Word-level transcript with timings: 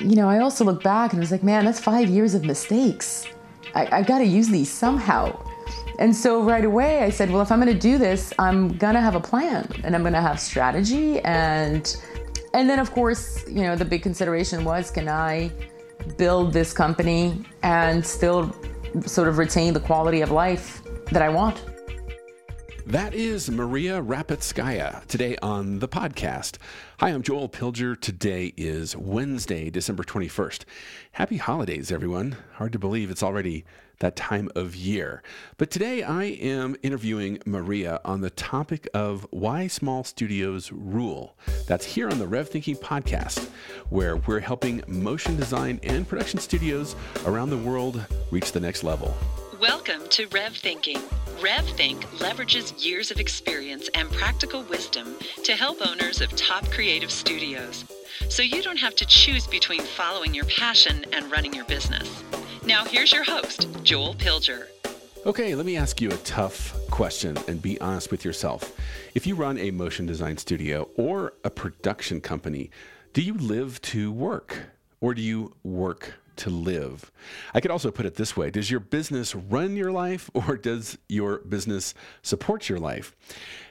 you 0.00 0.16
know, 0.16 0.28
I 0.28 0.40
also 0.40 0.64
look 0.64 0.82
back 0.82 1.12
and 1.12 1.20
I 1.20 1.22
was 1.22 1.30
like, 1.30 1.42
man, 1.42 1.64
that's 1.64 1.80
five 1.80 2.08
years 2.08 2.34
of 2.34 2.44
mistakes. 2.44 3.26
I, 3.74 3.98
I 3.98 4.02
got 4.02 4.18
to 4.18 4.24
use 4.24 4.48
these 4.48 4.70
somehow. 4.70 5.38
And 5.98 6.14
so 6.14 6.42
right 6.42 6.64
away 6.64 7.02
I 7.02 7.10
said, 7.10 7.30
well, 7.30 7.40
if 7.40 7.50
I'm 7.50 7.60
going 7.60 7.72
to 7.72 7.78
do 7.78 7.98
this, 7.98 8.32
I'm 8.38 8.76
going 8.76 8.94
to 8.94 9.00
have 9.00 9.14
a 9.14 9.20
plan 9.20 9.68
and 9.84 9.94
I'm 9.94 10.02
going 10.02 10.12
to 10.12 10.20
have 10.20 10.38
strategy. 10.38 11.20
And, 11.20 11.96
and 12.54 12.68
then 12.68 12.78
of 12.78 12.92
course, 12.92 13.46
you 13.48 13.62
know, 13.62 13.76
the 13.76 13.84
big 13.84 14.02
consideration 14.02 14.64
was, 14.64 14.90
can 14.90 15.08
I 15.08 15.50
build 16.16 16.52
this 16.52 16.72
company 16.72 17.44
and 17.62 18.04
still 18.04 18.54
sort 19.04 19.28
of 19.28 19.38
retain 19.38 19.72
the 19.72 19.80
quality 19.80 20.20
of 20.20 20.30
life 20.30 20.82
that 21.10 21.22
I 21.22 21.28
want? 21.28 21.62
That 22.86 23.14
is 23.14 23.50
Maria 23.50 24.00
Rapetskaya 24.00 25.04
today 25.06 25.36
on 25.42 25.80
the 25.80 25.88
podcast. 25.88 26.58
Hi, 27.00 27.08
I'm 27.08 27.24
Joel 27.24 27.48
Pilger. 27.48 28.00
Today 28.00 28.54
is 28.56 28.96
Wednesday, 28.96 29.70
December 29.70 30.04
21st. 30.04 30.62
Happy 31.10 31.38
holidays, 31.38 31.90
everyone. 31.90 32.36
Hard 32.52 32.70
to 32.74 32.78
believe 32.78 33.10
it's 33.10 33.24
already 33.24 33.64
that 33.98 34.14
time 34.14 34.48
of 34.54 34.76
year. 34.76 35.24
But 35.56 35.72
today 35.72 36.04
I 36.04 36.26
am 36.26 36.76
interviewing 36.84 37.40
Maria 37.44 38.00
on 38.04 38.20
the 38.20 38.30
topic 38.30 38.88
of 38.94 39.26
why 39.30 39.66
small 39.66 40.04
studios 40.04 40.70
rule. 40.70 41.36
That's 41.66 41.86
here 41.86 42.08
on 42.08 42.20
the 42.20 42.28
Rev 42.28 42.48
Thinking 42.48 42.76
podcast, 42.76 43.48
where 43.90 44.18
we're 44.18 44.38
helping 44.38 44.84
motion 44.86 45.34
design 45.34 45.80
and 45.82 46.06
production 46.06 46.38
studios 46.38 46.94
around 47.24 47.50
the 47.50 47.58
world 47.58 48.06
reach 48.30 48.52
the 48.52 48.60
next 48.60 48.84
level. 48.84 49.12
Welcome 49.60 50.06
to 50.10 50.26
Rev 50.26 50.54
Thinking. 50.54 50.98
RevThink 51.40 52.00
leverages 52.18 52.84
years 52.84 53.10
of 53.10 53.18
experience 53.18 53.88
and 53.94 54.10
practical 54.12 54.62
wisdom 54.64 55.16
to 55.44 55.52
help 55.52 55.78
owners 55.86 56.20
of 56.20 56.34
top 56.36 56.68
creative 56.70 57.10
studios. 57.10 57.86
So 58.28 58.42
you 58.42 58.62
don't 58.62 58.76
have 58.76 58.94
to 58.96 59.06
choose 59.06 59.46
between 59.46 59.80
following 59.80 60.34
your 60.34 60.44
passion 60.44 61.06
and 61.14 61.30
running 61.30 61.54
your 61.54 61.64
business. 61.64 62.22
Now, 62.66 62.84
here's 62.84 63.12
your 63.12 63.24
host, 63.24 63.68
Joel 63.82 64.14
Pilger. 64.16 64.66
Okay, 65.24 65.54
let 65.54 65.64
me 65.64 65.78
ask 65.78 66.02
you 66.02 66.10
a 66.10 66.18
tough 66.18 66.74
question 66.90 67.38
and 67.48 67.62
be 67.62 67.80
honest 67.80 68.10
with 68.10 68.26
yourself. 68.26 68.78
If 69.14 69.26
you 69.26 69.36
run 69.36 69.56
a 69.56 69.70
motion 69.70 70.04
design 70.04 70.36
studio 70.36 70.90
or 70.96 71.32
a 71.44 71.50
production 71.50 72.20
company, 72.20 72.70
do 73.14 73.22
you 73.22 73.32
live 73.32 73.80
to 73.82 74.12
work 74.12 74.66
or 75.00 75.14
do 75.14 75.22
you 75.22 75.54
work 75.62 76.14
to 76.36 76.50
live. 76.50 77.10
I 77.54 77.60
could 77.60 77.70
also 77.70 77.90
put 77.90 78.06
it 78.06 78.16
this 78.16 78.36
way 78.36 78.50
Does 78.50 78.70
your 78.70 78.80
business 78.80 79.34
run 79.34 79.76
your 79.76 79.92
life 79.92 80.30
or 80.34 80.56
does 80.56 80.98
your 81.08 81.38
business 81.38 81.94
support 82.22 82.68
your 82.68 82.78
life? 82.78 83.14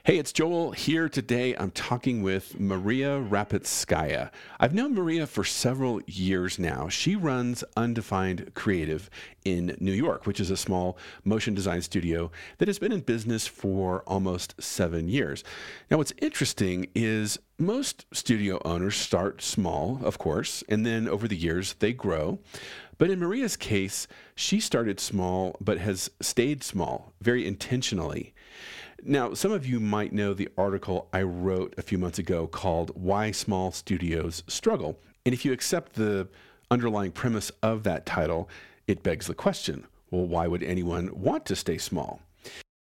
Hey, 0.06 0.20
it's 0.20 0.32
Joel 0.32 0.70
here 0.70 1.10
today. 1.10 1.56
I'm 1.56 1.72
talking 1.72 2.22
with 2.22 2.60
Maria 2.60 3.20
Rapetskaya. 3.20 4.30
I've 4.60 4.76
known 4.76 4.94
Maria 4.94 5.26
for 5.26 5.44
several 5.44 6.00
years 6.06 6.60
now. 6.60 6.90
She 6.90 7.16
runs 7.16 7.64
Undefined 7.76 8.52
Creative 8.54 9.10
in 9.46 9.76
New 9.80 9.92
York, 9.92 10.28
which 10.28 10.40
is 10.40 10.52
a 10.52 10.58
small 10.58 10.96
motion 11.24 11.56
design 11.56 11.82
studio 11.82 12.30
that 12.60 12.68
has 12.68 12.78
been 12.78 12.92
in 12.92 13.00
business 13.00 13.48
for 13.48 14.04
almost 14.06 14.54
seven 14.62 15.10
years. 15.10 15.44
Now, 15.90 15.98
what's 15.98 16.14
interesting 16.22 16.86
is 16.94 17.40
most 17.58 18.06
studio 18.14 18.62
owners 18.64 18.96
start 18.96 19.42
small, 19.42 20.00
of 20.04 20.20
course, 20.20 20.64
and 20.70 20.86
then 20.86 21.10
over 21.10 21.28
the 21.28 21.36
years 21.36 21.74
they 21.80 21.94
grow. 21.94 22.38
But 23.00 23.10
in 23.10 23.20
Maria's 23.20 23.58
case, 23.58 24.08
she 24.36 24.60
started 24.60 25.00
small 25.00 25.58
but 25.60 25.80
has 25.80 26.12
stayed 26.22 26.64
small 26.64 27.14
very 27.22 27.48
intentionally. 27.48 28.36
Now, 29.04 29.34
some 29.34 29.52
of 29.52 29.66
you 29.66 29.80
might 29.80 30.14
know 30.14 30.34
the 30.34 30.50
article 30.58 31.10
I 31.14 31.22
wrote 31.22 31.76
a 31.78 31.82
few 31.82 31.98
months 31.98 32.18
ago 32.18 32.48
called 32.48 32.92
Why 32.96 33.32
Small 33.32 33.72
Studios 33.72 34.44
Struggle. 34.48 34.98
And 35.26 35.34
if 35.34 35.46
you 35.46 35.52
accept 35.52 35.94
the 35.94 36.28
underlying 36.72 37.12
premise 37.12 37.52
of 37.62 37.84
that 37.84 38.06
title, 38.06 38.50
it 38.88 39.04
begs 39.04 39.28
the 39.28 39.34
question 39.34 39.88
well, 40.12 40.26
why 40.26 40.48
would 40.48 40.64
anyone 40.64 41.10
want 41.14 41.46
to 41.48 41.56
stay 41.56 41.78
small? 41.78 42.22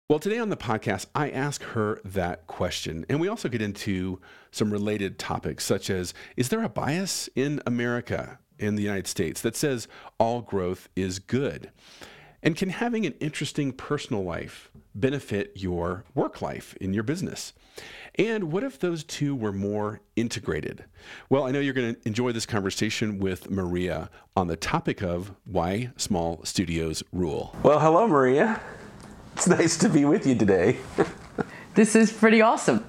Well, 0.09 0.19
today 0.19 0.39
on 0.39 0.49
the 0.49 0.57
podcast, 0.57 1.05
I 1.13 1.29
ask 1.29 1.61
her 1.61 2.01
that 2.03 2.47
question. 2.47 3.05
And 3.07 3.19
we 3.19 3.27
also 3.27 3.47
get 3.47 3.61
into 3.61 4.19
some 4.49 4.71
related 4.71 5.19
topics, 5.19 5.63
such 5.63 5.89
as 5.89 6.13
Is 6.35 6.49
there 6.49 6.63
a 6.63 6.69
bias 6.69 7.29
in 7.35 7.61
America, 7.67 8.39
in 8.57 8.75
the 8.75 8.81
United 8.81 9.05
States, 9.05 9.41
that 9.41 9.55
says 9.55 9.87
all 10.17 10.41
growth 10.41 10.89
is 10.95 11.19
good? 11.19 11.69
And 12.41 12.55
can 12.55 12.69
having 12.69 13.05
an 13.05 13.13
interesting 13.19 13.71
personal 13.71 14.23
life 14.23 14.68
benefit 14.95 15.51
your 15.55 16.03
work 16.15 16.41
life 16.41 16.75
in 16.81 16.93
your 16.93 17.03
business? 17.03 17.53
And 18.15 18.51
what 18.51 18.63
if 18.63 18.79
those 18.79 19.03
two 19.03 19.35
were 19.35 19.53
more 19.53 20.01
integrated? 20.15 20.85
Well, 21.29 21.45
I 21.45 21.51
know 21.51 21.59
you're 21.59 21.73
going 21.73 21.95
to 21.95 22.07
enjoy 22.07 22.31
this 22.31 22.45
conversation 22.45 23.19
with 23.19 23.49
Maria 23.49 24.09
on 24.35 24.47
the 24.47 24.57
topic 24.57 25.01
of 25.01 25.33
why 25.45 25.91
small 25.95 26.43
studios 26.43 27.03
rule. 27.13 27.55
Well, 27.63 27.79
hello, 27.79 28.07
Maria. 28.07 28.59
It's 29.35 29.47
nice 29.47 29.77
to 29.77 29.89
be 29.89 30.03
with 30.03 30.27
you 30.27 30.35
today. 30.35 30.77
this 31.75 31.95
is 31.95 32.11
pretty 32.11 32.41
awesome. 32.41 32.83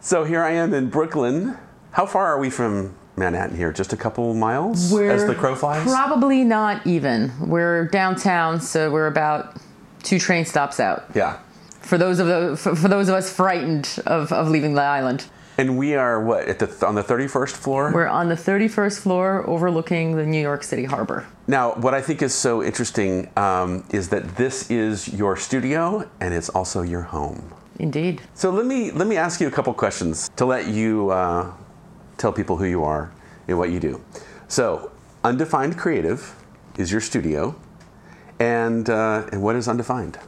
So 0.00 0.24
here 0.24 0.42
I 0.42 0.52
am 0.52 0.74
in 0.74 0.90
Brooklyn. 0.90 1.56
How 1.92 2.04
far 2.04 2.26
are 2.26 2.38
we 2.38 2.50
from 2.50 2.94
Manhattan 3.16 3.56
here? 3.56 3.72
Just 3.72 3.92
a 3.92 3.96
couple 3.96 4.34
miles 4.34 4.92
we're 4.92 5.10
as 5.10 5.26
the 5.26 5.34
crow 5.34 5.54
flies? 5.54 5.84
Probably 5.84 6.44
not 6.44 6.86
even. 6.86 7.32
We're 7.48 7.86
downtown, 7.86 8.60
so 8.60 8.90
we're 8.90 9.06
about 9.06 9.56
two 10.02 10.18
train 10.18 10.44
stops 10.44 10.80
out. 10.80 11.04
Yeah. 11.14 11.38
For 11.80 11.98
those 11.98 12.18
of 12.18 12.26
the 12.26 12.56
for, 12.56 12.76
for 12.76 12.88
those 12.88 13.08
of 13.08 13.14
us 13.14 13.32
frightened 13.32 14.00
of, 14.06 14.32
of 14.32 14.48
leaving 14.48 14.74
the 14.74 14.82
island. 14.82 15.26
And 15.58 15.76
we 15.76 15.94
are 15.94 16.22
what 16.22 16.48
at 16.48 16.58
the 16.58 16.86
on 16.86 16.94
the 16.94 17.02
31st 17.02 17.50
floor? 17.50 17.92
We're 17.92 18.06
on 18.06 18.28
the 18.28 18.34
31st 18.34 19.00
floor 19.00 19.48
overlooking 19.48 20.16
the 20.16 20.24
New 20.24 20.40
York 20.40 20.62
City 20.62 20.84
harbor. 20.84 21.26
Now, 21.46 21.74
what 21.74 21.92
I 21.92 22.00
think 22.00 22.22
is 22.22 22.34
so 22.34 22.62
interesting 22.62 23.30
um, 23.36 23.84
is 23.90 24.08
that 24.10 24.36
this 24.36 24.70
is 24.70 25.08
your 25.08 25.36
studio 25.36 26.08
and 26.20 26.32
it's 26.32 26.48
also 26.48 26.82
your 26.82 27.02
home. 27.02 27.52
Indeed. 27.78 28.22
So 28.34 28.50
let 28.50 28.66
me 28.66 28.90
let 28.90 29.06
me 29.06 29.16
ask 29.16 29.40
you 29.40 29.48
a 29.48 29.50
couple 29.50 29.72
questions 29.74 30.30
to 30.36 30.46
let 30.46 30.68
you 30.68 31.10
uh, 31.10 31.52
tell 32.16 32.32
people 32.32 32.56
who 32.56 32.66
you 32.66 32.84
are 32.84 33.12
and 33.48 33.58
what 33.58 33.70
you 33.70 33.80
do. 33.80 34.00
So, 34.48 34.92
Undefined 35.24 35.76
Creative 35.76 36.34
is 36.78 36.90
your 36.90 37.00
studio, 37.00 37.54
and 38.40 38.90
uh, 38.90 39.28
and 39.30 39.42
what 39.42 39.54
is 39.54 39.68
Undefined? 39.68 40.18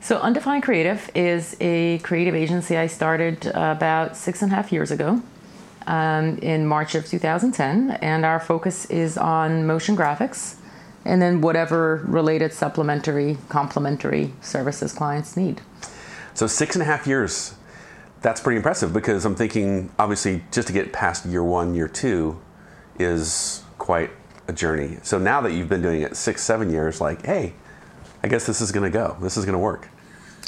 So, 0.00 0.18
Undefined 0.18 0.62
Creative 0.62 1.10
is 1.14 1.56
a 1.60 1.98
creative 1.98 2.34
agency 2.34 2.76
I 2.76 2.86
started 2.86 3.46
about 3.46 4.16
six 4.16 4.42
and 4.42 4.52
a 4.52 4.54
half 4.54 4.70
years 4.72 4.90
ago. 4.90 5.22
Um, 5.86 6.38
in 6.38 6.66
March 6.66 6.96
of 6.96 7.06
2010, 7.06 7.92
and 8.02 8.24
our 8.24 8.40
focus 8.40 8.86
is 8.86 9.16
on 9.16 9.68
motion 9.68 9.96
graphics 9.96 10.56
and 11.04 11.22
then 11.22 11.40
whatever 11.40 12.04
related 12.08 12.52
supplementary, 12.52 13.38
complementary 13.48 14.34
services 14.40 14.92
clients 14.92 15.36
need. 15.36 15.60
So, 16.34 16.48
six 16.48 16.74
and 16.74 16.82
a 16.82 16.84
half 16.84 17.06
years 17.06 17.54
that's 18.22 18.40
pretty 18.40 18.56
impressive 18.56 18.92
because 18.92 19.24
I'm 19.24 19.36
thinking, 19.36 19.90
obviously, 20.00 20.42
just 20.50 20.66
to 20.66 20.72
get 20.72 20.92
past 20.92 21.26
year 21.26 21.44
one, 21.44 21.74
year 21.74 21.86
two 21.86 22.40
is 22.98 23.62
quite 23.78 24.10
a 24.48 24.52
journey. 24.52 24.98
So 25.02 25.18
now 25.18 25.40
that 25.42 25.52
you've 25.52 25.68
been 25.68 25.82
doing 25.82 26.02
it 26.02 26.16
six, 26.16 26.42
seven 26.42 26.70
years, 26.70 27.00
like, 27.00 27.24
hey, 27.24 27.54
I 28.22 28.28
guess 28.28 28.46
this 28.46 28.60
is 28.60 28.72
going 28.72 28.90
to 28.90 28.96
go. 28.96 29.16
This 29.20 29.36
is 29.36 29.44
going 29.44 29.54
to 29.54 29.58
work. 29.58 29.88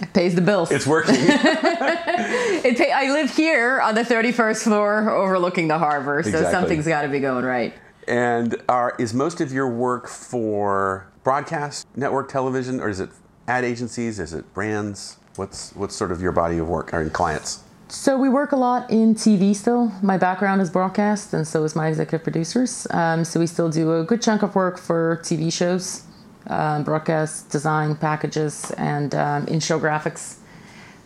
It 0.00 0.12
pays 0.12 0.34
the 0.34 0.40
bills. 0.40 0.70
It's 0.70 0.86
working. 0.86 1.16
it 1.18 2.76
pay, 2.76 2.92
I 2.92 3.10
live 3.10 3.34
here 3.34 3.80
on 3.80 3.94
the 3.94 4.02
31st 4.02 4.62
floor 4.62 5.10
overlooking 5.10 5.66
the 5.68 5.78
harbor, 5.78 6.22
so 6.22 6.28
exactly. 6.28 6.52
something's 6.52 6.86
got 6.86 7.02
to 7.02 7.08
be 7.08 7.18
going 7.18 7.44
right. 7.44 7.74
And 8.06 8.56
are, 8.68 8.94
is 8.98 9.12
most 9.12 9.40
of 9.40 9.52
your 9.52 9.68
work 9.68 10.08
for 10.08 11.08
broadcast, 11.24 11.86
network 11.96 12.30
television, 12.30 12.80
or 12.80 12.88
is 12.88 13.00
it 13.00 13.10
ad 13.48 13.64
agencies? 13.64 14.20
Is 14.20 14.32
it 14.32 14.52
brands? 14.54 15.18
What's, 15.34 15.74
what's 15.74 15.96
sort 15.96 16.12
of 16.12 16.22
your 16.22 16.32
body 16.32 16.58
of 16.58 16.68
work 16.68 16.94
or 16.94 17.02
in 17.02 17.10
clients? 17.10 17.64
So 17.90 18.18
we 18.18 18.28
work 18.28 18.52
a 18.52 18.56
lot 18.56 18.90
in 18.90 19.14
TV 19.14 19.56
still. 19.56 19.90
My 20.02 20.18
background 20.18 20.60
is 20.60 20.68
broadcast, 20.68 21.32
and 21.32 21.48
so 21.48 21.64
is 21.64 21.74
my 21.74 21.88
executive 21.88 22.22
producers. 22.22 22.86
Um, 22.90 23.24
so 23.24 23.40
we 23.40 23.46
still 23.46 23.70
do 23.70 23.98
a 23.98 24.04
good 24.04 24.20
chunk 24.20 24.42
of 24.42 24.54
work 24.54 24.76
for 24.76 25.20
TV 25.22 25.50
shows, 25.50 26.02
um, 26.48 26.84
broadcast 26.84 27.48
design 27.48 27.96
packages, 27.96 28.70
and 28.72 29.14
um, 29.14 29.46
in-show 29.46 29.80
graphics. 29.80 30.36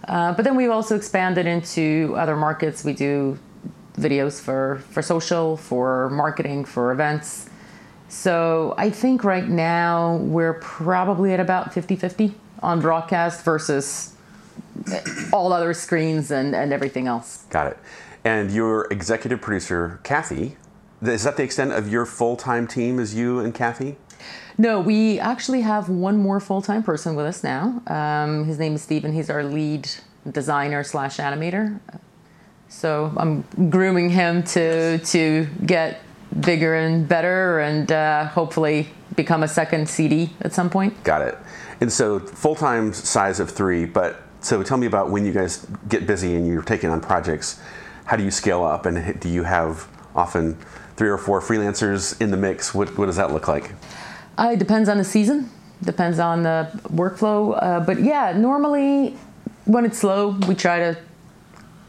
Uh, 0.08 0.32
but 0.32 0.42
then 0.42 0.56
we've 0.56 0.72
also 0.72 0.96
expanded 0.96 1.46
into 1.46 2.16
other 2.18 2.34
markets. 2.34 2.82
We 2.82 2.94
do 2.94 3.38
videos 3.94 4.40
for 4.40 4.82
for 4.90 5.02
social, 5.02 5.56
for 5.56 6.10
marketing, 6.10 6.64
for 6.64 6.90
events. 6.90 7.48
So 8.08 8.74
I 8.76 8.90
think 8.90 9.22
right 9.22 9.48
now 9.48 10.16
we're 10.16 10.54
probably 10.54 11.32
at 11.32 11.38
about 11.38 11.72
50-50 11.72 12.34
on 12.60 12.80
broadcast 12.80 13.44
versus 13.44 14.11
all 15.32 15.52
other 15.52 15.74
screens 15.74 16.30
and, 16.30 16.54
and 16.54 16.72
everything 16.72 17.06
else. 17.06 17.44
Got 17.50 17.68
it. 17.68 17.78
And 18.24 18.50
your 18.52 18.86
executive 18.92 19.40
producer, 19.40 20.00
Kathy, 20.04 20.56
is 21.02 21.24
that 21.24 21.36
the 21.36 21.42
extent 21.42 21.72
of 21.72 21.90
your 21.90 22.06
full 22.06 22.36
time 22.36 22.66
team, 22.66 22.98
is 22.98 23.14
you 23.14 23.40
and 23.40 23.54
Kathy? 23.54 23.96
No, 24.58 24.80
we 24.80 25.18
actually 25.18 25.62
have 25.62 25.88
one 25.88 26.18
more 26.18 26.38
full 26.38 26.62
time 26.62 26.82
person 26.82 27.14
with 27.14 27.26
us 27.26 27.42
now. 27.42 27.82
Um, 27.86 28.44
his 28.44 28.58
name 28.58 28.74
is 28.74 28.82
Stephen. 28.82 29.12
He's 29.12 29.30
our 29.30 29.42
lead 29.42 29.88
designer 30.30 30.84
slash 30.84 31.16
animator. 31.16 31.80
So 32.68 33.12
I'm 33.16 33.42
grooming 33.70 34.10
him 34.10 34.42
to 34.44 34.98
to 34.98 35.46
get 35.66 36.00
bigger 36.40 36.74
and 36.74 37.06
better, 37.08 37.60
and 37.60 37.90
uh, 37.90 38.26
hopefully 38.26 38.88
become 39.16 39.42
a 39.42 39.48
second 39.48 39.88
CD 39.88 40.30
at 40.40 40.52
some 40.52 40.70
point. 40.70 41.02
Got 41.04 41.22
it. 41.22 41.38
And 41.80 41.92
so 41.92 42.20
full 42.20 42.54
time 42.54 42.92
size 42.92 43.40
of 43.40 43.50
three, 43.50 43.84
but 43.84 44.22
so 44.42 44.62
tell 44.62 44.76
me 44.76 44.86
about 44.86 45.10
when 45.10 45.24
you 45.24 45.32
guys 45.32 45.66
get 45.88 46.06
busy 46.06 46.36
and 46.36 46.46
you're 46.46 46.62
taking 46.62 46.90
on 46.90 47.00
projects. 47.00 47.60
How 48.04 48.16
do 48.16 48.24
you 48.24 48.30
scale 48.30 48.64
up, 48.64 48.84
and 48.84 49.18
do 49.20 49.28
you 49.28 49.44
have 49.44 49.88
often 50.14 50.56
three 50.96 51.08
or 51.08 51.18
four 51.18 51.40
freelancers 51.40 52.20
in 52.20 52.30
the 52.30 52.36
mix? 52.36 52.74
What, 52.74 52.98
what 52.98 53.06
does 53.06 53.16
that 53.16 53.32
look 53.32 53.48
like? 53.48 53.72
Uh, 54.36 54.50
it 54.52 54.58
depends 54.58 54.88
on 54.88 54.98
the 54.98 55.04
season, 55.04 55.50
depends 55.82 56.18
on 56.18 56.42
the 56.42 56.68
workflow. 56.88 57.58
Uh, 57.62 57.80
but 57.80 58.00
yeah, 58.00 58.32
normally 58.36 59.16
when 59.64 59.84
it's 59.84 59.98
slow, 59.98 60.30
we 60.48 60.54
try 60.54 60.78
to 60.78 60.98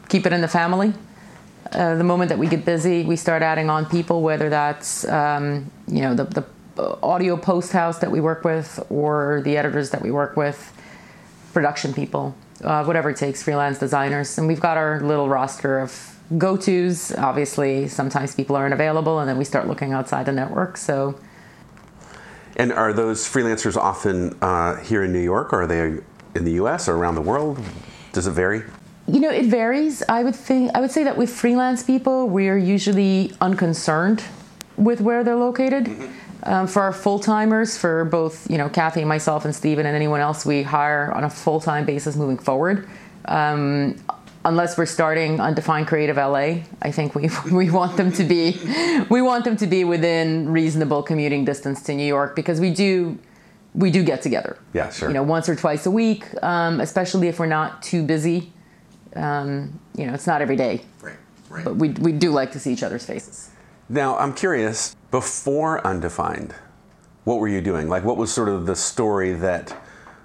keep 0.10 0.26
it 0.26 0.34
in 0.34 0.42
the 0.42 0.48
family. 0.48 0.94
Uh, 1.72 1.96
the 1.96 2.04
moment 2.04 2.30
that 2.30 2.38
we 2.38 2.48
get 2.48 2.66
busy, 2.66 3.04
we 3.04 3.16
start 3.16 3.42
adding 3.42 3.70
on 3.70 3.86
people, 3.86 4.22
whether 4.22 4.50
that's 4.50 5.08
um, 5.08 5.72
you 5.88 6.02
know 6.02 6.14
the, 6.14 6.26
the 6.26 6.46
audio 7.02 7.38
post 7.38 7.72
house 7.72 8.00
that 8.00 8.12
we 8.12 8.20
work 8.20 8.44
with 8.44 8.84
or 8.90 9.42
the 9.44 9.58
editors 9.58 9.90
that 9.92 10.02
we 10.02 10.12
work 10.12 10.36
with, 10.36 10.72
production 11.54 11.94
people, 11.94 12.36
uh, 12.64 12.84
whatever 12.84 13.10
it 13.10 13.18
takes, 13.18 13.44
freelance 13.44 13.80
designers, 13.80 14.38
and 14.38 14.48
we've 14.48 14.60
got 14.60 14.78
our 14.78 15.02
little 15.02 15.30
roster 15.30 15.80
of 15.80 16.20
go 16.38 16.58
tos. 16.58 17.14
Obviously, 17.16 17.88
sometimes 17.88 18.36
people 18.36 18.56
aren't 18.56 18.74
available, 18.74 19.20
and 19.20 19.30
then 19.30 19.38
we 19.38 19.46
start 19.46 19.68
looking 19.68 19.94
outside 19.94 20.26
the 20.26 20.32
network. 20.32 20.78
So. 20.78 21.20
And 22.56 22.72
are 22.72 22.94
those 22.94 23.28
freelancers 23.28 23.76
often 23.76 24.38
uh, 24.42 24.76
here 24.78 25.04
in 25.04 25.12
New 25.12 25.24
York, 25.24 25.54
or 25.54 25.64
are 25.64 25.68
they 25.68 26.02
in 26.36 26.46
the 26.46 26.54
U.S. 26.54 26.88
or 26.88 26.96
around 26.96 27.16
the 27.16 27.22
world? 27.22 27.60
Does 28.12 28.28
it 28.28 28.32
vary? 28.32 28.64
You 29.08 29.20
know, 29.20 29.32
it 29.32 29.48
varies. 29.48 30.04
I 30.08 30.24
would 30.24 30.36
think 30.36 30.72
I 30.76 30.80
would 30.80 30.92
say 30.92 31.04
that 31.04 31.18
with 31.18 31.30
freelance 31.30 31.84
people, 31.84 32.30
we're 32.30 32.58
usually 32.58 33.34
unconcerned 33.42 34.24
with 34.78 35.02
where 35.02 35.24
they're 35.24 35.36
located. 35.36 35.86
Mm-hmm. 35.86 36.23
Um, 36.46 36.68
for 36.68 36.82
our 36.82 36.92
full 36.92 37.20
timers, 37.20 37.78
for 37.78 38.06
both 38.06 38.50
you 38.52 38.58
know 38.58 38.70
Kathy, 38.70 39.06
myself, 39.06 39.46
and 39.46 39.56
Stephen, 39.56 39.86
and 39.86 39.96
anyone 39.96 40.20
else 40.20 40.46
we 40.46 40.64
hire 40.64 41.12
on 41.14 41.24
a 41.24 41.30
full 41.30 41.60
time 41.60 41.86
basis 41.86 42.16
moving 42.16 42.38
forward. 42.38 42.88
Um, 43.26 43.96
unless 44.44 44.78
we're 44.78 44.86
starting 44.86 45.40
undefined 45.40 45.88
creative 45.88 46.18
LA, 46.18 46.64
I 46.82 46.92
think 46.92 47.16
we 47.16 47.30
we 47.52 47.70
want 47.70 47.98
them 47.98 48.12
to 48.14 48.24
be 48.24 48.60
we 49.10 49.22
want 49.22 49.46
them 49.46 49.56
to 49.58 49.68
be 49.68 49.84
within 49.84 50.50
reasonable 50.50 51.02
commuting 51.02 51.46
distance 51.46 51.82
to 51.84 51.94
New 51.94 52.06
York 52.06 52.36
because 52.36 52.60
we 52.60 52.74
do 52.74 53.18
we 53.74 53.90
do 53.90 54.04
get 54.04 54.22
together. 54.22 54.58
Yeah, 54.74 54.92
sure. 54.92 55.08
You 55.08 55.14
know, 55.14 55.24
once 55.24 55.48
or 55.48 55.56
twice 55.56 55.86
a 55.86 55.92
week, 55.92 56.26
um, 56.44 56.82
especially 56.82 57.28
if 57.28 57.40
we're 57.40 57.46
not 57.46 57.82
too 57.82 58.04
busy 58.04 58.54
um, 59.16 59.80
you 59.96 60.06
know, 60.06 60.14
it's 60.14 60.28
not 60.28 60.42
every 60.42 60.56
day. 60.56 60.82
Right, 61.02 61.16
right. 61.50 61.64
But 61.64 61.76
we, 61.76 61.90
we 61.90 62.12
do 62.12 62.32
like 62.32 62.52
to 62.54 62.60
see 62.60 62.74
each 62.74 62.84
other's 62.84 63.06
faces. 63.06 63.50
Now, 63.94 64.18
I'm 64.18 64.34
curious, 64.34 64.96
before 65.12 65.86
Undefined, 65.86 66.56
what 67.26 67.38
were 67.38 67.48
you 67.48 67.62
doing? 67.62 67.90
Like, 67.90 68.04
what 68.04 68.18
was 68.18 68.34
sort 68.34 68.50
of 68.50 68.66
the 68.66 68.76
story 68.76 69.34
that 69.34 69.80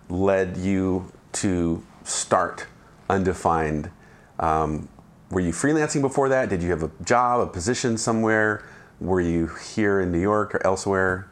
led 0.09 0.57
you 0.57 1.13
to 1.33 1.85
start 2.03 2.67
Undefined? 3.11 3.91
Um, 4.39 4.89
were 5.31 5.43
you 5.43 5.53
freelancing 5.53 6.01
before 6.01 6.31
that? 6.31 6.49
Did 6.49 6.63
you 6.63 6.71
have 6.71 6.83
a 6.83 6.91
job, 7.05 7.43
a 7.43 7.47
position 7.47 7.99
somewhere? 7.99 8.65
Were 9.01 9.21
you 9.21 9.49
here 9.75 10.01
in 10.01 10.13
New 10.13 10.21
York 10.21 10.55
or 10.55 10.67
elsewhere? 10.67 11.29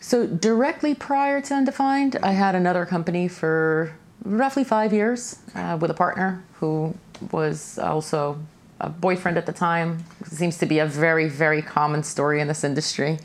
So, 0.00 0.26
directly 0.26 0.94
prior 0.94 1.42
to 1.42 1.52
Undefined, 1.52 2.16
I 2.22 2.30
had 2.30 2.54
another 2.54 2.86
company 2.86 3.28
for 3.28 3.94
roughly 4.24 4.64
five 4.64 4.94
years 4.94 5.40
uh, 5.54 5.76
with 5.78 5.90
a 5.90 5.94
partner 5.94 6.42
who 6.60 6.94
was 7.30 7.78
also 7.78 8.38
a 8.80 8.88
boyfriend 8.88 9.38
at 9.38 9.46
the 9.46 9.52
time. 9.52 10.04
Seems 10.24 10.58
to 10.58 10.66
be 10.66 10.78
a 10.78 10.86
very, 10.86 11.28
very 11.28 11.62
common 11.62 12.02
story 12.02 12.40
in 12.40 12.48
this 12.48 12.64
industry. 12.64 13.18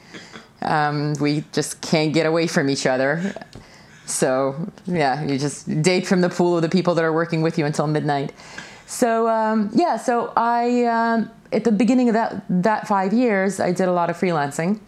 Um, 0.62 1.14
we 1.20 1.44
just 1.52 1.82
can't 1.82 2.14
get 2.14 2.26
away 2.26 2.48
from 2.48 2.70
each 2.70 2.86
other. 2.86 3.34
So, 4.06 4.56
yeah, 4.86 5.24
you 5.24 5.38
just 5.38 5.82
date 5.82 6.06
from 6.06 6.22
the 6.22 6.30
pool 6.30 6.56
of 6.56 6.62
the 6.62 6.70
people 6.70 6.96
that 6.96 7.04
are 7.04 7.14
working 7.14 7.42
with 7.42 7.58
you 7.58 7.66
until 7.66 7.88
midnight. 7.88 8.34
So, 8.86 9.28
um, 9.28 9.70
yeah, 9.74 9.98
so 9.98 10.34
I, 10.36 10.86
um, 10.86 11.32
at 11.52 11.64
the 11.64 11.72
beginning 11.72 12.10
of 12.10 12.14
that, 12.14 12.44
that 12.50 12.88
five 12.88 13.14
years, 13.14 13.60
I 13.60 13.72
did 13.72 13.88
a 13.88 13.94
lot 13.94 14.10
of 14.10 14.18
freelancing 14.18 14.80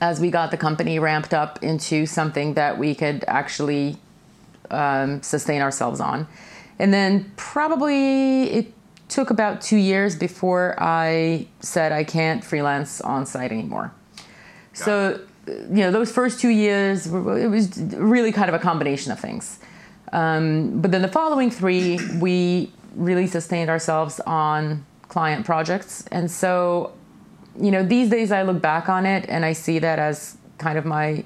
as 0.00 0.20
we 0.20 0.30
got 0.30 0.50
the 0.50 0.56
company 0.56 0.98
ramped 0.98 1.32
up 1.32 1.62
into 1.62 2.06
something 2.06 2.54
that 2.54 2.76
we 2.76 2.94
could 2.94 3.24
actually 3.28 3.96
um, 4.70 5.22
sustain 5.22 5.62
ourselves 5.62 6.00
on. 6.00 6.26
And 6.78 6.92
then 6.92 7.32
probably 7.36 8.50
it 8.50 8.72
took 9.08 9.30
about 9.30 9.60
two 9.60 9.76
years 9.76 10.16
before 10.16 10.74
I 10.78 11.46
said 11.60 11.92
I 11.92 12.04
can't 12.04 12.44
freelance 12.44 13.00
on 13.00 13.26
site 13.26 13.52
anymore. 13.52 13.92
Got 14.16 14.84
so, 14.84 15.20
you 15.46 15.66
know, 15.68 15.90
those 15.90 16.10
first 16.10 16.40
two 16.40 16.48
years, 16.48 17.06
it 17.06 17.12
was 17.48 17.78
really 17.94 18.32
kind 18.32 18.48
of 18.48 18.54
a 18.54 18.58
combination 18.58 19.12
of 19.12 19.20
things. 19.20 19.58
Um, 20.12 20.80
but 20.80 20.90
then 20.90 21.02
the 21.02 21.08
following 21.08 21.50
three, 21.50 21.98
we 22.18 22.72
really 22.94 23.26
sustained 23.26 23.68
ourselves 23.68 24.20
on 24.20 24.86
client 25.08 25.44
projects. 25.44 26.04
And 26.10 26.30
so, 26.30 26.92
you 27.60 27.70
know, 27.70 27.82
these 27.82 28.10
days 28.10 28.32
I 28.32 28.42
look 28.42 28.60
back 28.60 28.88
on 28.88 29.06
it 29.06 29.26
and 29.28 29.44
I 29.44 29.52
see 29.52 29.78
that 29.80 29.98
as 29.98 30.36
kind 30.58 30.78
of 30.78 30.84
my 30.84 31.24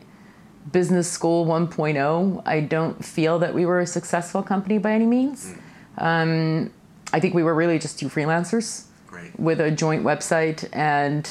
business 0.73 1.11
school 1.11 1.47
1.0. 1.47 2.43
I 2.45 2.61
don't 2.61 3.05
feel 3.05 3.39
that 3.39 3.55
we 3.55 3.67
were 3.67 3.81
a 3.81 3.87
successful 3.87 4.43
company 4.43 4.79
by 4.79 4.93
any 4.93 5.07
means. 5.07 5.55
Um, 5.99 6.71
I 7.13 7.21
think 7.21 7.35
we 7.35 7.43
were 7.43 7.55
really 7.55 7.79
just 7.79 7.99
two 7.99 8.09
freelancers 8.09 8.85
Great. 9.07 9.39
with 9.39 9.61
a 9.61 9.71
joint 9.71 10.05
website 10.05 10.69
and 10.73 11.29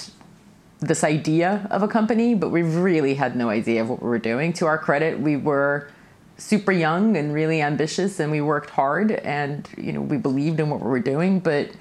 this 0.80 1.04
idea 1.04 1.68
of 1.72 1.84
a 1.84 1.88
company, 1.88 2.36
but 2.36 2.50
we 2.50 2.64
really 2.64 3.16
had 3.16 3.36
no 3.36 3.50
idea 3.50 3.82
of 3.82 3.90
what 3.90 4.02
we 4.02 4.10
were 4.10 4.20
doing. 4.20 4.54
To 4.54 4.66
our 4.66 4.78
credit, 4.78 5.20
we 5.20 5.36
were 5.36 5.90
super 6.38 6.72
young 6.72 7.18
and 7.18 7.34
really 7.34 7.62
ambitious 7.62 8.20
and 8.20 8.32
we 8.32 8.42
worked 8.42 8.70
hard 8.70 9.12
and 9.12 9.68
you 9.76 9.92
know 9.92 10.02
we 10.02 10.18
believed 10.18 10.60
in 10.60 10.70
what 10.70 10.82
we 10.82 10.88
were 10.88 11.00
doing, 11.00 11.40
but 11.40 11.72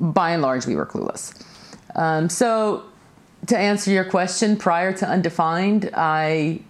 by 0.00 0.32
and 0.32 0.42
large 0.42 0.66
we 0.66 0.74
were 0.74 0.86
clueless. 0.86 1.42
Um, 1.94 2.28
so 2.28 2.84
to 3.46 3.56
answer 3.56 3.90
your 3.90 4.04
question, 4.04 4.56
prior 4.56 4.92
to 4.92 5.06
Undefined, 5.06 5.90
I 5.94 6.62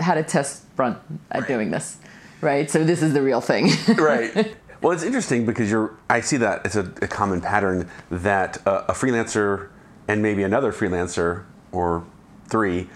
had 0.00 0.18
a 0.18 0.22
test 0.22 0.64
run 0.76 0.96
at 1.30 1.40
right. 1.40 1.48
doing 1.48 1.70
this, 1.70 1.98
right? 2.40 2.70
So 2.70 2.84
this 2.84 3.02
is 3.02 3.12
the 3.12 3.22
real 3.22 3.40
thing. 3.40 3.70
right. 3.96 4.54
Well, 4.86 4.94
it's 4.94 5.02
interesting 5.02 5.44
because 5.44 5.68
you're. 5.68 5.96
I 6.08 6.20
see 6.20 6.36
that 6.36 6.64
it's 6.64 6.76
a, 6.76 6.82
a 7.02 7.08
common 7.08 7.40
pattern 7.40 7.90
that 8.08 8.58
a 8.64 8.92
freelancer 8.92 9.68
and 10.06 10.22
maybe 10.22 10.44
another 10.44 10.70
freelancer 10.70 11.44
or 11.72 12.06
three 12.46 12.88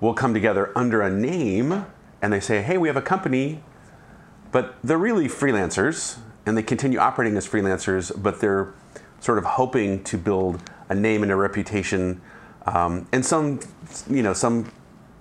will 0.00 0.12
come 0.12 0.34
together 0.34 0.76
under 0.76 1.02
a 1.02 1.08
name 1.08 1.86
and 2.20 2.32
they 2.32 2.40
say, 2.40 2.62
"Hey, 2.62 2.78
we 2.78 2.88
have 2.88 2.96
a 2.96 3.00
company," 3.00 3.62
but 4.50 4.74
they're 4.82 4.98
really 4.98 5.28
freelancers 5.28 6.18
and 6.46 6.58
they 6.58 6.64
continue 6.64 6.98
operating 6.98 7.36
as 7.36 7.46
freelancers, 7.46 8.10
but 8.20 8.40
they're 8.40 8.74
sort 9.20 9.38
of 9.38 9.44
hoping 9.44 10.02
to 10.02 10.18
build 10.18 10.68
a 10.88 10.96
name 10.96 11.22
and 11.22 11.30
a 11.30 11.36
reputation. 11.36 12.20
Um, 12.66 13.06
and 13.12 13.24
some, 13.24 13.60
you 14.10 14.24
know, 14.24 14.32
some 14.32 14.72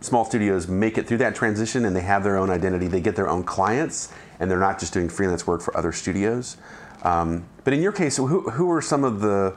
small 0.06 0.26
studios 0.26 0.68
make 0.68 0.98
it 0.98 1.08
through 1.08 1.18
that 1.18 1.36
transition 1.36 1.86
and 1.86 1.96
they 1.96 2.02
have 2.02 2.24
their 2.24 2.38
own 2.38 2.50
identity. 2.50 2.88
They 2.88 3.02
get 3.02 3.16
their 3.16 3.28
own 3.28 3.44
clients 3.44 4.12
and 4.40 4.50
they're 4.50 4.60
not 4.60 4.80
just 4.80 4.94
doing 4.94 5.10
freelance 5.10 5.46
work 5.46 5.62
for 5.62 5.76
other 5.76 5.92
studios. 5.92 6.58
Um, 7.04 7.46
but 7.64 7.74
in 7.74 7.82
your 7.82 7.92
case, 7.92 8.18
who, 8.18 8.50
who 8.50 8.66
were 8.66 8.82
some 8.82 9.04
of 9.04 9.22
the 9.22 9.56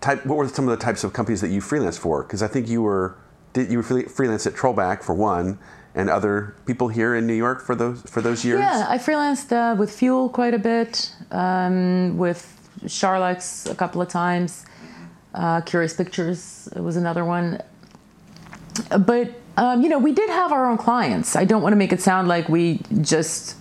type? 0.00 0.24
What 0.24 0.36
were 0.38 0.48
some 0.48 0.68
of 0.68 0.78
the 0.78 0.82
types 0.82 1.04
of 1.04 1.12
companies 1.12 1.40
that 1.40 1.48
you 1.48 1.60
freelanced 1.60 1.98
for? 1.98 2.22
Because 2.22 2.42
I 2.42 2.48
think 2.48 2.68
you 2.68 2.82
were 2.82 3.16
did 3.52 3.70
you 3.70 3.78
were 3.78 3.82
freelance 3.82 4.46
at 4.46 4.54
Trollback 4.54 5.02
for 5.02 5.14
one, 5.14 5.58
and 5.94 6.08
other 6.08 6.54
people 6.66 6.88
here 6.88 7.14
in 7.14 7.26
New 7.26 7.34
York 7.34 7.60
for 7.60 7.74
those 7.74 8.02
for 8.02 8.20
those 8.20 8.44
years. 8.44 8.60
Yeah, 8.60 8.86
I 8.88 8.98
freelanced 8.98 9.52
uh, 9.52 9.76
with 9.76 9.90
Fuel 9.92 10.28
quite 10.28 10.54
a 10.54 10.58
bit, 10.58 11.12
um, 11.30 12.16
with 12.16 12.54
Charlex 12.84 13.70
a 13.70 13.74
couple 13.74 14.00
of 14.00 14.08
times. 14.08 14.64
Uh, 15.34 15.60
Curious 15.60 15.94
Pictures 15.94 16.68
was 16.76 16.96
another 16.96 17.24
one, 17.24 17.60
but 19.00 19.34
um, 19.58 19.82
you 19.82 19.88
know, 19.88 19.98
we 19.98 20.12
did 20.12 20.30
have 20.30 20.52
our 20.52 20.70
own 20.70 20.78
clients. 20.78 21.34
I 21.34 21.44
don't 21.44 21.62
want 21.62 21.72
to 21.72 21.76
make 21.76 21.92
it 21.92 22.00
sound 22.00 22.28
like 22.28 22.48
we 22.48 22.80
just, 23.02 23.56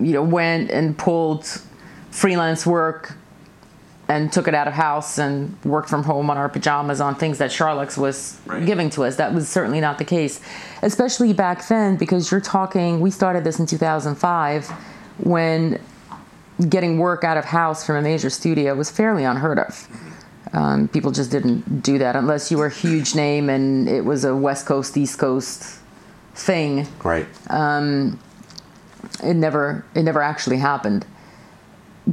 you 0.00 0.14
know, 0.14 0.22
went 0.22 0.70
and 0.70 0.96
pulled 0.96 1.44
freelance 2.10 2.64
work 2.64 3.14
and 4.08 4.32
took 4.32 4.48
it 4.48 4.54
out 4.54 4.66
of 4.66 4.72
house 4.72 5.18
and 5.18 5.54
worked 5.62 5.90
from 5.90 6.02
home 6.02 6.30
on 6.30 6.38
our 6.38 6.48
pajamas 6.48 6.98
on 6.98 7.14
things 7.14 7.36
that 7.38 7.50
Charlex 7.50 7.98
was 7.98 8.40
right. 8.46 8.64
giving 8.64 8.88
to 8.90 9.04
us. 9.04 9.16
That 9.16 9.34
was 9.34 9.46
certainly 9.46 9.80
not 9.80 9.98
the 9.98 10.04
case, 10.04 10.40
especially 10.80 11.34
back 11.34 11.68
then 11.68 11.96
because 11.96 12.30
you're 12.30 12.40
talking. 12.40 13.00
We 13.00 13.10
started 13.10 13.44
this 13.44 13.58
in 13.58 13.66
2005 13.66 14.68
when 15.18 15.78
getting 16.70 16.96
work 16.96 17.22
out 17.22 17.36
of 17.36 17.44
house 17.44 17.84
from 17.84 17.96
a 17.96 18.02
major 18.02 18.30
studio 18.30 18.74
was 18.74 18.90
fairly 18.90 19.24
unheard 19.24 19.58
of. 19.58 19.88
Um, 20.54 20.88
people 20.88 21.10
just 21.10 21.30
didn't 21.32 21.82
do 21.82 21.98
that 21.98 22.14
unless 22.14 22.50
you 22.50 22.58
were 22.58 22.66
a 22.66 22.74
huge 22.74 23.14
name 23.14 23.50
and 23.50 23.88
it 23.88 24.04
was 24.04 24.24
a 24.24 24.34
West 24.34 24.66
Coast 24.66 24.96
East 24.96 25.18
Coast 25.18 25.80
thing. 26.34 26.86
Right. 27.02 27.26
Um, 27.50 28.18
it 29.22 29.34
never 29.34 29.84
it 29.94 30.04
never 30.04 30.22
actually 30.22 30.58
happened. 30.58 31.04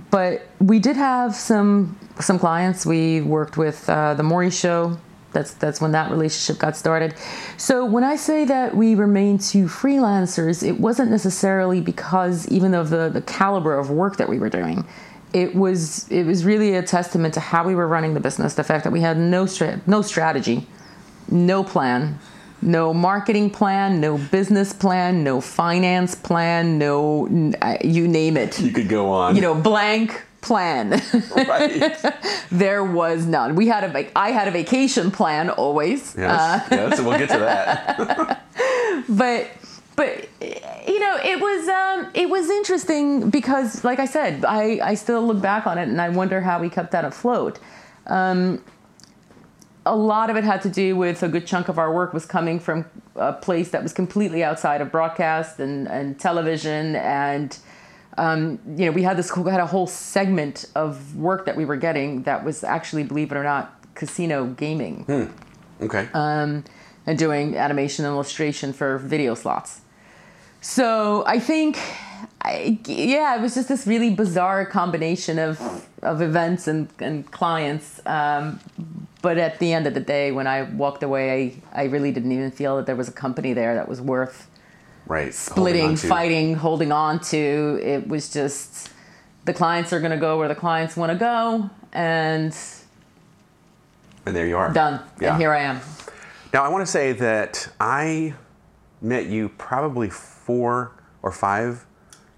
But 0.09 0.47
we 0.59 0.79
did 0.79 0.95
have 0.95 1.35
some 1.35 1.97
some 2.19 2.39
clients. 2.39 2.85
We 2.85 3.21
worked 3.21 3.57
with 3.57 3.89
uh, 3.89 4.15
the 4.15 4.23
Maury 4.23 4.49
Show 4.51 4.97
That's 5.33 5.53
that's 5.53 5.79
when 5.79 5.91
that 5.91 6.11
relationship 6.11 6.59
got 6.59 6.75
started. 6.75 7.15
So 7.57 7.85
when 7.85 8.03
I 8.03 8.15
say 8.15 8.45
that 8.45 8.75
we 8.75 8.95
remained 8.95 9.41
two 9.41 9.65
freelancers, 9.65 10.63
it 10.67 10.79
wasn't 10.79 11.11
necessarily 11.11 11.81
because 11.81 12.47
even 12.49 12.73
of 12.73 12.89
the 12.89 13.09
the 13.09 13.21
caliber 13.21 13.77
of 13.77 13.89
work 13.89 14.17
that 14.17 14.29
we 14.29 14.39
were 14.39 14.49
doing. 14.49 14.85
It 15.33 15.55
was 15.55 16.09
it 16.09 16.25
was 16.25 16.43
really 16.43 16.75
a 16.75 16.81
testament 16.81 17.33
to 17.35 17.39
how 17.39 17.65
we 17.65 17.75
were 17.75 17.87
running 17.87 18.13
the 18.13 18.19
business. 18.19 18.55
The 18.55 18.63
fact 18.63 18.83
that 18.83 18.91
we 18.91 19.01
had 19.01 19.17
no 19.17 19.45
stra- 19.45 19.81
no 19.87 20.01
strategy, 20.01 20.67
no 21.29 21.63
plan, 21.63 22.19
no 22.61 22.93
marketing 22.93 23.49
plan, 23.49 24.01
no 24.01 24.17
business 24.17 24.73
plan, 24.73 25.23
no 25.23 25.41
finance 25.41 26.15
plan, 26.15 26.77
no 26.77 27.27
you 27.83 28.07
name 28.07 28.37
it. 28.37 28.59
You 28.59 28.71
could 28.71 28.89
go 28.89 29.09
on. 29.09 29.35
You 29.35 29.41
know, 29.41 29.55
blank 29.55 30.21
plan. 30.41 31.01
right. 31.35 31.95
there 32.51 32.83
was 32.83 33.25
none. 33.25 33.55
We 33.55 33.67
had 33.67 33.83
a 33.83 34.17
I 34.17 34.31
had 34.31 34.47
a 34.47 34.51
vacation 34.51 35.11
plan 35.11 35.49
always. 35.49 36.15
Yes, 36.17 36.39
uh, 36.39 36.67
yes, 36.71 36.99
we'll 36.99 37.17
get 37.17 37.29
to 37.29 37.39
that. 37.39 38.45
but 39.09 39.49
but 40.01 40.27
you 40.41 40.99
know 40.99 41.15
it 41.23 41.39
was 41.39 41.67
um, 41.67 42.11
it 42.15 42.27
was 42.27 42.49
interesting 42.49 43.29
because 43.29 43.83
like 43.83 43.99
I 43.99 44.05
said 44.05 44.43
I, 44.45 44.79
I 44.81 44.95
still 44.95 45.25
look 45.25 45.41
back 45.41 45.67
on 45.67 45.77
it 45.77 45.87
and 45.87 46.01
I 46.01 46.09
wonder 46.09 46.41
how 46.41 46.59
we 46.59 46.69
kept 46.69 46.91
that 46.91 47.05
afloat. 47.05 47.59
Um, 48.07 48.63
a 49.85 49.95
lot 49.95 50.29
of 50.29 50.35
it 50.35 50.43
had 50.43 50.61
to 50.63 50.69
do 50.69 50.95
with 50.95 51.21
a 51.23 51.27
good 51.27 51.45
chunk 51.45 51.67
of 51.67 51.77
our 51.77 51.93
work 51.93 52.13
was 52.13 52.25
coming 52.25 52.59
from 52.59 52.85
a 53.15 53.33
place 53.33 53.69
that 53.69 53.83
was 53.83 53.93
completely 53.93 54.43
outside 54.43 54.79
of 54.81 54.91
broadcast 54.91 55.59
and, 55.59 55.87
and 55.87 56.19
television 56.19 56.95
and 56.95 57.59
um, 58.17 58.59
you 58.75 58.85
know, 58.85 58.91
we 58.91 59.03
had 59.03 59.17
this 59.17 59.35
we 59.37 59.49
had 59.51 59.59
a 59.59 59.65
whole 59.65 59.87
segment 59.87 60.65
of 60.75 61.15
work 61.15 61.45
that 61.45 61.55
we 61.55 61.63
were 61.63 61.77
getting 61.77 62.23
that 62.23 62.43
was 62.43 62.63
actually, 62.63 63.03
believe 63.03 63.31
it 63.31 63.37
or 63.37 63.43
not, 63.43 63.73
casino 63.95 64.47
gaming. 64.47 65.03
Hmm. 65.05 65.85
Okay. 65.85 66.09
Um, 66.13 66.65
and 67.05 67.17
doing 67.17 67.55
animation 67.55 68.05
and 68.05 68.13
illustration 68.13 68.73
for 68.73 68.97
video 68.97 69.33
slots. 69.33 69.81
So 70.61 71.23
I 71.25 71.39
think, 71.39 71.79
I, 72.41 72.79
yeah, 72.85 73.35
it 73.35 73.41
was 73.41 73.55
just 73.55 73.67
this 73.67 73.87
really 73.87 74.13
bizarre 74.13 74.65
combination 74.65 75.39
of 75.39 75.87
of 76.01 76.21
events 76.21 76.67
and, 76.67 76.89
and 76.99 77.29
clients. 77.31 78.01
Um, 78.05 78.59
but 79.21 79.37
at 79.37 79.59
the 79.59 79.71
end 79.73 79.85
of 79.85 79.93
the 79.93 79.99
day, 79.99 80.31
when 80.31 80.47
I 80.47 80.63
walked 80.63 81.03
away, 81.03 81.53
I, 81.73 81.81
I 81.81 81.85
really 81.85 82.11
didn't 82.11 82.31
even 82.31 82.49
feel 82.49 82.77
that 82.77 82.87
there 82.87 82.95
was 82.95 83.07
a 83.07 83.11
company 83.11 83.53
there 83.53 83.75
that 83.75 83.87
was 83.87 84.01
worth 84.01 84.49
right 85.07 85.33
splitting 85.33 85.81
holding 85.81 85.97
fighting 85.97 86.55
holding 86.55 86.91
on 86.91 87.19
to. 87.19 87.79
It 87.83 88.07
was 88.07 88.31
just 88.31 88.91
the 89.45 89.53
clients 89.53 89.91
are 89.93 89.99
going 89.99 90.11
to 90.11 90.17
go 90.17 90.37
where 90.37 90.47
the 90.47 90.55
clients 90.55 90.95
want 90.95 91.11
to 91.11 91.17
go 91.17 91.69
and 91.93 92.55
and 94.25 94.35
there 94.35 94.45
you 94.45 94.57
are. 94.57 94.71
Done. 94.71 95.01
Yeah. 95.19 95.31
and 95.31 95.41
here 95.41 95.51
i 95.51 95.61
am. 95.61 95.81
Now 96.53 96.63
i 96.63 96.69
want 96.69 96.85
to 96.85 96.91
say 96.91 97.11
that 97.13 97.67
i 97.79 98.33
met 99.01 99.25
you 99.25 99.49
probably 99.49 100.09
four 100.41 100.91
or 101.21 101.31
five 101.31 101.85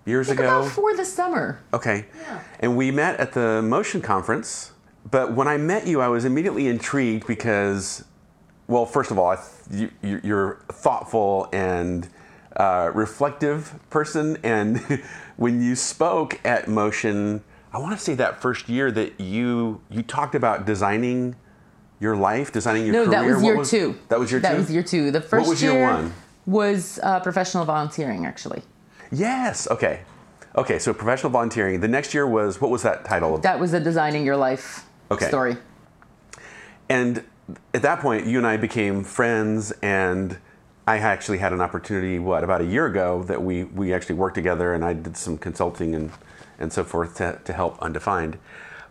years 0.06 0.30
ago 0.30 0.44
about 0.44 0.70
four 0.72 0.96
this 0.96 1.14
summer 1.14 1.60
okay 1.74 2.06
yeah. 2.20 2.42
and 2.60 2.76
we 2.76 2.92
met 2.92 3.20
at 3.20 3.34
the 3.34 3.62
motion 3.62 4.02
conference 4.02 4.72
but 5.10 5.34
when 5.34 5.48
i 5.48 5.58
met 5.58 5.88
you 5.88 6.02
i 6.02 6.08
was 6.08 6.26
immediately 6.26 6.68
intrigued 6.68 7.26
because 7.26 8.04
well 8.68 8.86
first 8.86 9.12
of 9.12 9.18
all 9.18 9.38
you, 9.72 9.90
you're 10.02 10.60
thoughtful 10.70 11.48
and 11.54 12.10
uh, 12.56 12.92
reflective 12.94 13.80
person. 13.90 14.38
And 14.44 14.80
when 15.38 15.62
you 15.62 15.76
spoke 15.76 16.40
at 16.46 16.68
Motion, 16.68 17.44
I 17.74 17.80
want 17.80 17.98
to 17.98 18.04
say 18.04 18.16
that 18.16 18.42
first 18.42 18.70
year 18.70 18.92
that 18.92 19.20
you 19.20 19.82
you 19.90 20.04
talked 20.04 20.36
about 20.36 20.66
designing 20.66 21.36
your 22.00 22.16
life, 22.16 22.52
designing 22.52 22.86
your 22.86 22.94
no, 22.94 23.06
career. 23.06 23.18
No, 23.18 23.28
that 23.28 23.36
was 23.36 23.44
year 23.44 23.58
was, 23.58 23.72
two. 23.72 24.00
That 24.10 24.20
was 24.20 24.32
year 24.32 24.42
that 24.42 24.50
two. 24.50 24.54
That 24.56 24.60
was 24.60 24.72
year 24.72 24.84
two. 24.84 25.12
The 25.12 25.22
first 25.22 25.48
what 25.48 25.50
was 25.50 25.64
year, 25.64 25.74
year 25.74 25.84
one? 25.84 26.14
Was 26.46 27.00
uh, 27.04 27.20
professional 27.22 27.66
volunteering 27.66 28.26
actually. 28.26 28.62
Yes. 29.12 29.70
Okay. 29.70 30.02
Okay. 30.56 30.80
So 30.80 30.94
professional 30.94 31.32
volunteering. 31.32 31.80
The 31.80 31.88
next 31.88 32.14
year 32.14 32.28
was 32.28 32.60
what 32.60 32.70
was 32.72 32.84
that 32.84 33.06
title? 33.06 33.38
That 33.38 33.60
was 33.60 33.72
the 33.72 33.80
designing 33.80 34.26
your 34.26 34.38
life 34.38 34.86
okay. 35.12 35.28
story. 35.28 35.58
And 36.90 37.24
at 37.74 37.82
that 37.82 38.00
point, 38.00 38.26
you 38.26 38.38
and 38.38 38.48
I 38.48 38.58
became 38.58 39.04
friends 39.04 39.72
and 39.82 40.38
I 40.86 40.98
actually 40.98 41.38
had 41.38 41.54
an 41.54 41.62
opportunity, 41.62 42.20
what, 42.20 42.44
about 42.44 42.62
a 42.62 42.66
year 42.66 42.86
ago 42.86 43.24
that 43.24 43.42
we, 43.42 43.64
we 43.66 43.94
actually 43.94 44.16
worked 44.16 44.36
together 44.36 44.74
and 44.74 44.84
I 44.84 44.94
did 44.94 45.16
some 45.16 45.38
consulting 45.38 45.96
and, 45.96 46.12
and 46.60 46.74
so 46.74 46.84
forth 46.84 47.16
to, 47.16 47.40
to 47.44 47.54
help 47.54 47.80
Undefined. 47.82 48.38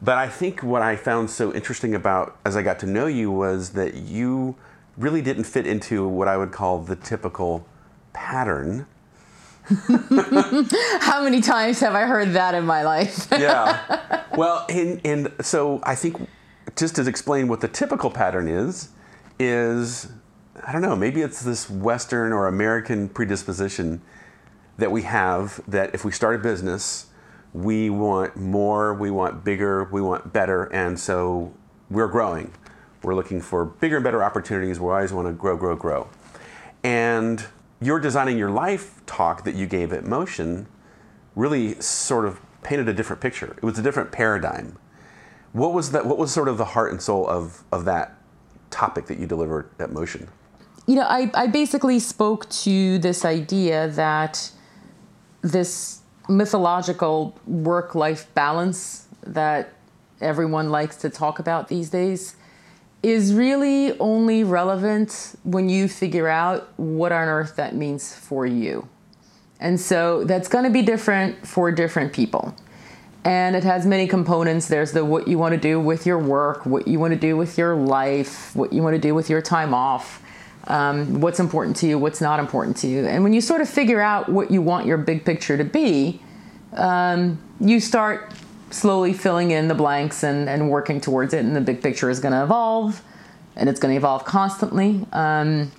But 0.00 0.18
I 0.18 0.28
think 0.28 0.62
what 0.62 0.82
I 0.82 0.97
found 0.97 1.30
so 1.30 1.52
interesting 1.52 1.94
about 1.94 2.37
as 2.44 2.56
I 2.56 2.62
got 2.62 2.78
to 2.80 2.87
know 2.87 3.06
you 3.06 3.30
was 3.30 3.71
that 3.71 3.94
you 3.94 4.56
really 4.97 5.23
didn't 5.23 5.45
fit 5.45 5.67
into 5.67 6.07
what 6.07 6.29
I 6.29 6.37
would 6.37 6.53
call 6.53 6.79
the 6.81 6.97
typical 6.97 7.67
pattern. 8.13 8.87
How 11.01 11.23
many 11.23 11.41
times 11.41 11.81
have 11.81 11.95
I 11.95 12.03
heard 12.03 12.33
that 12.33 12.55
in 12.55 12.65
my 12.65 12.83
life? 12.83 13.29
yeah. 13.33 14.25
Well, 14.37 14.67
and, 14.69 15.01
and 15.05 15.33
so 15.41 15.81
I 15.85 15.95
think 15.95 16.29
just 16.77 16.97
to 16.97 17.09
explain 17.09 17.49
what 17.49 17.61
the 17.61 17.69
typical 17.69 18.11
pattern 18.11 18.49
is, 18.49 18.91
is 19.39 20.09
I 20.65 20.73
don't 20.73 20.83
know, 20.83 20.97
maybe 20.97 21.23
it's 21.23 21.43
this 21.43 21.71
Western 21.71 22.33
or 22.33 22.47
American 22.47 23.09
predisposition 23.09 24.03
that 24.79 24.91
we 24.91 25.03
have 25.03 25.61
that 25.69 25.95
if 25.95 26.05
we 26.05 26.13
start 26.13 26.37
a 26.37 26.39
business, 26.39 27.07
we 27.53 27.91
want 27.91 28.37
more, 28.37 28.95
we 28.95 29.11
want 29.11 29.45
bigger, 29.45 29.85
we 29.85 30.01
want 30.01 30.33
better, 30.33 30.65
and 30.73 30.99
so 30.99 31.53
we're 31.91 32.09
growing. 32.09 32.53
We're 33.02 33.14
looking 33.14 33.40
for 33.40 33.64
bigger 33.64 33.97
and 33.97 34.04
better 34.04 34.23
opportunities. 34.23 34.78
We 34.80 34.88
always 34.88 35.12
want 35.12 35.28
to 35.28 35.32
grow, 35.32 35.56
grow, 35.56 35.76
grow. 35.76 36.09
And 36.85 37.44
your 37.80 37.99
designing 37.99 38.38
your 38.38 38.50
life 38.50 39.00
talk 39.06 39.44
that 39.44 39.54
you 39.54 39.66
gave 39.66 39.92
at 39.92 40.04
Motion 40.04 40.66
really 41.35 41.80
sort 41.80 42.25
of 42.25 42.40
painted 42.62 42.88
a 42.88 42.92
different 42.92 43.21
picture. 43.21 43.54
It 43.56 43.62
was 43.64 43.78
a 43.78 43.82
different 43.82 44.12
paradigm. 44.12 44.78
What 45.52 45.73
was 45.73 45.92
that? 45.92 46.06
What 46.06 46.18
was 46.18 46.32
sort 46.32 46.49
of 46.49 46.59
the 46.59 46.64
heart 46.64 46.92
and 46.92 47.02
soul 47.02 47.28
of, 47.28 47.64
of 47.73 47.85
that 47.85 48.16
topic 48.71 49.06
that 49.06 49.18
you 49.18 49.26
delivered 49.26 49.68
at 49.78 49.90
Motion? 49.92 50.28
you 50.87 50.97
know, 50.97 51.06
I, 51.09 51.30
I 51.35 51.47
basically 51.47 51.99
spoke 51.99 52.49
to 52.50 52.99
this 52.99 53.25
idea 53.25 53.88
that 53.88 54.50
this 55.42 56.00
mythological 56.28 57.38
work 57.47 57.94
life 57.94 58.32
balance 58.35 59.06
that 59.23 59.73
everyone 60.21 60.71
likes 60.71 60.97
to 60.97 61.11
talk 61.11 61.38
about 61.38 61.68
these 61.68 61.90
days 61.90 62.37
is 63.02 63.35
really 63.35 63.99
only 63.99 64.44
relevant 64.44 65.35
when 65.42 65.68
you 65.68 65.88
figure 65.88 66.28
out 66.28 66.68
what 66.78 67.12
on 67.12 67.28
earth 67.28 67.56
that 67.56 67.75
means 67.75 68.14
for 68.14 68.47
you. 68.47 68.88
And 69.61 69.80
so 69.80 70.25
that's 70.25 70.49
going 70.49 70.64
to 70.64 70.71
be 70.71 70.82
different 70.82 71.47
for 71.47 71.71
different 71.73 72.12
people. 72.12 72.54
And 73.25 73.54
it 73.54 73.62
has 73.62 73.87
many 73.87 74.09
components. 74.09 74.66
There's 74.66 74.92
the 74.92 75.04
what 75.04 75.28
you 75.28 75.38
want 75.38 75.54
to 75.54 75.61
do 75.61 75.78
with 75.78 76.06
your 76.06 76.18
work, 76.18 76.66
what 76.66 76.88
you 76.88 76.99
want 76.99 77.14
to 77.14 77.18
do 77.18 77.37
with 77.37 77.56
your 77.56 77.76
life, 77.76 78.54
what 78.56 78.73
you 78.73 78.82
want 78.82 78.94
to 78.94 79.00
do 79.00 79.14
with 79.14 79.30
your 79.30 79.40
time 79.40 79.73
off 79.73 80.23
um, 80.68 81.21
what's 81.21 81.40
important 81.40 81.76
to 81.76 81.87
you, 81.87 81.99
what's 81.99 82.21
not 82.21 82.38
important 82.38 82.76
to 82.78 82.87
you. 82.87 83.06
And 83.06 83.23
when 83.23 83.32
you 83.32 83.40
sort 83.40 83.61
of 83.61 83.68
figure 83.68 84.00
out 84.00 84.28
what 84.28 84.50
you 84.50 84.62
want 84.62 84.87
your 84.87 84.99
big 84.99 85.25
picture 85.25 85.56
to 85.56 85.64
be, 85.64 86.21
um, 86.75 87.38
you 87.61 87.80
start 87.80 88.32
slowly 88.73 89.12
filling 89.12 89.50
in 89.50 89.69
the 89.69 89.75
blanks 89.75 90.23
and, 90.23 90.49
and 90.49 90.71
working 90.71 91.00
towards 91.00 91.35
it. 91.35 91.45
And 91.45 91.55
the 91.55 91.61
big 91.61 91.83
picture 91.83 92.11
is 92.11 92.21
going 92.21 92.33
to 92.33 92.43
evolve, 92.43 93.02
and 93.57 93.69
it's 93.69 93.79
going 93.79 93.93
to 93.93 93.97
evolve 93.97 94.25
constantly. 94.25 95.07
Um, 95.12 95.71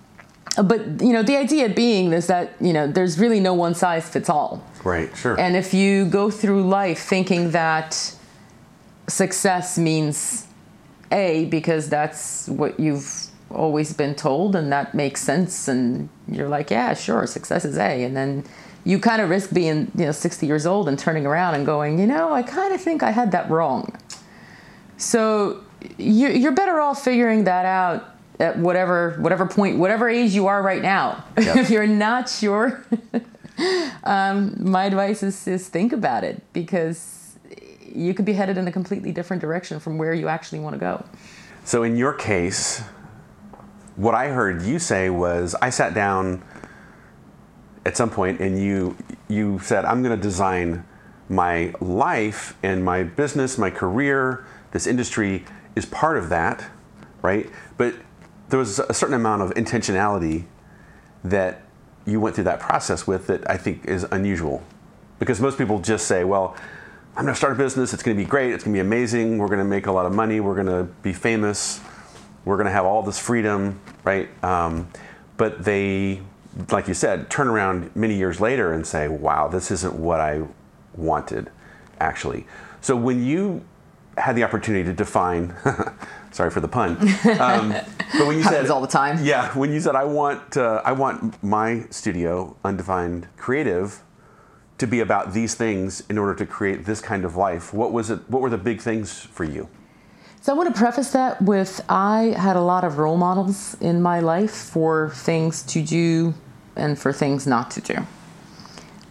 but 0.64 1.02
you 1.02 1.14
know, 1.14 1.24
the 1.24 1.36
idea 1.36 1.70
being 1.70 2.14
is 2.14 2.28
that 2.28 2.54
you 2.62 2.74
know 2.74 2.88
there's 2.88 3.20
really 3.20 3.40
no 3.40 3.54
one 3.54 3.74
size 3.74 4.08
fits 4.08 4.30
all. 4.30 4.64
Right. 4.84 5.16
Sure. 5.16 5.40
And 5.40 5.56
if 5.56 5.74
you 5.74 6.06
go 6.06 6.30
through 6.30 6.64
life 6.68 7.00
thinking 7.00 7.52
that 7.52 8.16
success 9.08 9.78
means 9.78 10.48
A 11.12 11.46
because 11.46 11.90
that's 11.90 12.48
what 12.48 12.80
you've 12.80 13.28
always 13.50 13.94
been 13.94 14.16
told 14.16 14.56
and 14.56 14.72
that 14.72 14.94
makes 14.96 15.22
sense 15.22 15.68
and 15.68 16.10
you're 16.28 16.50
like 16.50 16.72
yeah 16.72 16.94
sure 16.94 17.28
success 17.28 17.66
is 17.66 17.78
a 17.78 18.04
and 18.04 18.18
then 18.18 18.44
you 18.86 19.00
kind 19.00 19.22
of 19.22 19.30
risk 19.30 19.54
being 19.54 19.92
you 19.96 20.06
know 20.06 20.12
60 20.12 20.46
years 20.46 20.66
old 20.66 20.88
and 20.88 21.00
turning 21.00 21.26
around 21.26 21.56
and 21.56 21.66
going 21.66 22.00
you 22.00 22.08
know 22.08 22.34
i 22.34 22.44
kind 22.44 22.74
of 22.74 22.82
think 22.82 23.04
i 23.04 23.12
had 23.12 23.32
that 23.32 23.50
wrong. 23.50 23.96
So 24.98 25.64
you're 25.98 26.54
better 26.54 26.80
off 26.80 27.04
figuring 27.04 27.44
that 27.44 27.66
out 27.66 28.10
at 28.40 28.58
whatever 28.58 29.18
whatever 29.20 29.46
point 29.46 29.78
whatever 29.78 30.10
age 30.10 30.34
you 30.34 30.48
are 30.48 30.62
right 30.62 30.82
now. 30.82 31.24
Yep. 31.38 31.58
if 31.58 31.70
you're 31.70 31.88
not 31.88 32.30
sure 32.30 32.86
um, 34.04 34.56
my 34.60 34.86
advice 34.86 35.24
is, 35.24 35.48
is 35.48 35.68
think 35.68 35.94
about 35.94 36.24
it 36.24 36.42
because 36.54 37.38
you 37.94 38.14
could 38.14 38.26
be 38.26 38.34
headed 38.34 38.58
in 38.58 38.68
a 38.68 38.72
completely 38.72 39.12
different 39.12 39.42
direction 39.42 39.80
from 39.80 39.98
where 39.98 40.14
you 40.14 40.28
actually 40.28 40.60
want 40.60 40.74
to 40.74 40.80
go. 40.80 41.06
So 41.66 41.84
in 41.84 41.98
your 41.98 42.14
case 42.14 42.82
what 43.96 44.16
I 44.16 44.30
heard 44.30 44.64
you 44.64 44.80
say 44.80 45.10
was 45.10 45.56
I 45.62 45.70
sat 45.70 45.94
down 45.94 46.44
at 47.86 47.98
some 47.98 48.10
point 48.10 48.40
and 48.40 48.62
you 48.62 48.96
you 49.28 49.60
said 49.60 49.86
I'm 49.86 50.04
going 50.04 50.16
to 50.16 50.22
design 50.22 50.86
my 51.30 51.74
life 51.80 52.58
and 52.64 52.84
my 52.84 53.04
business, 53.04 53.58
my 53.58 53.70
career, 53.70 54.46
this 54.72 54.88
industry 54.88 55.46
is 55.76 55.86
part 55.86 56.18
of 56.18 56.30
that, 56.30 56.66
right? 57.22 57.50
But 57.78 57.96
there 58.50 58.60
was 58.60 58.80
a 58.80 58.94
certain 58.94 59.16
amount 59.16 59.42
of 59.42 59.52
intentionality 59.52 60.46
that 61.24 61.62
you 62.06 62.20
went 62.20 62.36
through 62.36 62.44
that 62.44 62.60
process 62.60 63.08
with 63.08 63.28
that 63.28 63.50
I 63.50 63.58
think 63.58 63.86
is 63.86 64.06
unusual. 64.12 64.62
Because 65.20 65.40
most 65.40 65.58
people 65.58 65.80
just 65.80 66.06
say, 66.08 66.24
well, 66.24 66.56
I'm 67.16 67.24
going 67.24 67.34
to 67.34 67.38
start 67.38 67.54
a 67.54 67.56
business, 67.56 67.94
it's 67.94 68.04
going 68.04 68.18
to 68.18 68.24
be 68.24 68.30
great, 68.30 68.54
it's 68.54 68.64
going 68.64 68.74
to 68.74 68.78
be 68.78 68.86
amazing, 68.86 69.38
we're 69.38 69.48
going 69.48 69.60
to 69.60 69.66
make 69.66 69.86
a 69.88 69.92
lot 69.92 70.06
of 70.06 70.14
money, 70.14 70.40
we're 70.40 70.56
going 70.56 70.68
to 70.68 70.84
be 71.02 71.14
famous, 71.14 71.80
we're 72.44 72.58
going 72.58 72.66
to 72.66 72.72
have 72.72 72.86
all 72.86 73.04
this 73.04 73.20
freedom, 73.20 73.80
right? 74.04 74.30
Um, 74.44 74.90
but 75.38 75.64
they, 75.64 76.22
like 76.72 76.88
you 76.88 76.94
said, 76.94 77.30
turn 77.30 77.48
around 77.48 77.96
many 77.96 78.16
years 78.16 78.40
later 78.40 78.74
and 78.74 78.86
say, 78.86 79.08
wow, 79.08 79.48
this 79.48 79.72
isn't 79.72 79.96
what 79.96 80.20
I 80.20 80.44
wanted, 80.96 81.50
actually. 82.00 82.46
So 82.82 82.96
when 82.96 83.24
you 83.24 83.64
had 84.18 84.36
the 84.36 84.44
opportunity 84.44 84.84
to 84.84 84.94
define, 84.94 85.56
sorry 86.32 86.52
for 86.52 86.60
the 86.60 86.68
pun, 86.68 86.98
um, 87.40 87.70
but 88.14 88.28
when 88.28 88.38
you 88.38 88.44
said 88.54 88.70
all 88.70 88.82
the 88.82 88.88
time, 88.88 89.24
yeah, 89.24 89.52
when 89.58 89.72
you 89.72 89.80
said 89.80 89.96
I 89.96 90.04
want 90.04 90.58
uh, 90.58 90.82
I 90.86 90.92
want 90.92 91.42
my 91.44 91.86
studio, 91.90 92.56
undefined 92.64 93.28
creative, 93.38 94.04
to 94.78 94.86
be 94.86 95.00
about 95.00 95.34
these 95.34 95.56
things 95.56 96.04
in 96.10 96.18
order 96.18 96.36
to 96.36 96.46
create 96.46 96.86
this 96.86 97.02
kind 97.02 97.26
of 97.26 97.36
life. 97.36 97.74
What 97.74 97.92
was 97.92 98.10
it? 98.10 98.20
What 98.30 98.42
were 98.42 98.50
the 98.50 98.58
big 98.58 98.82
things 98.82 99.20
for 99.20 99.44
you? 99.44 99.68
So 100.42 100.52
I 100.52 100.58
want 100.58 100.76
to 100.76 100.78
preface 100.78 101.12
that 101.12 101.42
with 101.42 101.80
I 101.88 102.36
had 102.38 102.58
a 102.58 102.62
lot 102.62 102.84
of 102.84 102.98
role 102.98 103.16
models 103.16 103.78
in 103.80 104.02
my 104.02 104.20
life 104.20 104.52
for 104.52 105.12
things 105.12 105.64
to 105.64 105.82
do 105.82 106.34
and 106.76 106.98
for 106.98 107.14
things 107.14 107.46
not 107.48 107.72
to 107.72 107.82
do. 107.82 108.08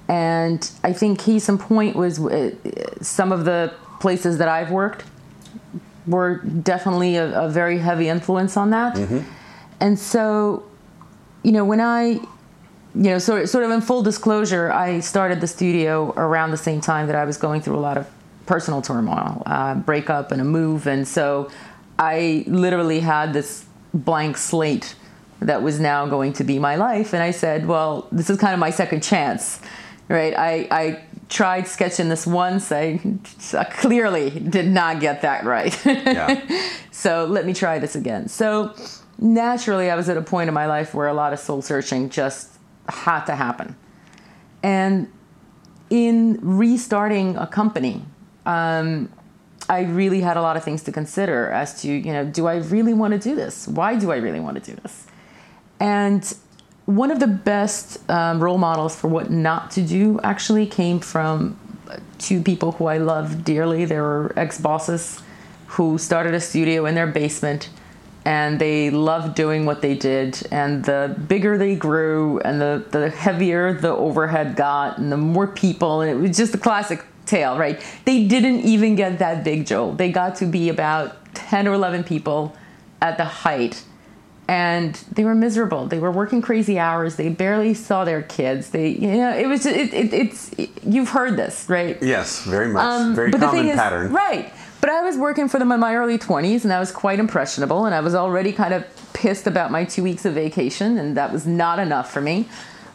And 0.08 0.70
I 0.84 0.92
think 0.92 1.18
case 1.18 1.48
in 1.48 1.58
point 1.58 1.96
was 1.96 2.18
uh, 2.20 2.54
some 3.00 3.32
of 3.32 3.44
the 3.44 3.72
places 4.00 4.38
that 4.38 4.48
I've 4.48 4.70
worked 4.70 5.04
were 6.06 6.36
definitely 6.38 7.16
a, 7.16 7.42
a 7.42 7.48
very 7.48 7.78
heavy 7.78 8.08
influence 8.08 8.56
on 8.56 8.70
that. 8.70 8.96
Mm-hmm. 8.96 9.20
And 9.80 9.98
so, 9.98 10.64
you 11.42 11.52
know, 11.52 11.64
when 11.64 11.80
I, 11.80 12.20
you 12.94 13.10
know, 13.10 13.18
sort 13.18 13.48
sort 13.48 13.64
of 13.64 13.70
in 13.70 13.80
full 13.80 14.02
disclosure, 14.02 14.70
I 14.70 15.00
started 15.00 15.40
the 15.40 15.46
studio 15.46 16.12
around 16.16 16.50
the 16.50 16.56
same 16.56 16.80
time 16.80 17.06
that 17.06 17.16
I 17.16 17.24
was 17.24 17.36
going 17.36 17.62
through 17.62 17.78
a 17.78 17.80
lot 17.80 17.96
of 17.96 18.06
personal 18.44 18.82
turmoil, 18.82 19.42
uh, 19.46 19.76
breakup 19.76 20.32
and 20.32 20.40
a 20.40 20.44
move, 20.44 20.86
and 20.86 21.06
so 21.06 21.50
I 21.98 22.44
literally 22.48 23.00
had 23.00 23.32
this 23.32 23.64
blank 23.94 24.36
slate 24.36 24.94
that 25.46 25.62
was 25.62 25.80
now 25.80 26.06
going 26.06 26.32
to 26.34 26.44
be 26.44 26.58
my 26.58 26.76
life, 26.76 27.12
and 27.12 27.22
I 27.22 27.30
said, 27.30 27.66
well, 27.66 28.08
this 28.12 28.30
is 28.30 28.38
kind 28.38 28.54
of 28.54 28.60
my 28.60 28.70
second 28.70 29.02
chance, 29.02 29.60
right? 30.08 30.34
I 30.36 30.68
I 30.70 31.02
tried 31.28 31.66
sketching 31.66 32.08
this 32.08 32.26
once. 32.26 32.70
I 32.70 32.98
clearly 33.72 34.30
did 34.30 34.68
not 34.68 35.00
get 35.00 35.22
that 35.22 35.44
right. 35.44 35.74
Yeah. 35.86 36.68
so 36.90 37.24
let 37.24 37.46
me 37.46 37.54
try 37.54 37.78
this 37.78 37.96
again. 37.96 38.28
So 38.28 38.74
naturally, 39.18 39.90
I 39.90 39.96
was 39.96 40.08
at 40.08 40.16
a 40.16 40.22
point 40.22 40.48
in 40.48 40.54
my 40.54 40.66
life 40.66 40.94
where 40.94 41.08
a 41.08 41.14
lot 41.14 41.32
of 41.32 41.38
soul 41.38 41.62
searching 41.62 42.10
just 42.10 42.58
had 42.88 43.24
to 43.24 43.36
happen. 43.36 43.76
And 44.62 45.10
in 45.88 46.38
restarting 46.42 47.36
a 47.36 47.46
company, 47.46 48.04
um, 48.44 49.10
I 49.68 49.82
really 49.82 50.20
had 50.20 50.36
a 50.36 50.42
lot 50.42 50.56
of 50.56 50.64
things 50.64 50.82
to 50.84 50.92
consider 50.92 51.50
as 51.50 51.80
to, 51.82 51.88
you 51.90 52.12
know, 52.12 52.24
do 52.24 52.46
I 52.46 52.56
really 52.56 52.92
want 52.92 53.12
to 53.12 53.18
do 53.18 53.34
this? 53.34 53.68
Why 53.68 53.96
do 53.96 54.10
I 54.10 54.16
really 54.16 54.40
want 54.40 54.62
to 54.62 54.74
do 54.74 54.78
this? 54.82 55.06
And 55.82 56.32
one 56.86 57.10
of 57.10 57.18
the 57.18 57.26
best 57.26 58.08
um, 58.08 58.40
role 58.40 58.56
models 58.56 58.94
for 58.94 59.08
what 59.08 59.32
not 59.32 59.72
to 59.72 59.82
do 59.82 60.20
actually 60.22 60.64
came 60.64 61.00
from 61.00 61.58
two 62.18 62.40
people 62.40 62.70
who 62.70 62.86
I 62.86 62.98
love 62.98 63.42
dearly. 63.42 63.84
They 63.84 63.98
were 63.98 64.32
ex 64.36 64.60
bosses 64.60 65.20
who 65.66 65.98
started 65.98 66.34
a 66.34 66.40
studio 66.40 66.86
in 66.86 66.94
their 66.94 67.08
basement 67.08 67.68
and 68.24 68.60
they 68.60 68.90
loved 68.90 69.34
doing 69.34 69.66
what 69.66 69.82
they 69.82 69.96
did. 69.96 70.46
And 70.52 70.84
the 70.84 71.16
bigger 71.26 71.58
they 71.58 71.74
grew 71.74 72.38
and 72.44 72.60
the, 72.60 72.84
the 72.92 73.10
heavier 73.10 73.72
the 73.74 73.90
overhead 73.90 74.54
got 74.54 74.98
and 74.98 75.10
the 75.10 75.16
more 75.16 75.48
people, 75.48 76.02
and 76.02 76.10
it 76.12 76.28
was 76.28 76.36
just 76.36 76.54
a 76.54 76.58
classic 76.58 77.04
tale, 77.26 77.58
right? 77.58 77.84
They 78.04 78.28
didn't 78.28 78.60
even 78.60 78.94
get 78.94 79.18
that 79.18 79.42
big, 79.42 79.66
Joel. 79.66 79.94
They 79.94 80.12
got 80.12 80.36
to 80.36 80.46
be 80.46 80.68
about 80.68 81.34
10 81.34 81.66
or 81.66 81.72
11 81.72 82.04
people 82.04 82.56
at 83.00 83.16
the 83.16 83.24
height 83.24 83.82
and 84.48 84.94
they 85.12 85.24
were 85.24 85.34
miserable. 85.34 85.86
They 85.86 85.98
were 85.98 86.10
working 86.10 86.42
crazy 86.42 86.78
hours. 86.78 87.16
They 87.16 87.28
barely 87.28 87.74
saw 87.74 88.04
their 88.04 88.22
kids. 88.22 88.70
They, 88.70 88.88
you 88.88 89.12
know, 89.12 89.36
it 89.36 89.46
was 89.46 89.66
it, 89.66 89.94
it, 89.94 90.12
it's 90.12 90.54
you've 90.84 91.10
heard 91.10 91.36
this, 91.36 91.68
right? 91.68 91.96
Yes, 92.02 92.44
very 92.44 92.68
much. 92.68 92.84
Um, 92.84 93.14
very 93.14 93.30
common 93.32 93.68
is, 93.68 93.76
pattern. 93.76 94.12
Right. 94.12 94.52
But 94.80 94.90
I 94.90 95.02
was 95.02 95.16
working 95.16 95.48
for 95.48 95.60
them 95.60 95.70
in 95.70 95.78
my 95.78 95.94
early 95.94 96.18
20s, 96.18 96.64
and 96.64 96.72
I 96.72 96.80
was 96.80 96.90
quite 96.90 97.20
impressionable, 97.20 97.86
and 97.86 97.94
I 97.94 98.00
was 98.00 98.16
already 98.16 98.52
kind 98.52 98.74
of 98.74 98.84
pissed 99.12 99.46
about 99.46 99.70
my 99.70 99.84
two 99.84 100.02
weeks 100.02 100.24
of 100.24 100.34
vacation, 100.34 100.98
and 100.98 101.16
that 101.16 101.32
was 101.32 101.46
not 101.46 101.78
enough 101.78 102.12
for 102.12 102.20
me. 102.20 102.48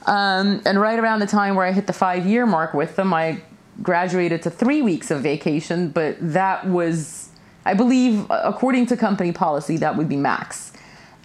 Um, 0.06 0.62
and 0.66 0.82
right 0.82 1.00
around 1.00 1.20
the 1.20 1.28
time 1.28 1.56
where 1.56 1.66
I 1.66 1.72
hit 1.72 1.88
the 1.88 1.94
five 1.94 2.26
year 2.26 2.46
mark 2.46 2.74
with 2.74 2.98
them, 2.98 3.14
I 3.14 3.42
graduated 3.82 4.42
to 4.44 4.50
three 4.50 4.82
weeks 4.82 5.12
of 5.12 5.22
vacation, 5.22 5.90
but 5.90 6.18
that 6.20 6.68
was, 6.68 7.30
I 7.66 7.74
believe, 7.74 8.26
according 8.30 8.88
to 8.88 8.98
company 8.98 9.32
policy, 9.32 9.78
that 9.78 9.96
would 9.96 10.10
be 10.10 10.18
max. 10.18 10.74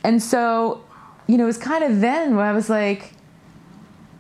And 0.04 0.22
so, 0.22 0.84
you 1.26 1.36
know, 1.36 1.44
it 1.44 1.48
was 1.48 1.58
kind 1.58 1.84
of 1.84 2.00
then 2.00 2.36
where 2.36 2.44
I 2.44 2.52
was 2.52 2.68
like, 2.68 3.14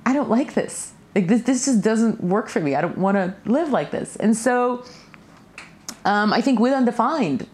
I 0.06 0.12
don't 0.12 0.30
like 0.30 0.54
this. 0.54 0.92
Like 1.14 1.28
this, 1.28 1.42
this 1.42 1.64
just 1.66 1.82
doesn't 1.82 2.22
work 2.22 2.48
for 2.48 2.60
me. 2.60 2.74
I 2.74 2.80
don't 2.80 2.98
want 2.98 3.16
to 3.16 3.34
live 3.44 3.70
like 3.70 3.90
this. 3.90 4.16
And 4.16 4.36
so, 4.36 4.84
um, 6.04 6.32
I 6.32 6.40
think 6.40 6.58
with 6.58 6.72
Undefined, 6.72 7.46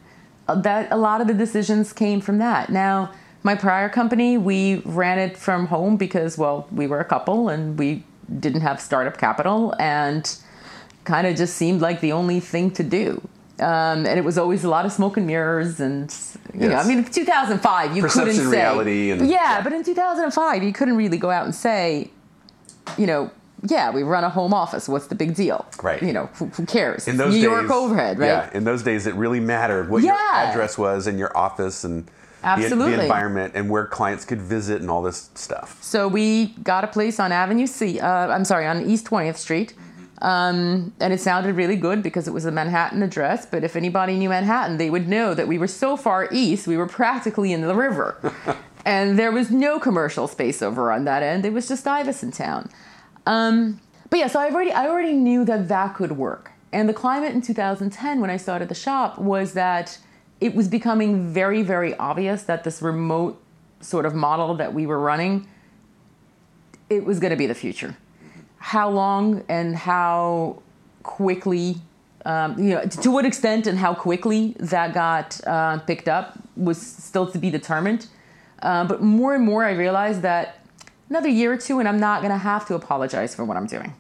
uh, 0.47 0.61
that 0.61 0.91
a 0.93 0.97
lot 0.97 1.21
of 1.21 1.27
the 1.27 1.35
decisions 1.35 1.93
came 1.93 2.21
from 2.21 2.39
that. 2.39 2.71
Now, 2.71 3.13
my 3.43 3.55
prior 3.55 3.89
company, 3.89 4.39
we 4.39 4.77
ran 4.85 5.19
it 5.19 5.37
from 5.37 5.67
home 5.67 5.97
because, 5.97 6.39
well, 6.39 6.67
we 6.73 6.87
were 6.87 7.01
a 7.01 7.05
couple 7.05 7.49
and 7.49 7.79
we 7.79 8.05
didn't 8.41 8.61
have 8.61 8.81
startup 8.81 9.19
capital 9.19 9.75
and 9.79 10.39
kind 11.05 11.27
of 11.27 11.37
just 11.37 11.57
seemed 11.57 11.81
like 11.81 12.01
the 12.01 12.13
only 12.13 12.41
thing 12.41 12.71
to 12.73 12.83
do. 12.83 13.27
Um, 13.61 14.07
and 14.07 14.19
it 14.19 14.25
was 14.25 14.39
always 14.39 14.65
a 14.65 14.69
lot 14.69 14.87
of 14.87 14.93
smoke 14.93 15.17
and 15.17 15.27
mirrors 15.27 15.81
and 15.81 16.15
you 16.55 16.61
yes. 16.61 16.71
know 16.71 16.77
i 16.77 16.87
mean 16.87 17.05
2005 17.05 17.97
you 17.97 18.03
Perception, 18.03 18.21
couldn't 18.21 18.35
say 18.35 18.43
perception, 18.45 18.51
reality 18.51 19.11
and, 19.11 19.29
yeah, 19.29 19.57
yeah, 19.57 19.63
but 19.63 19.73
in 19.73 19.83
2005 19.83 20.63
you 20.63 20.73
couldn't 20.73 20.97
really 20.97 21.19
go 21.19 21.31
out 21.31 21.45
and 21.45 21.53
say 21.53 22.09
you 22.97 23.07
know 23.07 23.31
yeah 23.69 23.91
we 23.91 24.05
run 24.05 24.23
a 24.23 24.31
home 24.31 24.55
office 24.55 24.89
what's 24.89 25.09
the 25.09 25.17
big 25.17 25.35
deal 25.35 25.67
right 25.83 26.01
you 26.03 26.13
know 26.13 26.27
who, 26.35 26.47
who 26.47 26.65
cares 26.67 27.09
in 27.09 27.17
those 27.17 27.35
new 27.35 27.41
days, 27.41 27.43
york 27.43 27.71
overhead 27.71 28.19
right 28.19 28.29
yeah 28.29 28.51
in 28.53 28.63
those 28.63 28.85
days 28.85 29.09
it 29.09 29.15
really 29.15 29.41
mattered 29.41 29.91
what 29.91 30.05
yeah. 30.05 30.13
your 30.13 30.51
address 30.51 30.79
was 30.79 31.09
in 31.09 31.19
your 31.19 31.37
office 31.37 31.83
and 31.83 32.09
Absolutely. 32.43 32.93
The, 32.93 32.97
the, 32.99 33.03
environment 33.03 33.55
and 33.57 33.69
where 33.69 33.87
clients 33.87 34.25
could 34.25 34.41
visit 34.41 34.81
and 34.81 34.91
all 34.91 35.03
this 35.03 35.31
stuff. 35.35 35.83
So 35.83 36.07
we 36.07 36.55
got 36.63 36.85
a 36.85 36.87
place 36.87 37.19
on 37.19 37.33
Avenue 37.33 37.67
C. 37.67 37.99
Uh, 37.99 38.29
I'm 38.29 38.45
sorry, 38.45 38.67
on 38.67 38.89
East 38.89 39.07
20th 39.07 39.37
Street. 39.37 39.75
Um, 40.21 40.93
and 41.01 41.13
it 41.13 41.21
sounded 41.21 41.55
really 41.55 41.77
good 41.77 42.03
because 42.03 42.27
it 42.27 42.33
was 42.33 42.45
a 42.45 42.51
Manhattan 42.51 43.03
address. 43.03 43.47
But 43.47 43.63
if 43.63 43.77
anybody 43.77 44.17
knew 44.17 44.29
Manhattan, 44.29 44.77
they 44.77 44.91
would 44.91 45.09
know 45.09 45.35
that 45.35 45.47
we 45.47 45.59
were 45.59 45.69
so 45.69 45.97
far 45.97 46.29
east, 46.33 46.67
we 46.67 46.77
were 46.77 46.87
practically 46.87 47.53
in 47.53 47.61
the 47.61 47.75
river. 47.75 48.35
and 48.85 49.19
there 49.19 49.31
was 49.31 49.51
no 49.51 49.79
commercial 49.79 50.27
space 50.27 50.63
over 50.63 50.91
on 50.91 51.05
that 51.05 51.23
end. 51.23 51.45
It 51.45 51.53
was 51.53 51.69
just 51.69 51.83
Stuyvesant 51.83 52.35
Town. 52.35 52.69
Um, 53.27 53.81
but 54.11 54.19
yeah, 54.19 54.27
so 54.27 54.41
I 54.41 54.51
already, 54.51 54.73
I 54.73 54.89
already 54.89 55.13
knew 55.13 55.45
that 55.45 55.69
that 55.69 55.95
could 55.95 56.13
work. 56.13 56.53
And 56.73 56.89
the 56.89 56.95
climate 56.95 57.35
in 57.35 57.41
2010, 57.41 58.21
when 58.21 58.31
I 58.31 58.37
started 58.37 58.69
the 58.69 58.75
shop, 58.75 59.19
was 59.19 59.53
that 59.53 59.99
it 60.41 60.55
was 60.55 60.69
becoming 60.69 61.33
very, 61.33 61.63
very 61.63 61.95
obvious 61.97 62.43
that 62.45 62.65
this 62.65 62.83
remote 62.83 63.41
sort 63.81 64.05
of 64.05 64.15
model 64.15 64.55
that 64.55 64.75
we 64.75 64.87
were 64.87 64.99
running, 64.99 65.47
it 66.91 67.05
was 67.05 67.21
going 67.21 67.31
to 67.31 67.37
be 67.37 67.47
the 67.47 67.55
future 67.55 67.97
how 68.59 68.91
long 68.91 69.45
and 69.49 69.77
how 69.77 70.63
quickly, 71.03 71.77
um, 72.25 72.59
you 72.59 72.71
know, 72.71 72.85
to 72.85 73.11
what 73.11 73.25
extent 73.25 73.67
and 73.67 73.79
how 73.79 73.95
quickly 73.95 74.57
that 74.59 74.93
got 74.93 75.41
uh, 75.47 75.79
picked 75.81 76.09
up 76.09 76.39
was 76.57 76.81
still 76.81 77.31
to 77.31 77.39
be 77.39 77.51
determined. 77.51 78.07
Uh, 78.63 78.85
but 78.85 79.03
more 79.03 79.35
and 79.35 79.45
more, 79.45 79.65
I 79.65 79.73
realized 79.73 80.23
that 80.23 80.59
another 81.09 81.29
year 81.29 81.53
or 81.53 81.57
two, 81.57 81.79
and 81.79 81.89
I'm 81.89 82.01
not 82.01 82.21
going 82.21 82.33
to 82.33 82.39
have 82.39 82.67
to 82.67 82.75
apologize 82.75 83.35
for 83.35 83.45
what 83.45 83.57
I'm 83.57 83.67
doing. 83.67 83.95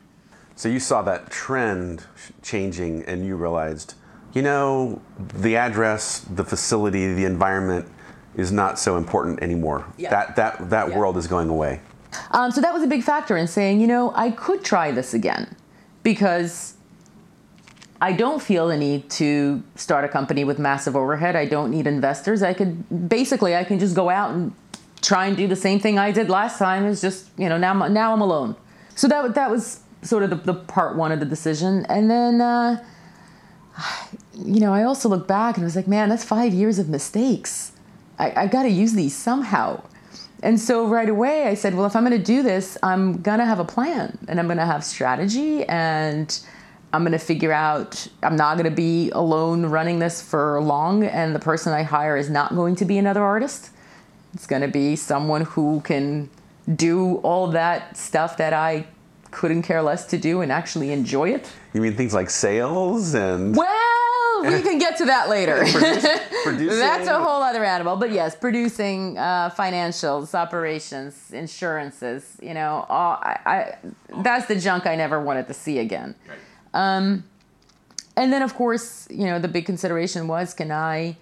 So 0.56 0.68
you 0.68 0.80
saw 0.80 1.02
that 1.02 1.30
trend 1.30 2.04
changing, 2.42 3.04
and 3.04 3.24
you 3.24 3.36
realized, 3.36 3.94
you 4.34 4.42
know, 4.42 5.00
the 5.34 5.56
address, 5.56 6.18
the 6.18 6.44
facility, 6.44 7.14
the 7.14 7.24
environment 7.24 7.86
is 8.34 8.50
not 8.50 8.78
so 8.78 8.96
important 8.96 9.40
anymore. 9.40 9.86
Yeah. 9.96 10.10
That 10.10 10.36
that 10.36 10.70
that 10.70 10.88
yeah. 10.88 10.98
world 10.98 11.16
is 11.16 11.28
going 11.28 11.48
away. 11.48 11.80
Um, 12.30 12.50
so 12.50 12.60
that 12.60 12.72
was 12.72 12.82
a 12.82 12.86
big 12.86 13.02
factor 13.02 13.36
in 13.36 13.46
saying, 13.46 13.80
you 13.80 13.86
know, 13.86 14.12
I 14.14 14.30
could 14.30 14.64
try 14.64 14.90
this 14.90 15.14
again 15.14 15.54
because 16.02 16.74
I 18.00 18.12
don't 18.12 18.42
feel 18.42 18.68
the 18.68 18.76
need 18.76 19.10
to 19.10 19.62
start 19.74 20.04
a 20.04 20.08
company 20.08 20.44
with 20.44 20.58
massive 20.58 20.96
overhead. 20.96 21.36
I 21.36 21.46
don't 21.46 21.70
need 21.70 21.86
investors. 21.86 22.42
I 22.42 22.54
could 22.54 23.08
basically 23.08 23.56
I 23.56 23.64
can 23.64 23.78
just 23.78 23.94
go 23.94 24.08
out 24.08 24.30
and 24.30 24.54
try 25.02 25.26
and 25.26 25.36
do 25.36 25.46
the 25.46 25.56
same 25.56 25.80
thing 25.80 25.98
I 25.98 26.10
did 26.12 26.28
last 26.28 26.58
time. 26.58 26.86
Is 26.86 27.00
just 27.00 27.28
you 27.36 27.48
know 27.48 27.58
now 27.58 27.72
now 27.88 28.12
I'm 28.12 28.20
alone. 28.20 28.56
So 28.94 29.08
that 29.08 29.34
that 29.34 29.50
was 29.50 29.80
sort 30.02 30.22
of 30.22 30.30
the, 30.30 30.36
the 30.36 30.54
part 30.54 30.96
one 30.96 31.12
of 31.12 31.20
the 31.20 31.26
decision, 31.26 31.84
and 31.88 32.10
then. 32.10 32.40
Uh, 32.40 32.84
you 34.44 34.60
know, 34.60 34.72
I 34.72 34.84
also 34.84 35.08
look 35.08 35.26
back 35.26 35.56
and 35.56 35.64
I 35.64 35.66
was 35.66 35.74
like, 35.74 35.88
man, 35.88 36.08
that's 36.08 36.22
five 36.22 36.54
years 36.54 36.78
of 36.78 36.88
mistakes 36.88 37.72
I, 38.18 38.42
I 38.42 38.46
got 38.46 38.64
to 38.64 38.68
use 38.68 38.92
these 38.92 39.14
somehow. 39.14 39.82
And 40.42 40.58
so 40.60 40.86
right 40.86 41.08
away 41.08 41.48
I 41.48 41.54
said, 41.54 41.74
well, 41.74 41.86
if 41.86 41.96
I'm 41.96 42.04
going 42.04 42.16
to 42.16 42.24
do 42.24 42.42
this, 42.42 42.78
I'm 42.82 43.20
going 43.22 43.38
to 43.38 43.44
have 43.44 43.58
a 43.58 43.64
plan 43.64 44.18
and 44.28 44.38
I'm 44.38 44.46
going 44.46 44.58
to 44.58 44.66
have 44.66 44.84
strategy 44.84 45.64
and 45.64 46.38
I'm 46.92 47.02
going 47.02 47.12
to 47.12 47.18
figure 47.18 47.52
out, 47.52 48.06
I'm 48.22 48.36
not 48.36 48.56
going 48.56 48.70
to 48.70 48.74
be 48.74 49.10
alone 49.10 49.66
running 49.66 49.98
this 49.98 50.22
for 50.22 50.60
long. 50.60 51.04
And 51.04 51.34
the 51.34 51.40
person 51.40 51.72
I 51.72 51.82
hire 51.82 52.16
is 52.16 52.30
not 52.30 52.54
going 52.54 52.76
to 52.76 52.84
be 52.84 52.98
another 52.98 53.22
artist. 53.22 53.70
It's 54.32 54.46
going 54.46 54.62
to 54.62 54.68
be 54.68 54.96
someone 54.96 55.42
who 55.42 55.80
can 55.80 56.30
do 56.74 57.16
all 57.16 57.48
that 57.48 57.96
stuff 57.96 58.36
that 58.36 58.52
I 58.52 58.86
couldn't 59.30 59.62
care 59.62 59.82
less 59.82 60.06
to 60.06 60.18
do 60.18 60.40
and 60.40 60.50
actually 60.50 60.92
enjoy 60.92 61.30
it. 61.30 61.50
You 61.74 61.80
mean 61.80 61.94
things 61.94 62.14
like 62.14 62.30
sales 62.30 63.14
and. 63.14 63.54
Well, 63.56 63.87
we 64.42 64.62
can 64.62 64.78
get 64.78 64.96
to 64.98 65.06
that 65.06 65.28
later. 65.28 65.56
Produce-. 66.44 66.78
That's 66.78 67.08
a 67.08 67.22
whole 67.22 67.42
other 67.42 67.64
animal. 67.64 67.96
But 67.96 68.12
yes, 68.12 68.34
producing 68.36 69.18
uh, 69.18 69.50
financials, 69.50 70.34
operations, 70.34 71.30
insurances, 71.32 72.36
you 72.42 72.54
know, 72.54 72.86
all, 72.88 73.18
I, 73.22 73.38
I, 73.46 74.22
that's 74.22 74.46
the 74.46 74.56
junk 74.56 74.86
I 74.86 74.96
never 74.96 75.20
wanted 75.20 75.48
to 75.48 75.54
see 75.54 75.78
again. 75.78 76.14
Um, 76.74 77.24
and 78.16 78.32
then, 78.32 78.42
of 78.42 78.54
course, 78.54 79.06
you 79.10 79.26
know, 79.26 79.38
the 79.38 79.48
big 79.48 79.66
consideration 79.66 80.28
was 80.28 80.54
can 80.54 80.72
I 80.72 81.16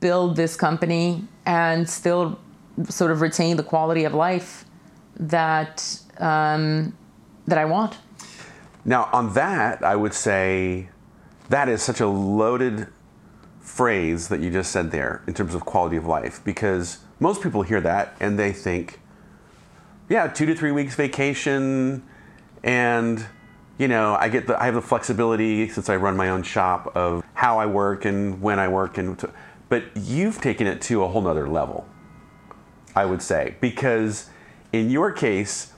build 0.00 0.36
this 0.36 0.56
company 0.56 1.24
and 1.46 1.88
still 1.88 2.38
sort 2.88 3.10
of 3.10 3.20
retain 3.20 3.56
the 3.56 3.62
quality 3.62 4.04
of 4.04 4.14
life 4.14 4.64
that 5.16 6.00
um, 6.18 6.96
that 7.46 7.58
I 7.58 7.64
want? 7.64 7.96
Now, 8.84 9.08
on 9.12 9.34
that, 9.34 9.82
I 9.82 9.96
would 9.96 10.14
say 10.14 10.88
that 11.48 11.68
is 11.68 11.82
such 11.82 12.00
a 12.00 12.06
loaded 12.06 12.88
phrase 13.60 14.28
that 14.28 14.40
you 14.40 14.50
just 14.50 14.72
said 14.72 14.90
there 14.90 15.22
in 15.26 15.34
terms 15.34 15.54
of 15.54 15.64
quality 15.64 15.96
of 15.96 16.06
life 16.06 16.40
because 16.44 16.98
most 17.20 17.42
people 17.42 17.62
hear 17.62 17.80
that 17.80 18.14
and 18.20 18.38
they 18.38 18.52
think, 18.52 19.00
yeah, 20.08 20.26
two 20.26 20.46
to 20.46 20.54
three 20.54 20.72
weeks 20.72 20.94
vacation, 20.94 22.02
and 22.62 23.26
you 23.78 23.88
know, 23.88 24.16
I 24.18 24.28
get 24.28 24.46
the 24.46 24.60
I 24.60 24.66
have 24.66 24.74
the 24.74 24.82
flexibility 24.82 25.68
since 25.68 25.88
I 25.88 25.96
run 25.96 26.16
my 26.16 26.30
own 26.30 26.42
shop 26.42 26.96
of 26.96 27.22
how 27.34 27.58
I 27.58 27.66
work 27.66 28.04
and 28.04 28.40
when 28.40 28.58
I 28.58 28.68
work 28.68 28.98
and. 28.98 29.18
To, 29.20 29.30
but 29.68 29.84
you've 29.94 30.40
taken 30.40 30.66
it 30.66 30.80
to 30.82 31.04
a 31.04 31.08
whole 31.08 31.20
nother 31.20 31.48
level, 31.48 31.86
I 32.96 33.04
would 33.04 33.20
say, 33.20 33.56
because 33.60 34.30
in 34.72 34.90
your 34.90 35.12
case, 35.12 35.72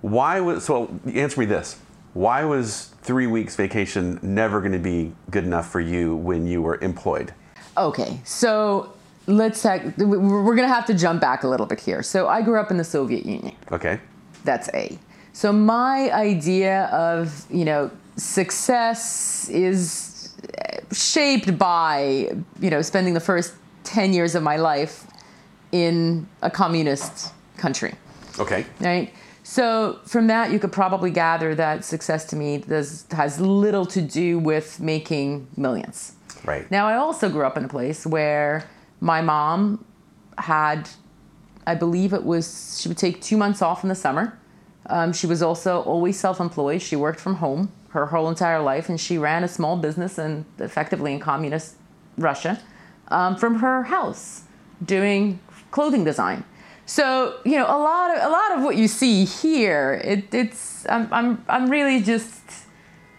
why 0.00 0.40
was 0.40 0.64
so? 0.64 0.98
Answer 1.06 1.40
me 1.40 1.46
this: 1.46 1.78
Why 2.16 2.44
was 2.44 2.94
three 3.02 3.26
weeks 3.26 3.56
vacation 3.56 4.18
never 4.22 4.60
going 4.60 4.72
to 4.72 4.78
be 4.78 5.12
good 5.30 5.44
enough 5.44 5.70
for 5.70 5.80
you 5.80 6.16
when 6.16 6.46
you 6.46 6.62
were 6.62 6.78
employed? 6.80 7.34
Okay, 7.76 8.18
so 8.24 8.94
let's 9.26 9.62
have, 9.64 9.98
we're 9.98 10.56
going 10.56 10.66
to 10.66 10.74
have 10.74 10.86
to 10.86 10.94
jump 10.94 11.20
back 11.20 11.44
a 11.44 11.48
little 11.48 11.66
bit 11.66 11.78
here. 11.78 12.02
So 12.02 12.26
I 12.26 12.40
grew 12.40 12.58
up 12.58 12.70
in 12.70 12.78
the 12.78 12.84
Soviet 12.84 13.26
Union. 13.26 13.54
Okay. 13.70 14.00
That's 14.44 14.70
A. 14.72 14.98
So 15.34 15.52
my 15.52 16.10
idea 16.10 16.84
of, 16.86 17.44
you 17.50 17.66
know, 17.66 17.90
success 18.16 19.50
is 19.50 20.34
shaped 20.92 21.58
by, 21.58 22.34
you 22.60 22.70
know, 22.70 22.80
spending 22.80 23.12
the 23.12 23.20
first 23.20 23.52
10 23.84 24.14
years 24.14 24.34
of 24.34 24.42
my 24.42 24.56
life 24.56 25.06
in 25.70 26.26
a 26.40 26.50
communist 26.50 27.34
country, 27.58 27.94
Okay. 28.38 28.64
right? 28.80 29.12
So 29.48 30.00
from 30.04 30.26
that, 30.26 30.50
you 30.50 30.58
could 30.58 30.72
probably 30.72 31.12
gather 31.12 31.54
that 31.54 31.84
success 31.84 32.24
to 32.26 32.36
me 32.36 32.58
does, 32.58 33.06
has 33.12 33.40
little 33.40 33.86
to 33.86 34.02
do 34.02 34.40
with 34.40 34.80
making 34.80 35.46
millions. 35.56 36.16
Right. 36.44 36.68
Now, 36.68 36.88
I 36.88 36.96
also 36.96 37.30
grew 37.30 37.46
up 37.46 37.56
in 37.56 37.64
a 37.64 37.68
place 37.68 38.04
where 38.04 38.68
my 38.98 39.22
mom 39.22 39.84
had, 40.36 40.90
I 41.64 41.76
believe 41.76 42.12
it 42.12 42.24
was, 42.24 42.80
she 42.80 42.88
would 42.88 42.98
take 42.98 43.22
two 43.22 43.36
months 43.36 43.62
off 43.62 43.84
in 43.84 43.88
the 43.88 43.94
summer. 43.94 44.36
Um, 44.86 45.12
she 45.12 45.28
was 45.28 45.42
also 45.42 45.80
always 45.82 46.18
self 46.18 46.40
employed. 46.40 46.82
She 46.82 46.96
worked 46.96 47.20
from 47.20 47.36
home 47.36 47.70
her 47.90 48.06
whole 48.06 48.28
entire 48.28 48.60
life, 48.60 48.88
and 48.88 49.00
she 49.00 49.16
ran 49.16 49.44
a 49.44 49.48
small 49.48 49.76
business 49.76 50.18
and 50.18 50.44
effectively 50.58 51.12
in 51.12 51.20
communist 51.20 51.76
Russia 52.18 52.60
um, 53.08 53.36
from 53.36 53.60
her 53.60 53.84
house 53.84 54.42
doing 54.84 55.38
clothing 55.70 56.02
design. 56.02 56.42
So 56.86 57.40
you 57.44 57.56
know 57.56 57.66
a 57.66 57.78
lot 57.78 58.16
of 58.16 58.22
a 58.22 58.28
lot 58.28 58.52
of 58.56 58.62
what 58.62 58.76
you 58.76 58.88
see 58.88 59.24
here, 59.24 60.00
it, 60.04 60.32
it's 60.32 60.86
I'm, 60.88 61.12
I'm 61.12 61.44
I'm 61.48 61.68
really 61.68 62.00
just 62.00 62.40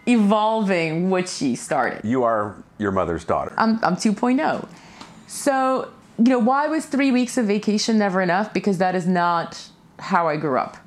evolving 0.06 1.10
what 1.10 1.28
she 1.28 1.54
started. 1.54 2.00
You 2.02 2.24
are 2.24 2.56
your 2.78 2.92
mother's 2.92 3.24
daughter. 3.24 3.52
I'm, 3.56 3.78
I'm 3.84 3.96
2.0. 3.96 4.68
So, 5.26 5.90
you 6.16 6.24
know, 6.24 6.38
why 6.38 6.66
was 6.66 6.86
three 6.86 7.10
weeks 7.10 7.36
of 7.36 7.46
vacation 7.46 7.98
never 7.98 8.22
enough? 8.22 8.52
Because 8.52 8.78
that 8.78 8.94
is 8.94 9.06
not 9.06 9.68
how 9.98 10.26
I 10.28 10.36
grew 10.36 10.58
up. 10.58 10.78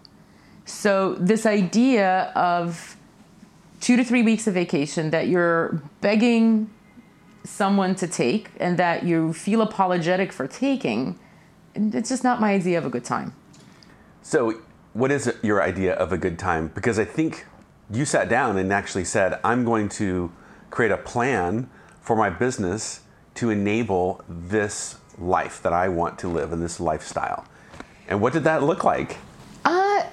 So, 0.65 1.15
this 1.15 1.45
idea 1.45 2.31
of 2.35 2.97
two 3.79 3.95
to 3.97 4.03
three 4.03 4.23
weeks 4.23 4.47
of 4.47 4.53
vacation 4.53 5.11
that 5.11 5.27
you're 5.27 5.81
begging 6.01 6.69
someone 7.43 7.95
to 7.95 8.07
take 8.07 8.49
and 8.59 8.77
that 8.77 9.03
you 9.03 9.33
feel 9.33 9.61
apologetic 9.61 10.31
for 10.31 10.47
taking, 10.47 11.19
it's 11.75 12.09
just 12.09 12.23
not 12.23 12.39
my 12.41 12.51
idea 12.53 12.77
of 12.77 12.85
a 12.85 12.89
good 12.89 13.03
time. 13.05 13.33
So, 14.21 14.61
what 14.93 15.11
is 15.11 15.33
your 15.41 15.61
idea 15.63 15.93
of 15.93 16.11
a 16.11 16.17
good 16.17 16.37
time? 16.37 16.67
Because 16.73 16.99
I 16.99 17.05
think 17.05 17.45
you 17.91 18.05
sat 18.05 18.29
down 18.29 18.57
and 18.57 18.71
actually 18.71 19.05
said, 19.05 19.39
I'm 19.43 19.65
going 19.65 19.89
to 19.89 20.31
create 20.69 20.91
a 20.91 20.97
plan 20.97 21.69
for 22.01 22.15
my 22.15 22.29
business 22.29 23.01
to 23.35 23.49
enable 23.49 24.23
this 24.27 24.97
life 25.17 25.61
that 25.63 25.73
I 25.73 25.87
want 25.89 26.19
to 26.19 26.27
live 26.27 26.51
and 26.53 26.61
this 26.61 26.79
lifestyle. 26.79 27.45
And 28.07 28.21
what 28.21 28.33
did 28.33 28.43
that 28.43 28.63
look 28.63 28.83
like? 28.83 29.17
Uh, 29.63 30.03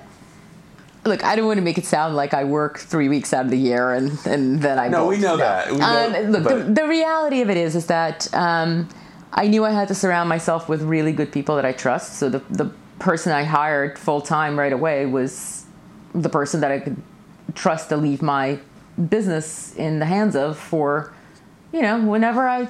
look, 1.04 1.24
I 1.24 1.34
don't 1.36 1.46
want 1.46 1.58
to 1.58 1.62
make 1.64 1.78
it 1.78 1.84
sound 1.86 2.14
like 2.14 2.34
I 2.34 2.44
work 2.44 2.78
three 2.78 3.08
weeks 3.08 3.32
out 3.32 3.44
of 3.44 3.50
the 3.50 3.58
year 3.58 3.92
and, 3.92 4.18
and 4.26 4.60
then 4.60 4.78
I 4.78 4.88
No, 4.88 4.98
don't. 4.98 5.08
we 5.08 5.18
know 5.18 5.36
that. 5.36 5.70
We 5.72 5.78
know- 5.78 6.14
um, 6.16 6.30
look, 6.30 6.44
the, 6.44 6.72
the 6.82 6.86
reality 6.88 7.40
of 7.40 7.50
it 7.50 7.56
is, 7.56 7.74
is 7.74 7.86
that 7.86 8.32
um, 8.34 8.88
I 9.32 9.46
knew 9.48 9.64
I 9.64 9.70
had 9.70 9.88
to 9.88 9.94
surround 9.94 10.28
myself 10.28 10.68
with 10.68 10.82
really 10.82 11.12
good 11.12 11.32
people 11.32 11.56
that 11.56 11.64
I 11.64 11.72
trust. 11.72 12.14
So 12.14 12.28
the 12.28 12.38
the 12.50 12.72
person 12.98 13.32
I 13.32 13.44
hired 13.44 13.98
full 13.98 14.20
time 14.20 14.58
right 14.58 14.72
away 14.72 15.06
was 15.06 15.64
the 16.14 16.28
person 16.28 16.60
that 16.60 16.72
I 16.72 16.80
could 16.80 16.96
trust 17.54 17.88
to 17.90 17.96
leave 17.96 18.22
my 18.22 18.58
business 19.08 19.74
in 19.76 19.98
the 19.98 20.06
hands 20.06 20.34
of 20.34 20.58
for, 20.58 21.12
you 21.72 21.82
know, 21.82 22.04
whenever 22.04 22.48
I 22.48 22.68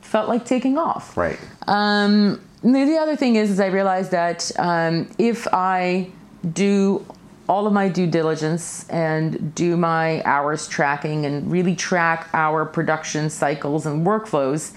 felt 0.00 0.28
like 0.28 0.44
taking 0.44 0.78
off. 0.78 1.16
Right. 1.16 1.38
Um, 1.66 2.40
the 2.62 2.84
the 2.84 2.96
other 2.96 3.16
thing 3.16 3.36
is, 3.36 3.50
is 3.50 3.60
I 3.60 3.66
realized 3.66 4.10
that 4.12 4.50
um, 4.58 5.10
if 5.18 5.46
I 5.52 6.10
do 6.52 7.04
all 7.48 7.66
of 7.66 7.72
my 7.72 7.88
due 7.88 8.06
diligence 8.06 8.88
and 8.88 9.54
do 9.54 9.76
my 9.76 10.22
hours 10.24 10.66
tracking 10.66 11.26
and 11.26 11.50
really 11.50 11.76
track 11.76 12.28
our 12.32 12.64
production 12.64 13.28
cycles 13.28 13.84
and 13.84 14.06
workflows, 14.06 14.72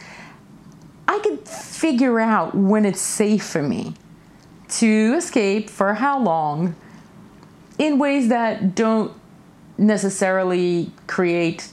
I 1.08 1.20
can 1.20 1.38
figure 1.38 2.20
out 2.20 2.54
when 2.56 2.86
it's 2.86 3.00
safe 3.02 3.43
for 3.46 3.63
me 3.63 3.93
to 4.70 5.15
escape 5.17 5.70
for 5.70 5.93
how 5.96 6.20
long 6.20 6.76
in 7.78 7.98
ways 8.00 8.28
that 8.30 8.76
don't 8.76 9.13
necessarily 9.78 10.91
create 11.08 11.70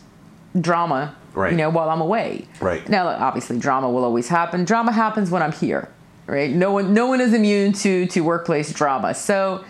drama 0.60 1.16
Right. 1.34 1.50
you 1.50 1.56
know 1.58 1.68
while 1.68 1.90
i'm 1.90 2.00
away. 2.00 2.46
Right. 2.60 2.88
now 2.88 3.08
obviously 3.08 3.58
drama 3.58 3.90
will 3.90 4.04
always 4.04 4.28
happen. 4.28 4.64
Drama 4.64 4.92
happens 4.92 5.30
when 5.30 5.42
i'm 5.42 5.52
here 5.52 5.88
right? 6.26 6.50
No 6.50 6.72
one 6.72 6.94
no 6.94 7.06
one 7.06 7.20
is 7.20 7.34
immune 7.34 7.72
to 7.72 8.06
to 8.06 8.20
workplace 8.20 8.72
drama. 8.72 9.14
So 9.14 9.64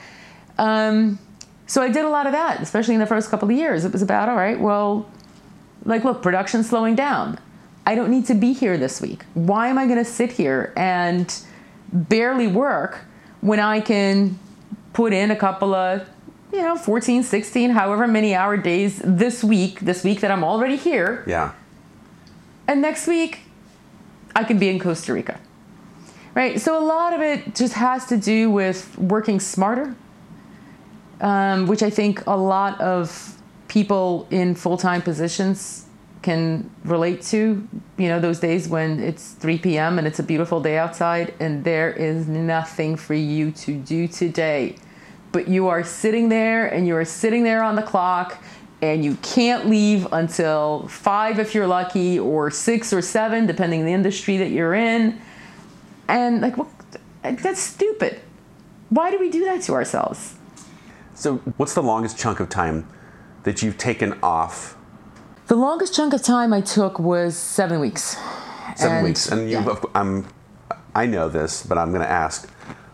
um 0.59 1.19
so 1.67 1.81
i 1.81 1.89
did 1.89 2.05
a 2.05 2.09
lot 2.11 2.27
of 2.27 2.33
that 2.33 2.61
especially 2.61 2.93
in 2.95 3.01
the 3.01 3.07
first 3.07 3.31
couple 3.31 3.49
of 3.51 3.57
years. 3.57 3.87
It 3.87 3.93
was 3.93 4.03
about 4.03 4.29
all 4.29 4.37
right 4.37 4.61
well 4.61 5.09
like 5.87 6.05
look 6.05 6.21
production's 6.23 6.69
slowing 6.69 6.95
down 6.95 7.39
i 7.87 7.95
don't 7.95 8.11
need 8.11 8.27
to 8.27 8.35
be 8.35 8.53
here 8.53 8.77
this 8.79 9.01
week 9.01 9.25
why 9.35 9.69
am 9.69 9.79
i 9.79 9.85
going 9.87 9.99
to 9.99 10.05
sit 10.05 10.33
here 10.33 10.73
and 10.77 11.43
barely 11.93 12.47
work 12.47 13.05
when 13.41 13.61
i 13.61 13.81
can 13.81 14.39
put 14.93 15.13
in 15.13 15.31
a 15.31 15.37
couple 15.37 15.75
of 15.75 16.09
you 16.53 16.63
know 16.63 16.77
14 16.77 17.23
16 17.23 17.71
however 17.71 18.07
many 18.07 18.35
hour 18.35 18.57
days 18.57 19.01
this 19.05 19.43
week 19.45 19.81
this 19.81 20.05
week 20.05 20.21
that 20.21 20.31
i'm 20.31 20.45
already 20.45 20.77
here 20.77 21.25
Yeah. 21.27 21.53
and 22.69 22.81
next 22.83 23.07
week 23.07 23.41
I 24.37 24.43
could 24.43 24.59
be 24.59 24.69
in 24.69 24.81
Costa 24.81 25.13
Rica. 25.13 25.39
Right? 26.35 26.61
So 26.61 26.77
a 26.77 26.83
lot 26.85 27.13
of 27.13 27.21
it 27.21 27.55
just 27.55 27.75
has 27.75 28.05
to 28.07 28.17
do 28.17 28.51
with 28.51 28.99
working 28.99 29.39
smarter, 29.39 29.95
um, 31.21 31.69
which 31.69 31.85
I 31.85 31.91
think 31.91 32.27
a 32.27 32.37
lot 32.37 32.81
of 32.81 33.41
people 33.69 34.27
in 34.33 34.57
full 34.57 34.77
time 34.77 35.03
positions 35.03 35.84
can 36.25 36.71
relate 36.85 37.21
to. 37.21 37.69
You 37.99 38.09
know, 38.09 38.19
those 38.19 38.41
days 38.41 38.67
when 38.67 38.99
it's 38.99 39.33
3 39.33 39.59
p.m. 39.59 39.99
and 39.99 40.07
it's 40.07 40.19
a 40.19 40.23
beautiful 40.23 40.59
day 40.59 40.79
outside 40.79 41.35
and 41.39 41.63
there 41.63 41.93
is 41.93 42.27
nothing 42.27 42.97
for 42.97 43.13
you 43.13 43.53
to 43.53 43.77
do 43.77 44.09
today. 44.09 44.77
But 45.33 45.49
you 45.49 45.69
are 45.69 45.85
sitting 45.85 46.31
there 46.31 46.67
and 46.67 46.87
you 46.87 46.97
are 46.97 47.05
sitting 47.05 47.45
there 47.45 47.63
on 47.63 47.77
the 47.77 47.83
clock 47.83 48.43
and 48.81 49.05
you 49.05 49.17
can't 49.17 49.69
leave 49.69 50.07
until 50.13 50.89
five 50.89 51.39
if 51.39 51.55
you're 51.55 51.67
lucky, 51.67 52.19
or 52.19 52.51
six 52.51 52.93
or 52.93 53.01
seven, 53.01 53.47
depending 53.47 53.81
on 53.81 53.87
the 53.87 53.93
industry 53.93 54.37
that 54.39 54.51
you're 54.51 54.75
in. 54.75 55.21
And 56.09 56.41
like, 56.41 56.57
what, 56.57 56.69
that's 57.23 57.61
stupid. 57.61 58.21
Why 58.91 59.11
do 59.11 59.19
we 59.19 59.31
do 59.31 59.45
that 59.45 59.63
to 59.63 59.73
ourselves? 59.73 60.37
So, 61.15 61.37
what's 61.57 61.75
the 61.75 61.83
longest 61.83 62.19
chunk 62.19 62.41
of 62.41 62.49
time 62.49 62.87
that 63.45 63.63
you've 63.63 63.79
taken 63.79 64.19
off? 64.23 64.77
The 65.47 65.57
longest 65.57 65.95
chunk 65.95 66.15
of 66.15 66.23
time 66.23 66.53
I 66.53 66.61
took 66.61 66.99
was 66.99 67.37
seven 67.37 67.81
weeks. 67.81 68.17
Seven 68.77 68.97
And- 68.99 69.05
weeks, 69.07 69.29
and 69.31 69.51
you, 69.51 69.59
yeah. 69.59 69.81
I'm, 69.95 70.27
I 70.95 71.07
know 71.07 71.29
this, 71.29 71.65
but 71.65 71.77
I'm 71.79 71.91
going 71.91 72.03
to 72.03 72.11
ask 72.11 72.51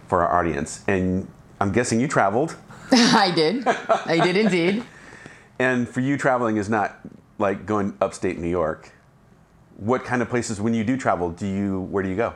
for 0.09 0.23
our 0.27 0.39
audience. 0.41 0.83
And 0.89 1.29
I'm 1.61 1.73
guessing 1.73 2.01
you 2.01 2.09
traveled, 2.09 2.57
I 2.93 3.31
did. 3.35 3.67
I 3.67 4.19
did 4.23 4.37
indeed. 4.37 4.85
and 5.59 5.89
for 5.89 6.01
you, 6.01 6.17
traveling 6.17 6.57
is 6.57 6.69
not 6.69 6.99
like 7.39 7.67
going 7.67 7.97
upstate 8.01 8.39
New 8.39 8.49
York. 8.49 8.91
What 9.77 10.05
kind 10.05 10.21
of 10.21 10.29
places, 10.29 10.61
when 10.61 10.75
you 10.75 10.85
do 10.85 10.97
travel, 10.97 11.31
do 11.31 11.47
you? 11.47 11.81
Where 11.83 12.03
do 12.03 12.09
you 12.11 12.17
go? 12.17 12.35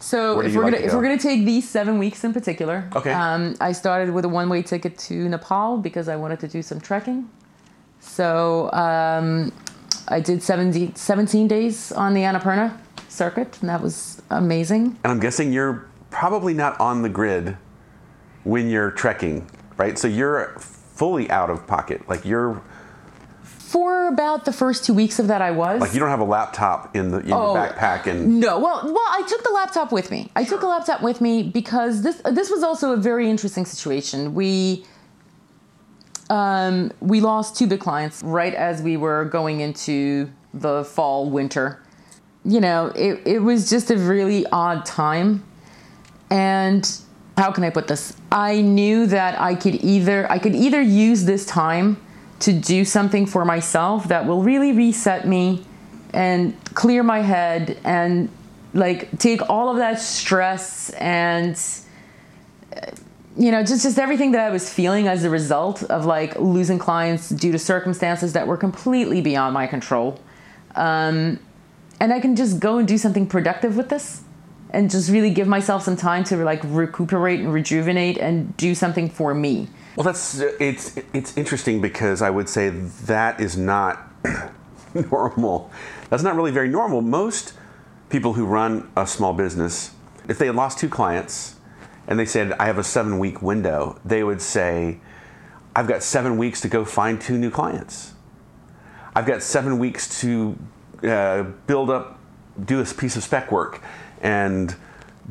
So 0.00 0.40
if 0.40 0.56
we're 0.56 0.64
like 0.64 0.72
gonna 0.72 0.82
to 0.82 0.86
if 0.88 0.94
we're 0.94 1.02
gonna 1.02 1.16
take 1.18 1.44
these 1.44 1.68
seven 1.68 1.98
weeks 1.98 2.24
in 2.24 2.32
particular, 2.32 2.88
Okay. 2.96 3.12
Um, 3.12 3.54
I 3.60 3.70
started 3.70 4.12
with 4.12 4.24
a 4.24 4.28
one 4.28 4.48
way 4.48 4.60
ticket 4.62 4.98
to 4.98 5.28
Nepal 5.28 5.76
because 5.78 6.08
I 6.08 6.16
wanted 6.16 6.40
to 6.40 6.48
do 6.48 6.60
some 6.60 6.80
trekking. 6.80 7.30
So 8.02 8.70
um, 8.72 9.52
I 10.08 10.20
did 10.20 10.42
70, 10.42 10.92
17 10.94 11.48
days 11.48 11.92
on 11.92 12.12
the 12.14 12.20
Annapurna 12.22 12.76
circuit, 13.08 13.58
and 13.60 13.70
that 13.70 13.80
was 13.80 14.20
amazing. 14.30 14.98
And 15.04 15.12
I'm 15.12 15.20
guessing 15.20 15.52
you're 15.52 15.86
probably 16.10 16.52
not 16.52 16.78
on 16.80 17.02
the 17.02 17.08
grid 17.08 17.56
when 18.44 18.68
you're 18.68 18.90
trekking, 18.90 19.48
right? 19.76 19.98
So 19.98 20.08
you're 20.08 20.54
fully 20.58 21.30
out 21.30 21.48
of 21.48 21.66
pocket. 21.66 22.06
Like 22.08 22.24
you're 22.24 22.60
For 23.44 24.08
about 24.08 24.44
the 24.44 24.52
first 24.52 24.84
two 24.84 24.92
weeks 24.94 25.18
of 25.18 25.28
that, 25.28 25.40
I 25.40 25.52
was. 25.52 25.80
like 25.80 25.94
you 25.94 26.00
don't 26.00 26.10
have 26.10 26.20
a 26.20 26.24
laptop 26.24 26.94
in 26.94 27.10
the 27.12 27.20
in 27.20 27.32
Oh. 27.32 27.54
your 27.54 27.64
backpack 27.66 28.06
and 28.06 28.40
No, 28.40 28.58
well, 28.58 28.82
well, 28.84 28.98
I 29.10 29.22
took 29.26 29.42
the 29.44 29.52
laptop 29.52 29.92
with 29.92 30.10
me. 30.10 30.30
I 30.36 30.44
took 30.44 30.60
the 30.60 30.66
laptop 30.68 31.02
with 31.02 31.20
me 31.20 31.44
because 31.44 32.02
this 32.02 32.20
this 32.24 32.50
was 32.50 32.62
also 32.62 32.92
a 32.92 32.96
very 32.96 33.30
interesting 33.30 33.64
situation. 33.64 34.34
We 34.34 34.84
um, 36.32 36.90
we 37.00 37.20
lost 37.20 37.58
two 37.58 37.66
big 37.66 37.80
clients 37.80 38.22
right 38.22 38.54
as 38.54 38.80
we 38.80 38.96
were 38.96 39.26
going 39.26 39.60
into 39.60 40.30
the 40.54 40.82
fall 40.82 41.28
winter. 41.28 41.82
You 42.42 42.62
know, 42.62 42.86
it 42.96 43.20
it 43.26 43.38
was 43.40 43.68
just 43.68 43.90
a 43.90 43.98
really 43.98 44.46
odd 44.46 44.86
time, 44.86 45.44
and 46.30 46.90
how 47.36 47.52
can 47.52 47.64
I 47.64 47.70
put 47.70 47.86
this? 47.86 48.16
I 48.32 48.62
knew 48.62 49.06
that 49.08 49.38
I 49.38 49.54
could 49.54 49.74
either 49.84 50.30
I 50.32 50.38
could 50.38 50.54
either 50.54 50.80
use 50.80 51.26
this 51.26 51.44
time 51.44 52.02
to 52.40 52.52
do 52.54 52.86
something 52.86 53.26
for 53.26 53.44
myself 53.44 54.08
that 54.08 54.26
will 54.26 54.42
really 54.42 54.72
reset 54.72 55.28
me 55.28 55.66
and 56.14 56.56
clear 56.74 57.02
my 57.02 57.20
head 57.20 57.78
and 57.84 58.30
like 58.72 59.18
take 59.18 59.50
all 59.50 59.68
of 59.68 59.76
that 59.76 60.00
stress 60.00 60.90
and 60.94 61.58
you 63.36 63.50
know 63.50 63.62
just 63.62 63.82
just 63.82 63.98
everything 63.98 64.32
that 64.32 64.40
I 64.40 64.50
was 64.50 64.72
feeling 64.72 65.08
as 65.08 65.24
a 65.24 65.30
result 65.30 65.82
of 65.84 66.04
like 66.04 66.38
losing 66.38 66.78
clients 66.78 67.28
due 67.30 67.52
to 67.52 67.58
circumstances 67.58 68.32
that 68.34 68.46
were 68.46 68.56
completely 68.56 69.20
beyond 69.20 69.54
my 69.54 69.66
control. 69.66 70.20
Um, 70.74 71.38
and 72.00 72.12
I 72.12 72.20
can 72.20 72.34
just 72.34 72.58
go 72.58 72.78
and 72.78 72.88
do 72.88 72.98
something 72.98 73.26
productive 73.26 73.76
with 73.76 73.88
this 73.88 74.22
and 74.70 74.90
just 74.90 75.10
really 75.10 75.30
give 75.30 75.46
myself 75.46 75.82
some 75.82 75.96
time 75.96 76.24
to 76.24 76.36
like 76.36 76.60
recuperate 76.64 77.40
and 77.40 77.52
rejuvenate 77.52 78.18
and 78.18 78.56
do 78.56 78.74
something 78.74 79.08
for 79.08 79.34
me. 79.34 79.68
Well, 79.96 80.04
that's 80.04 80.40
it's 80.40 80.98
it's 81.12 81.36
interesting 81.36 81.80
because 81.80 82.22
I 82.22 82.30
would 82.30 82.48
say 82.48 82.70
that 82.70 83.40
is 83.40 83.56
not 83.56 84.10
normal. 84.94 85.70
That's 86.10 86.22
not 86.22 86.34
really 86.34 86.50
very 86.50 86.68
normal. 86.68 87.02
Most 87.02 87.54
people 88.08 88.34
who 88.34 88.44
run 88.44 88.90
a 88.96 89.06
small 89.06 89.32
business, 89.32 89.92
if 90.28 90.38
they 90.38 90.46
had 90.46 90.56
lost 90.56 90.78
two 90.78 90.88
clients 90.88 91.56
and 92.12 92.20
they 92.20 92.26
said 92.26 92.52
I 92.60 92.66
have 92.66 92.76
a 92.76 92.82
7-week 92.82 93.40
window, 93.40 93.98
they 94.04 94.22
would 94.22 94.42
say 94.42 95.00
I've 95.74 95.88
got 95.88 96.02
7 96.02 96.36
weeks 96.36 96.60
to 96.60 96.68
go 96.68 96.84
find 96.84 97.18
two 97.18 97.38
new 97.38 97.50
clients. 97.50 98.12
I've 99.16 99.24
got 99.24 99.42
7 99.42 99.78
weeks 99.78 100.20
to 100.20 100.58
uh, 101.02 101.44
build 101.66 101.88
up 101.88 102.18
do 102.62 102.82
a 102.82 102.84
piece 102.84 103.16
of 103.16 103.24
spec 103.24 103.50
work 103.50 103.80
and 104.20 104.76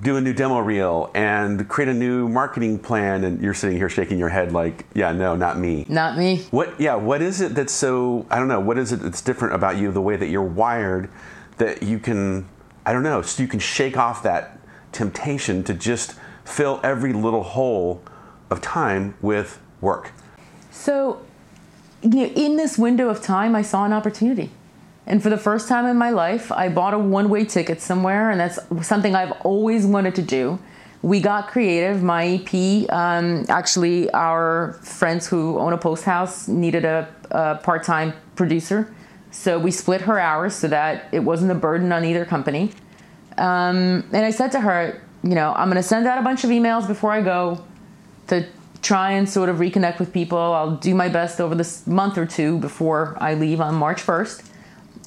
do 0.02 0.18
a 0.18 0.22
new 0.22 0.34
demo 0.34 0.58
reel 0.58 1.12
and 1.14 1.70
create 1.70 1.88
a 1.88 1.94
new 1.94 2.28
marketing 2.28 2.80
plan 2.80 3.24
and 3.26 3.40
you're 3.44 3.54
sitting 3.54 3.78
here 3.78 3.88
shaking 3.88 4.18
your 4.18 4.30
head 4.30 4.52
like 4.52 4.88
yeah 4.96 5.12
no 5.12 5.36
not 5.36 5.60
me 5.60 5.86
Not 5.88 6.18
me. 6.18 6.38
what 6.50 6.82
yeah 6.82 6.96
what 6.96 7.22
is 7.22 7.42
it 7.42 7.54
that's 7.54 7.72
so 7.74 8.26
i 8.32 8.40
don't 8.40 8.48
know 8.48 8.60
what 8.60 8.80
is 8.80 8.92
it 8.92 9.02
that's 9.02 9.22
different 9.22 9.54
about 9.54 9.78
you 9.78 9.92
the 9.92 10.02
way 10.02 10.16
that 10.16 10.30
you're 10.30 10.42
wired 10.42 11.12
that 11.58 11.84
you 11.84 12.00
can 12.00 12.50
i 12.88 12.92
don't 12.92 13.04
know 13.04 13.22
so 13.22 13.44
you 13.44 13.48
can 13.48 13.60
shake 13.60 13.98
off 13.98 14.24
that 14.24 14.58
temptation 14.92 15.64
to 15.66 15.76
just 15.76 16.16
fill 16.46 16.80
every 16.84 17.14
little 17.14 17.44
hole 17.44 18.02
of 18.50 18.62
time 18.62 19.16
with 19.22 19.60
work 19.80 20.12
So, 20.72 21.22
you 22.02 22.10
know, 22.10 22.26
in 22.36 22.56
this 22.56 22.78
window 22.78 23.10
of 23.10 23.22
time, 23.22 23.56
I 23.56 23.62
saw 23.62 23.86
an 23.86 23.94
opportunity. 23.94 24.50
And 25.06 25.22
for 25.22 25.30
the 25.30 25.38
first 25.38 25.68
time 25.68 25.86
in 25.86 25.98
my 25.98 26.10
life, 26.12 26.52
I 26.52 26.70
bought 26.70 26.94
a 26.94 27.00
one 27.00 27.30
way 27.30 27.46
ticket 27.46 27.82
somewhere, 27.82 28.30
and 28.32 28.40
that's 28.40 28.60
something 28.88 29.16
I've 29.16 29.34
always 29.44 29.86
wanted 29.86 30.16
to 30.16 30.22
do. 30.22 30.60
We 31.02 31.20
got 31.20 31.48
creative. 31.48 32.04
My 32.04 32.40
EP, 32.40 32.90
um, 32.92 33.46
actually, 33.50 34.10
our 34.12 34.74
friends 34.84 35.28
who 35.28 35.58
own 35.58 35.74
a 35.74 35.78
post 35.78 36.04
house 36.04 36.48
needed 36.48 36.86
a, 36.86 37.08
a 37.32 37.56
part 37.56 37.84
time 37.84 38.14
producer. 38.36 38.94
So 39.32 39.58
we 39.58 39.72
split 39.72 40.02
her 40.02 40.20
hours 40.20 40.54
so 40.54 40.68
that 40.68 41.06
it 41.12 41.20
wasn't 41.20 41.52
a 41.52 41.56
burden 41.56 41.92
on 41.92 42.06
either 42.06 42.26
company. 42.26 42.72
Um, 43.38 44.06
and 44.12 44.26
I 44.26 44.32
said 44.32 44.52
to 44.52 44.60
her, 44.62 45.02
you 45.24 45.36
know, 45.36 45.54
I'm 45.54 45.70
going 45.70 45.82
to 45.82 45.88
send 45.88 46.08
out 46.08 46.18
a 46.18 46.22
bunch 46.22 46.44
of 46.44 46.50
emails 46.50 46.88
before 46.88 47.12
I 47.12 47.22
go 47.22 47.64
to 48.28 48.46
try 48.82 49.12
and 49.12 49.30
sort 49.30 49.50
of 49.50 49.58
reconnect 49.58 50.00
with 50.00 50.12
people. 50.12 50.38
I'll 50.38 50.76
do 50.78 50.96
my 50.96 51.10
best 51.10 51.40
over 51.40 51.54
this 51.54 51.86
month 51.86 52.18
or 52.18 52.26
two 52.26 52.58
before 52.58 53.18
I 53.20 53.36
leave 53.36 53.62
on 53.62 53.76
March 53.76 54.02
1st. 54.02 54.44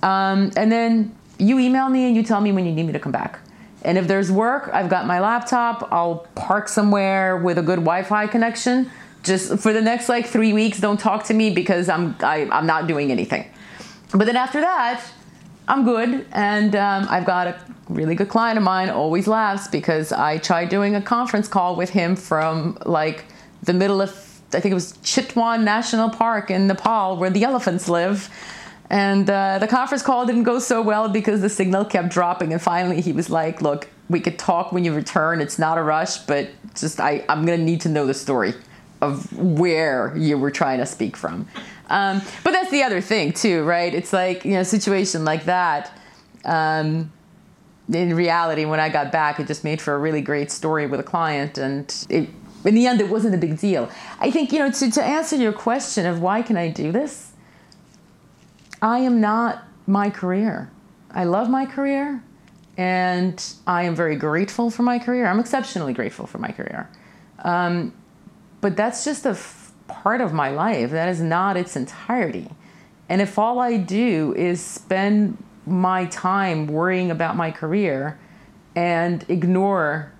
Um, 0.02 0.52
and 0.56 0.70
then 0.70 1.16
you 1.38 1.58
email 1.58 1.88
me 1.88 2.06
and 2.06 2.16
you 2.16 2.22
tell 2.22 2.40
me 2.40 2.52
when 2.52 2.66
you 2.66 2.72
need 2.72 2.86
me 2.86 2.92
to 2.92 2.98
come 2.98 3.12
back. 3.12 3.40
And 3.82 3.98
if 3.98 4.06
there's 4.06 4.30
work, 4.30 4.70
I've 4.72 4.88
got 4.88 5.06
my 5.06 5.20
laptop. 5.20 5.88
I'll 5.92 6.26
park 6.34 6.68
somewhere 6.68 7.36
with 7.36 7.58
a 7.58 7.62
good 7.62 7.80
Wi-Fi 7.80 8.28
connection. 8.28 8.90
Just 9.22 9.58
for 9.58 9.72
the 9.72 9.80
next 9.80 10.08
like 10.08 10.26
three 10.26 10.52
weeks, 10.52 10.78
don't 10.80 10.98
talk 10.98 11.24
to 11.24 11.34
me 11.34 11.50
because 11.50 11.88
I'm 11.88 12.16
I, 12.20 12.48
I'm 12.50 12.66
not 12.66 12.86
doing 12.86 13.10
anything. 13.10 13.50
But 14.12 14.26
then 14.26 14.36
after 14.36 14.60
that, 14.60 15.02
I'm 15.66 15.84
good, 15.84 16.26
and 16.32 16.76
um, 16.76 17.06
I've 17.08 17.24
got 17.24 17.46
a 17.46 17.58
really 17.88 18.14
good 18.14 18.28
client 18.28 18.58
of 18.58 18.64
mine. 18.64 18.90
Always 18.90 19.26
laughs 19.26 19.66
because 19.68 20.12
I 20.12 20.38
tried 20.38 20.68
doing 20.68 20.94
a 20.94 21.00
conference 21.00 21.48
call 21.48 21.76
with 21.76 21.90
him 21.90 22.16
from 22.16 22.76
like 22.84 23.24
the 23.62 23.72
middle 23.72 24.02
of 24.02 24.10
I 24.52 24.60
think 24.60 24.72
it 24.72 24.74
was 24.74 24.92
Chitwan 24.98 25.64
National 25.64 26.10
Park 26.10 26.50
in 26.50 26.66
Nepal, 26.66 27.16
where 27.16 27.30
the 27.30 27.44
elephants 27.44 27.88
live. 27.88 28.30
And 28.90 29.28
uh, 29.28 29.58
the 29.58 29.66
conference 29.66 30.02
call 30.02 30.26
didn't 30.26 30.44
go 30.44 30.58
so 30.58 30.82
well 30.82 31.08
because 31.08 31.40
the 31.40 31.48
signal 31.48 31.84
kept 31.84 32.10
dropping. 32.10 32.52
And 32.52 32.60
finally, 32.60 33.00
he 33.00 33.12
was 33.12 33.30
like, 33.30 33.62
"Look, 33.62 33.88
we 34.08 34.20
could 34.20 34.38
talk 34.38 34.70
when 34.70 34.84
you 34.84 34.94
return. 34.94 35.40
It's 35.40 35.58
not 35.58 35.78
a 35.78 35.82
rush, 35.82 36.18
but 36.18 36.50
just 36.74 37.00
I, 37.00 37.24
I'm 37.28 37.46
gonna 37.46 37.58
need 37.58 37.80
to 37.82 37.88
know 37.88 38.06
the 38.06 38.14
story 38.14 38.54
of 39.00 39.32
where 39.36 40.14
you 40.16 40.38
were 40.38 40.50
trying 40.50 40.78
to 40.78 40.86
speak 40.86 41.16
from." 41.16 41.48
Um, 41.88 42.22
but 42.42 42.52
that's 42.52 42.70
the 42.70 42.82
other 42.82 43.00
thing 43.00 43.32
too, 43.32 43.62
right? 43.64 43.94
It's 43.94 44.12
like 44.12 44.44
you 44.44 44.52
know, 44.52 44.60
a 44.60 44.64
situation 44.64 45.24
like 45.24 45.44
that. 45.44 45.98
Um, 46.44 47.12
in 47.92 48.14
reality, 48.14 48.64
when 48.64 48.80
I 48.80 48.88
got 48.88 49.12
back, 49.12 49.38
it 49.38 49.46
just 49.46 49.62
made 49.62 49.80
for 49.80 49.94
a 49.94 49.98
really 49.98 50.22
great 50.22 50.50
story 50.50 50.86
with 50.86 51.00
a 51.00 51.04
client, 51.04 51.58
and 51.58 52.06
it, 52.08 52.28
in 52.64 52.74
the 52.74 52.86
end, 52.86 53.00
it 53.02 53.10
wasn't 53.10 53.34
a 53.34 53.38
big 53.38 53.58
deal. 53.58 53.90
I 54.20 54.30
think 54.30 54.52
you 54.52 54.58
know 54.58 54.70
to 54.70 54.90
to 54.90 55.04
answer 55.04 55.36
your 55.36 55.52
question 55.52 56.06
of 56.06 56.20
why 56.20 56.42
can 56.42 56.56
I 56.56 56.70
do 56.70 56.92
this. 56.92 57.32
I 58.80 58.98
am 58.98 59.20
not 59.20 59.64
my 59.86 60.10
career. 60.10 60.70
I 61.10 61.24
love 61.24 61.48
my 61.48 61.64
career 61.64 62.22
and 62.76 63.42
I 63.66 63.84
am 63.84 63.94
very 63.94 64.16
grateful 64.16 64.70
for 64.70 64.82
my 64.82 64.98
career. 64.98 65.26
I'm 65.26 65.38
exceptionally 65.38 65.92
grateful 65.92 66.26
for 66.26 66.38
my 66.38 66.50
career. 66.50 66.90
Um, 67.44 67.94
but 68.60 68.76
that's 68.76 69.04
just 69.04 69.26
a 69.26 69.34
part 69.88 70.20
of 70.20 70.32
my 70.32 70.50
life. 70.50 70.90
That 70.90 71.08
is 71.08 71.20
not 71.20 71.56
its 71.56 71.76
entirety. 71.76 72.50
And 73.08 73.20
if 73.20 73.38
all 73.38 73.58
I 73.58 73.76
do 73.76 74.34
is 74.36 74.60
spend 74.60 75.42
my 75.66 76.06
time 76.06 76.66
worrying 76.66 77.10
about 77.10 77.36
my 77.36 77.50
career 77.50 78.18
and 78.74 79.24
ignore 79.28 80.12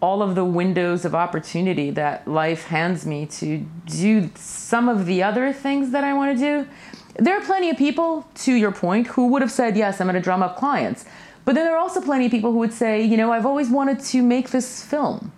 all 0.00 0.22
of 0.22 0.34
the 0.34 0.44
windows 0.44 1.04
of 1.04 1.14
opportunity 1.14 1.90
that 1.90 2.28
life 2.28 2.64
hands 2.64 3.06
me 3.06 3.24
to 3.24 3.66
do 3.86 4.30
some 4.34 4.88
of 4.88 5.06
the 5.06 5.22
other 5.22 5.52
things 5.52 5.92
that 5.92 6.04
I 6.04 6.12
want 6.12 6.38
to 6.38 6.44
do. 6.44 6.68
There 7.16 7.34
are 7.34 7.40
plenty 7.40 7.70
of 7.70 7.78
people, 7.78 8.28
to 8.34 8.52
your 8.52 8.72
point, 8.72 9.06
who 9.06 9.28
would 9.28 9.40
have 9.40 9.52
said, 9.52 9.76
Yes, 9.76 10.00
I'm 10.00 10.06
going 10.06 10.14
to 10.14 10.20
drum 10.20 10.42
up 10.42 10.56
clients. 10.56 11.04
But 11.44 11.54
then 11.54 11.64
there 11.64 11.74
are 11.74 11.78
also 11.78 12.00
plenty 12.00 12.26
of 12.26 12.30
people 12.30 12.52
who 12.52 12.58
would 12.58 12.72
say, 12.72 13.02
You 13.02 13.16
know, 13.16 13.32
I've 13.32 13.46
always 13.46 13.70
wanted 13.70 14.00
to 14.00 14.22
make 14.22 14.50
this 14.50 14.84
film. 14.84 15.32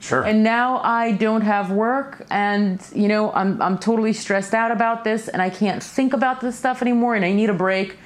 Sure 0.00 0.22
And 0.22 0.42
now 0.42 0.78
I 0.78 1.12
don't 1.12 1.42
have 1.42 1.70
work, 1.70 2.26
and 2.30 2.80
you 2.94 3.08
know 3.08 3.32
I'm 3.32 3.60
I'm 3.60 3.78
totally 3.78 4.12
stressed 4.12 4.54
out 4.54 4.70
about 4.70 5.04
this, 5.04 5.28
and 5.28 5.42
I 5.42 5.50
can't 5.50 5.82
think 5.82 6.12
about 6.12 6.40
this 6.40 6.58
stuff 6.58 6.82
anymore, 6.82 7.14
and 7.14 7.24
I 7.24 7.32
need 7.32 7.50
a 7.50 7.54
break. 7.54 7.96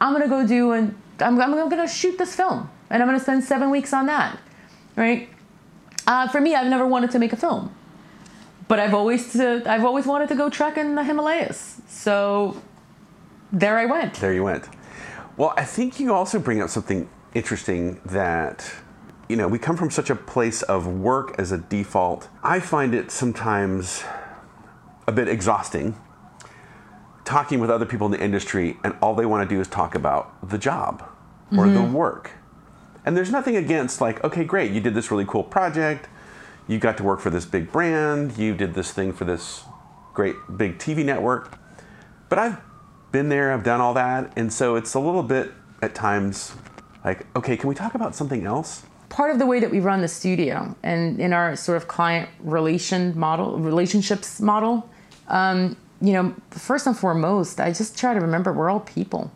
I'm 0.00 0.12
gonna 0.12 0.28
go 0.28 0.46
do 0.46 0.72
and 0.72 0.94
I'm 1.20 1.40
I'm 1.40 1.68
gonna 1.68 1.88
shoot 1.88 2.18
this 2.18 2.34
film. 2.34 2.68
and 2.92 3.02
I'm 3.02 3.08
going 3.08 3.18
to 3.18 3.22
spend 3.22 3.42
seven 3.42 3.70
weeks 3.70 3.92
on 3.94 4.06
that, 4.06 4.38
right? 4.96 5.28
Uh, 6.06 6.28
for 6.28 6.40
me, 6.40 6.54
I've 6.54 6.66
never 6.66 6.86
wanted 6.86 7.10
to 7.12 7.18
make 7.18 7.32
a 7.32 7.36
film, 7.36 7.74
but 8.68 8.78
I've 8.78 8.92
always 8.92 9.32
to, 9.32 9.62
I've 9.66 9.84
always 9.84 10.04
wanted 10.04 10.28
to 10.28 10.34
go 10.34 10.50
trek 10.50 10.76
in 10.76 10.94
the 10.94 11.02
Himalayas. 11.02 11.80
So 11.88 12.60
there 13.50 13.78
I 13.78 13.86
went. 13.86 14.14
There 14.14 14.34
you 14.34 14.44
went. 14.44 14.68
Well, 15.38 15.54
I 15.56 15.64
think 15.64 15.98
you 15.98 16.12
also 16.12 16.38
bring 16.38 16.60
up 16.60 16.68
something 16.68 17.08
interesting 17.34 17.98
that 18.04 18.70
you 19.32 19.38
know 19.38 19.48
we 19.48 19.58
come 19.58 19.78
from 19.78 19.90
such 19.90 20.10
a 20.10 20.14
place 20.14 20.60
of 20.60 20.86
work 20.86 21.34
as 21.38 21.52
a 21.52 21.56
default. 21.56 22.28
I 22.42 22.60
find 22.60 22.94
it 22.94 23.10
sometimes 23.10 24.04
a 25.06 25.12
bit 25.12 25.26
exhausting 25.26 25.96
talking 27.24 27.58
with 27.58 27.70
other 27.70 27.86
people 27.86 28.04
in 28.04 28.12
the 28.12 28.22
industry 28.22 28.76
and 28.84 28.94
all 29.00 29.14
they 29.14 29.24
want 29.24 29.48
to 29.48 29.54
do 29.54 29.58
is 29.58 29.68
talk 29.68 29.94
about 29.94 30.46
the 30.46 30.58
job 30.58 31.02
or 31.56 31.66
the 31.66 31.78
mm-hmm. 31.78 31.94
work. 31.94 32.32
And 33.06 33.16
there's 33.16 33.30
nothing 33.30 33.56
against 33.56 34.02
like, 34.02 34.22
okay, 34.22 34.44
great, 34.44 34.70
you 34.70 34.82
did 34.82 34.92
this 34.92 35.10
really 35.10 35.24
cool 35.24 35.44
project, 35.44 36.10
you 36.68 36.78
got 36.78 36.98
to 36.98 37.02
work 37.02 37.20
for 37.20 37.30
this 37.30 37.46
big 37.46 37.72
brand, 37.72 38.36
you 38.36 38.54
did 38.54 38.74
this 38.74 38.90
thing 38.90 39.14
for 39.14 39.24
this 39.24 39.64
great 40.12 40.36
big 40.58 40.76
TV 40.76 41.02
network. 41.06 41.56
But 42.28 42.38
I've 42.38 42.60
been 43.12 43.30
there, 43.30 43.50
I've 43.54 43.64
done 43.64 43.80
all 43.80 43.94
that, 43.94 44.30
and 44.36 44.52
so 44.52 44.76
it's 44.76 44.92
a 44.92 45.00
little 45.00 45.22
bit 45.22 45.52
at 45.80 45.94
times 45.94 46.54
like, 47.02 47.26
okay, 47.34 47.56
can 47.56 47.70
we 47.70 47.74
talk 47.74 47.94
about 47.94 48.14
something 48.14 48.44
else? 48.44 48.84
Part 49.18 49.30
of 49.30 49.38
the 49.38 49.44
way 49.46 49.60
that 49.60 49.70
we 49.70 49.78
run 49.90 50.00
the 50.00 50.08
studio 50.08 50.74
and 50.82 51.20
in 51.20 51.32
our 51.34 51.54
sort 51.54 51.76
of 51.76 51.86
client 51.86 52.28
relation 52.58 53.02
model 53.26 53.58
relationships 53.58 54.40
model 54.40 54.74
um, 55.28 55.76
you 56.00 56.12
know 56.16 56.34
first 56.50 56.86
and 56.86 56.96
foremost 56.96 57.60
i 57.60 57.70
just 57.80 57.92
try 58.02 58.12
to 58.14 58.20
remember 58.20 58.50
we're 58.52 58.70
all 58.70 58.80
people 58.98 59.30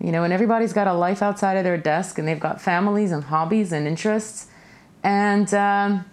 you 0.00 0.10
know 0.14 0.22
and 0.24 0.32
everybody's 0.32 0.72
got 0.80 0.86
a 0.88 0.92
life 1.06 1.22
outside 1.22 1.56
of 1.56 1.64
their 1.64 1.78
desk 1.78 2.18
and 2.18 2.26
they've 2.26 2.40
got 2.48 2.60
families 2.60 3.10
and 3.12 3.22
hobbies 3.24 3.70
and 3.72 3.86
interests 3.86 4.48
and 5.04 5.54
um, 5.54 6.04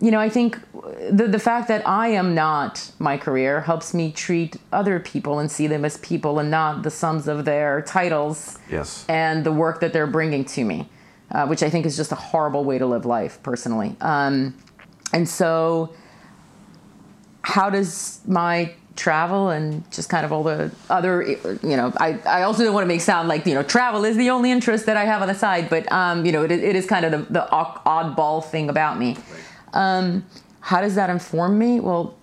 you 0.00 0.10
know 0.10 0.18
i 0.18 0.28
think 0.30 0.58
the, 1.10 1.28
the 1.28 1.38
fact 1.38 1.68
that 1.68 1.86
i 1.86 2.08
am 2.08 2.34
not 2.34 2.90
my 2.98 3.16
career 3.26 3.60
helps 3.60 3.92
me 3.94 4.10
treat 4.10 4.56
other 4.72 4.98
people 4.98 5.38
and 5.40 5.50
see 5.50 5.66
them 5.66 5.84
as 5.84 5.98
people 5.98 6.38
and 6.40 6.50
not 6.50 6.82
the 6.82 6.90
sums 6.90 7.28
of 7.28 7.44
their 7.44 7.82
titles 7.82 8.58
Yes. 8.70 9.04
and 9.08 9.44
the 9.44 9.52
work 9.52 9.80
that 9.80 9.92
they're 9.92 10.06
bringing 10.18 10.44
to 10.56 10.64
me, 10.64 10.88
uh, 11.30 11.46
which 11.46 11.62
I 11.62 11.70
think 11.70 11.86
is 11.86 11.96
just 11.96 12.12
a 12.12 12.16
horrible 12.16 12.64
way 12.64 12.78
to 12.78 12.86
live 12.86 13.04
life, 13.04 13.42
personally. 13.42 13.96
Um, 14.00 14.56
and 15.12 15.28
so, 15.28 15.94
how 17.42 17.70
does 17.70 18.20
my 18.26 18.74
travel 18.96 19.50
and 19.50 19.90
just 19.90 20.08
kind 20.08 20.24
of 20.24 20.32
all 20.32 20.42
the 20.42 20.70
other, 20.88 21.22
you 21.22 21.76
know, 21.76 21.92
I, 21.96 22.18
I 22.26 22.42
also 22.42 22.64
don't 22.64 22.74
want 22.74 22.84
to 22.84 22.88
make 22.88 23.00
sound 23.00 23.28
like, 23.28 23.44
you 23.46 23.54
know, 23.54 23.62
travel 23.62 24.04
is 24.04 24.16
the 24.16 24.30
only 24.30 24.50
interest 24.50 24.86
that 24.86 24.96
I 24.96 25.04
have 25.04 25.20
on 25.20 25.28
the 25.28 25.34
side, 25.34 25.68
but, 25.68 25.90
um, 25.90 26.24
you 26.24 26.32
know, 26.32 26.44
it, 26.44 26.52
it 26.52 26.76
is 26.76 26.86
kind 26.86 27.04
of 27.04 27.10
the, 27.10 27.32
the 27.32 27.48
oddball 27.50 28.44
thing 28.44 28.68
about 28.68 28.98
me. 28.98 29.16
Um, 29.72 30.24
how 30.60 30.80
does 30.80 30.94
that 30.94 31.10
inform 31.10 31.58
me? 31.58 31.80
Well, 31.80 32.16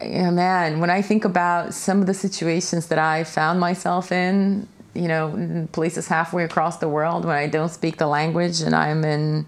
yeah, 0.00 0.30
man, 0.30 0.80
when 0.80 0.88
I 0.88 1.02
think 1.02 1.24
about 1.24 1.74
some 1.74 2.00
of 2.00 2.06
the 2.06 2.14
situations 2.14 2.86
that 2.86 2.98
I 2.98 3.24
found 3.24 3.60
myself 3.60 4.12
in, 4.12 4.66
you 5.00 5.08
know, 5.08 5.34
in 5.34 5.66
places 5.68 6.08
halfway 6.08 6.44
across 6.44 6.76
the 6.76 6.88
world 6.88 7.24
when 7.24 7.34
I 7.36 7.46
don't 7.46 7.70
speak 7.70 7.96
the 7.96 8.06
language 8.06 8.60
and 8.60 8.74
I'm 8.76 9.02
in, 9.04 9.46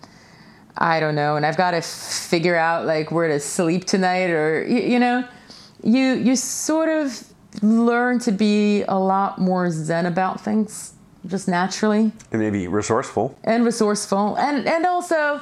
I 0.79 0.99
don't 0.99 1.15
know, 1.15 1.37
and 1.37 1.45
I've 1.45 1.59
got 1.59 1.73
to 1.73 1.83
figure 1.83 2.57
out 2.57 2.87
like 2.87 3.11
where 3.13 3.29
to 3.29 3.39
sleep 3.39 3.85
tonight 3.85 4.31
or, 4.31 4.65
you, 4.67 4.81
you 4.93 4.99
know, 4.99 5.25
you, 5.83 6.15
you 6.15 6.37
sort 6.37 6.89
of 6.89 7.05
learn 7.63 8.19
to 8.21 8.33
be 8.33 8.83
a 8.89 8.99
lot 8.99 9.39
more 9.39 9.71
zen 9.71 10.07
about 10.07 10.41
things 10.41 10.95
just 11.27 11.47
naturally 11.49 12.11
And 12.33 12.41
maybe 12.41 12.67
resourceful. 12.67 13.37
and 13.45 13.65
resourceful 13.65 14.37
and 14.37 14.67
and 14.67 14.87
also 14.87 15.41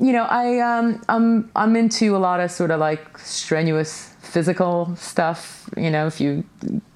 you 0.00 0.12
know 0.12 0.22
i 0.24 0.58
um 0.60 1.02
i'm 1.08 1.50
i'm 1.54 1.74
into 1.76 2.16
a 2.16 2.20
lot 2.28 2.38
of 2.40 2.50
sort 2.50 2.70
of 2.70 2.78
like 2.80 3.18
strenuous 3.18 4.14
physical 4.20 4.94
stuff 4.96 5.68
you 5.76 5.90
know 5.90 6.06
if 6.06 6.18
you 6.20 6.44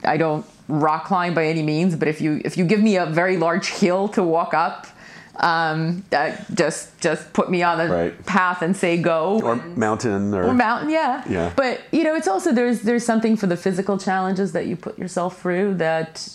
i 0.04 0.16
don't 0.16 0.46
rock 0.68 1.04
climb 1.04 1.32
by 1.34 1.46
any 1.46 1.62
means 1.62 1.94
but 1.96 2.08
if 2.08 2.20
you 2.20 2.40
if 2.44 2.56
you 2.56 2.64
give 2.64 2.80
me 2.82 2.96
a 2.96 3.06
very 3.06 3.36
large 3.36 3.68
hill 3.68 4.08
to 4.08 4.22
walk 4.22 4.52
up 4.54 4.86
um 5.38 6.02
that 6.10 6.46
just 6.54 6.98
just 7.00 7.32
put 7.32 7.50
me 7.50 7.62
on 7.62 7.76
the 7.78 7.88
Right. 7.88 8.26
path 8.26 8.62
and 8.62 8.74
say 8.76 8.96
go 9.00 9.38
Or 9.42 9.56
mountain 9.56 10.32
or, 10.34 10.44
or 10.44 10.54
mountain 10.54 10.88
yeah 10.90 11.22
Yeah. 11.28 11.52
but 11.54 11.82
you 11.92 12.04
know 12.04 12.14
it's 12.16 12.26
also 12.26 12.52
there's 12.52 12.80
there's 12.82 13.04
something 13.04 13.36
for 13.36 13.46
the 13.46 13.56
physical 13.56 13.98
challenges 13.98 14.52
that 14.52 14.66
you 14.66 14.76
put 14.76 14.98
yourself 14.98 15.40
through 15.40 15.74
that 15.74 16.26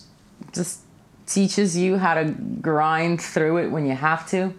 just 0.53 0.81
teaches 1.25 1.75
you 1.75 1.97
how 1.97 2.13
to 2.13 2.25
grind 2.61 3.21
through 3.21 3.57
it 3.57 3.67
when 3.71 3.85
you 3.85 3.95
have 3.95 4.29
to 4.29 4.53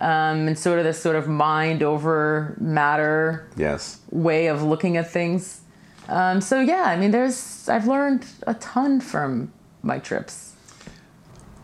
um, 0.00 0.48
and 0.48 0.58
sort 0.58 0.78
of 0.78 0.84
this 0.84 1.00
sort 1.00 1.14
of 1.16 1.28
mind 1.28 1.82
over 1.82 2.56
matter 2.60 3.46
yes. 3.56 4.00
way 4.10 4.46
of 4.46 4.62
looking 4.62 4.96
at 4.96 5.10
things 5.10 5.60
um, 6.08 6.40
so 6.40 6.60
yeah 6.60 6.84
i 6.84 6.96
mean 6.96 7.10
there's 7.10 7.68
i've 7.68 7.86
learned 7.86 8.24
a 8.46 8.54
ton 8.54 9.00
from 9.00 9.52
my 9.82 9.98
trips 9.98 10.52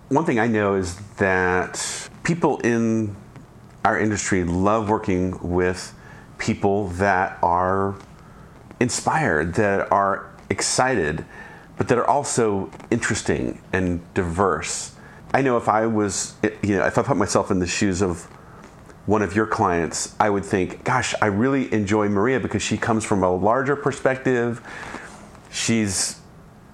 One 0.09 0.25
thing 0.25 0.41
I 0.41 0.49
know 0.49 0.75
is 0.75 0.97
that 1.19 1.79
people 2.25 2.59
in 2.65 3.15
our 3.85 3.97
industry 3.97 4.43
love 4.45 4.89
working 4.91 5.39
with 5.41 5.95
people 6.39 6.89
that 6.99 7.39
are 7.43 7.95
inspired, 8.81 9.55
that 9.55 9.93
are 9.93 10.27
excited, 10.51 11.25
but 11.77 11.87
that 11.89 11.97
are 11.97 12.09
also 12.09 12.71
interesting 12.91 13.61
and 13.73 14.01
diverse. 14.15 14.97
I 15.33 15.43
know 15.43 15.57
if 15.57 15.69
I 15.69 15.87
was, 15.87 16.35
you 16.63 16.77
know, 16.77 16.87
if 16.87 16.99
I 16.99 17.03
put 17.03 17.17
myself 17.17 17.51
in 17.53 17.61
the 17.61 17.67
shoes 17.69 18.03
of 18.03 18.27
one 19.11 19.23
of 19.23 19.35
your 19.35 19.45
clients, 19.47 20.15
I 20.21 20.31
would 20.31 20.45
think, 20.45 20.85
gosh, 20.85 21.17
I 21.21 21.27
really 21.27 21.73
enjoy 21.75 22.09
Maria 22.09 22.39
because 22.39 22.63
she 22.63 22.79
comes 22.79 23.05
from 23.05 23.25
a 23.25 23.35
larger 23.35 23.75
perspective. 23.75 24.61
She's 25.51 26.21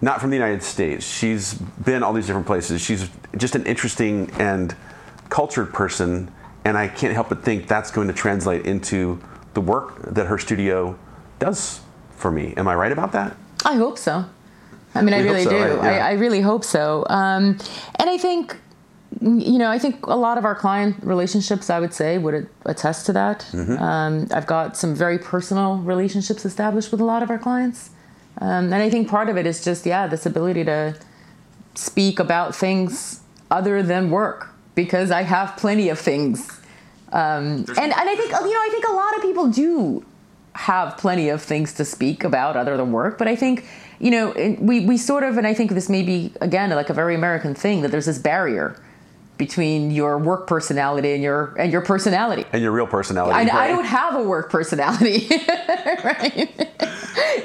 not 0.03 0.21
from 0.21 0.29
the 0.29 0.37
United 0.37 0.63
States. 0.63 1.07
She's 1.07 1.55
been 1.55 2.03
all 2.03 2.13
these 2.13 2.27
different 2.27 2.47
places. 2.47 2.83
She's 2.83 3.09
just 3.39 3.55
an 3.55 3.65
interesting 3.65 4.31
and 4.39 4.77
cultured 5.31 5.73
person, 5.73 6.31
and 6.67 6.77
I 6.77 6.89
can't 6.89 7.15
help 7.15 7.31
but 7.31 7.43
think 7.43 7.69
that's 7.69 7.91
going 7.91 8.09
to 8.09 8.13
translate 8.13 8.67
into 8.67 9.19
the 9.55 9.63
work 9.63 10.03
that 10.03 10.27
her 10.27 10.37
studio 10.37 10.99
does 11.39 11.81
for 12.11 12.31
me. 12.31 12.53
Am 12.59 12.69
I 12.69 12.75
right 12.75 12.93
about 12.93 13.13
that? 13.13 13.35
I 13.65 13.77
hope 13.77 13.97
so. 13.97 14.27
I 14.95 15.01
mean, 15.01 15.15
I 15.15 15.23
We 15.23 15.29
hope 15.29 15.33
really 15.33 15.45
so, 15.45 15.51
do. 15.51 15.57
right? 15.57 15.95
Yeah. 15.97 16.05
I, 16.07 16.11
I 16.11 16.13
really 16.13 16.43
hope 16.43 16.65
so. 16.65 17.07
Um, 17.09 17.57
and 17.95 18.11
I 18.11 18.19
think, 18.19 18.59
you 19.21 19.59
know, 19.59 19.71
I 19.71 19.79
think 19.79 20.07
a 20.07 20.17
lot 20.17 20.37
of 20.37 20.45
our 20.45 20.55
client 20.55 20.97
relationships, 21.03 21.71
I 21.71 21.81
would 21.81 21.95
say, 21.95 22.19
would 22.19 22.49
attest 22.65 23.07
to 23.07 23.13
that. 23.15 23.47
Mm-hmm. 23.53 23.83
Um, 23.83 24.29
I've 24.33 24.47
got 24.47 24.77
some 24.77 24.95
very 24.95 25.19
personal 25.19 25.79
relationships 25.79 26.45
established 26.45 26.91
with 26.93 27.01
a 27.01 27.05
lot 27.05 27.23
of 27.23 27.31
our 27.31 27.39
clients. 27.39 27.91
Um, 28.39 28.73
and 28.73 28.75
I 28.75 28.91
think 28.91 29.09
part 29.09 29.29
of 29.29 29.37
it 29.37 29.47
is 29.47 29.65
just, 29.65 29.87
yeah, 29.87 30.07
this 30.07 30.27
ability 30.27 30.65
to 30.65 30.95
speak 31.75 32.19
about 32.19 32.55
things 32.55 33.21
other 33.51 33.83
than 33.83 34.11
work 34.11 34.49
because 34.75 35.11
I 35.11 35.23
have 35.23 35.57
plenty 35.57 35.89
of 35.89 35.99
things. 35.99 36.61
Um, 37.13 37.65
and, 37.69 37.79
and 37.79 37.95
I 37.95 38.15
think, 38.17 38.33
you 38.33 38.53
know, 38.53 38.61
I 38.61 38.69
think 38.71 38.87
a 38.89 38.93
lot 38.93 39.17
of 39.17 39.23
people 39.23 39.49
do 39.49 40.05
have 40.53 40.99
plenty 40.99 41.31
of 41.31 41.41
things 41.41 41.73
to 41.75 41.85
speak 41.85 42.25
about 42.25 42.57
other 42.57 42.77
than 42.77 42.93
work. 42.93 43.17
But 43.17 43.29
I 43.29 43.37
think, 43.37 43.65
you 43.99 44.11
know, 44.11 44.57
we, 44.59 44.85
we 44.85 44.99
sort 44.99 45.23
of, 45.25 45.39
and 45.39 45.47
I 45.47 45.55
think 45.55 45.71
this 45.71 45.89
may 45.89 46.03
be, 46.03 46.33
again, 46.41 46.71
like 46.71 46.91
a 46.91 46.95
very 46.95 47.15
American 47.15 47.55
thing, 47.55 47.81
that 47.83 47.91
there's 47.91 48.07
this 48.07 48.19
barrier 48.19 48.79
between 49.39 49.91
your 49.91 50.19
work 50.19 50.47
personality 50.47 51.13
and 51.13 51.23
your 51.23 51.55
and 51.59 51.71
your 51.71 51.83
personality. 51.83 52.45
And 52.53 52.63
your 52.63 52.73
real 52.73 52.87
personality. 52.87 53.51
I, 53.51 53.65
I 53.65 53.69
don't 53.69 53.85
have 53.85 54.15
a 54.15 54.23
work 54.23 54.51
personality, 54.51 55.29
right? 56.05 56.49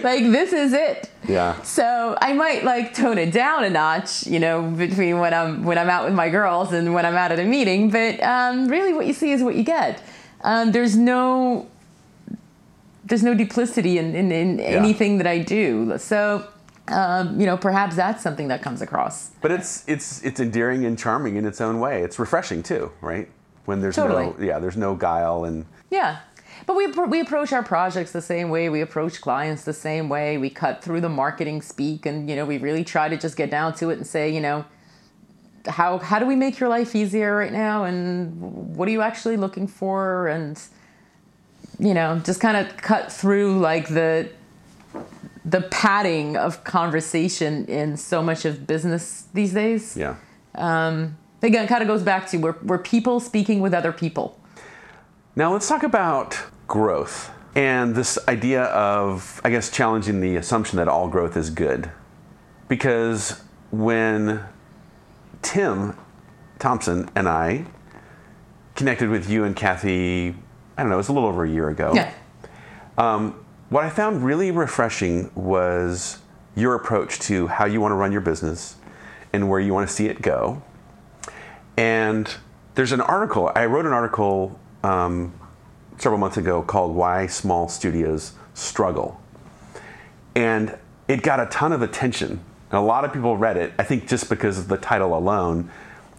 like 0.04 0.24
this 0.24 0.54
is 0.54 0.74
it. 0.74 1.10
Yeah. 1.28 1.62
So 1.62 2.18
I 2.22 2.34
might 2.34 2.64
like 2.64 2.94
tone 2.94 3.18
it 3.18 3.32
down 3.32 3.64
a 3.64 3.70
notch, 3.70 4.26
you 4.26 4.40
know, 4.40 4.70
between 4.72 5.20
when 5.20 5.34
I'm 5.34 5.64
when 5.64 5.78
I'm 5.78 5.90
out 5.90 6.06
with 6.06 6.14
my 6.14 6.30
girls 6.30 6.74
and 6.74 6.94
when 6.94 7.06
I'm 7.06 7.16
out 7.16 7.32
at 7.32 7.40
a 7.40 7.46
meeting. 7.46 7.90
But 7.90 8.22
um, 8.24 8.68
really, 8.68 8.94
what 8.94 9.08
you 9.08 9.14
see 9.14 9.32
is 9.32 9.44
what 9.44 9.56
you 9.56 9.64
get. 9.64 10.02
Um, 10.44 10.72
there's 10.72 10.98
no 10.98 11.68
there's 13.04 13.24
no 13.24 13.34
duplicity 13.34 13.98
in, 13.98 14.16
in, 14.16 14.32
in 14.32 14.60
anything 14.60 15.18
that 15.18 15.28
I 15.28 15.40
do. 15.40 15.98
So 15.98 16.48
um, 16.88 17.40
you 17.40 17.46
know, 17.46 17.58
perhaps 17.58 17.96
that's 17.96 18.22
something 18.24 18.48
that 18.50 18.62
comes 18.62 18.82
across. 18.82 19.30
But 19.42 19.52
it's 19.52 19.84
it's 19.88 20.24
it's 20.24 20.40
endearing 20.40 20.86
and 20.86 20.98
charming 20.98 21.36
in 21.36 21.46
its 21.46 21.62
own 21.62 21.80
way. 21.80 22.04
It's 22.04 22.20
refreshing 22.20 22.64
too, 22.64 22.92
right? 23.02 23.30
When 23.66 23.82
there's 23.82 23.98
no 23.98 24.36
yeah, 24.40 24.60
there's 24.60 24.78
no 24.78 24.96
guile 24.96 25.46
and 25.46 25.66
Yeah. 25.92 26.20
But 26.66 26.76
we, 26.76 26.88
we 26.88 27.20
approach 27.20 27.54
our 27.54 27.64
projects 27.64 28.12
the 28.12 28.22
same 28.22 28.50
way. 28.50 28.70
We 28.70 28.82
approach 28.82 29.22
clients 29.22 29.64
the 29.64 29.74
same 29.74 30.10
way. 30.10 30.38
We 30.38 30.50
cut 30.50 30.84
through 30.84 31.02
the 31.02 31.10
marketing 31.10 31.62
speak 31.62 32.06
and, 32.06 32.30
you 32.30 32.36
know, 32.36 32.46
we 32.46 32.58
really 32.58 32.84
try 32.84 33.10
to 33.10 33.18
just 33.18 33.36
get 33.36 33.50
down 33.50 33.74
to 33.76 33.90
it 33.90 33.98
and 33.98 34.06
say, 34.06 34.30
you 34.30 34.42
know, 34.42 34.66
how, 35.68 35.98
how 35.98 36.20
do 36.20 36.26
we 36.26 36.36
make 36.36 36.60
your 36.60 36.70
life 36.70 36.96
easier 36.96 37.36
right 37.36 37.52
now? 37.52 37.84
And 37.84 38.76
what 38.76 38.88
are 38.88 38.92
you 38.92 39.02
actually 39.02 39.38
looking 39.38 39.68
for? 39.68 40.28
And, 40.28 40.62
you 41.80 41.94
know, 41.94 42.20
just 42.24 42.40
kind 42.40 42.58
of 42.58 42.78
cut 42.78 43.12
through 43.12 43.60
like 43.60 43.88
the, 43.88 44.30
the 45.44 45.62
padding 45.62 46.38
of 46.38 46.64
conversation 46.64 47.66
in 47.66 47.98
so 47.98 48.22
much 48.22 48.46
of 48.46 48.68
business 48.68 49.28
these 49.34 49.54
days 49.54 49.98
yeah. 49.98 50.16
Um, 50.56 51.18
again, 51.42 51.68
kind 51.68 51.82
of 51.82 51.88
goes 51.88 52.04
back 52.04 52.28
to 52.30 52.38
we're, 52.38 52.56
we're 52.64 52.78
people 52.78 53.20
speaking 53.20 53.62
with 53.62 53.74
other 53.74 53.92
people. 53.92 54.40
Now 55.36 55.54
let's 55.54 55.68
talk 55.68 55.84
about 55.84 56.38
growth 56.68 57.32
and 57.56 57.96
this 57.96 58.18
idea 58.28 58.64
of, 58.64 59.42
I 59.44 59.50
guess, 59.50 59.70
challenging 59.70 60.22
the 60.22 60.36
assumption 60.36 60.78
that 60.78 60.88
all 60.88 61.08
growth 61.08 61.36
is 61.36 61.50
good. 61.50 61.92
Because 62.68 63.42
when 63.72 64.44
Tim 65.42 65.98
Thompson 66.60 67.10
and 67.16 67.28
I 67.28 67.66
connected 68.76 69.10
with 69.10 69.30
you 69.30 69.44
and 69.44 69.56
Kathy, 69.56 70.36
I 70.78 70.84
don't 70.84 70.90
know, 70.90 70.96
it 70.96 70.98
was 70.98 71.10
a 71.10 71.14
little 71.14 71.28
over 71.28 71.44
a 71.44 71.50
year 71.50 71.70
ago. 71.70 71.92
Yeah. 71.94 72.14
Um, 72.98 73.41
what 73.72 73.86
I 73.86 73.90
found 73.90 74.26
really 74.26 74.52
refreshing 74.52 75.32
was 75.34 76.20
your 76.56 76.76
approach 76.76 77.20
to 77.20 77.48
how 77.48 77.64
you 77.64 77.80
want 77.80 77.94
to 77.94 77.96
run 77.96 78.12
your 78.12 78.20
business 78.20 78.76
and 79.32 79.50
where 79.50 79.62
you 79.62 79.74
want 79.74 79.88
to 79.88 79.96
see 79.96 80.08
it 80.08 80.22
go. 80.22 80.62
And 81.78 82.36
there's 82.76 82.92
an 82.92 83.00
article, 83.00 83.50
I 83.56 83.66
wrote 83.68 83.86
an 83.86 83.94
article 83.94 84.60
um, 84.84 85.34
several 85.98 86.20
months 86.20 86.36
ago 86.36 86.62
called 86.62 86.94
Why 86.94 87.28
Small 87.28 87.70
Studios 87.70 88.34
Struggle. 88.54 89.22
And 90.36 90.78
it 91.08 91.22
got 91.22 91.40
a 91.40 91.46
ton 91.46 91.72
of 91.72 91.82
attention. 91.82 92.42
And 92.72 92.78
a 92.78 92.82
lot 92.82 93.06
of 93.06 93.14
people 93.14 93.38
read 93.38 93.56
it, 93.56 93.72
I 93.80 93.84
think 93.84 94.06
just 94.06 94.28
because 94.28 94.58
of 94.58 94.68
the 94.68 94.78
title 94.78 95.18
alone. 95.18 95.72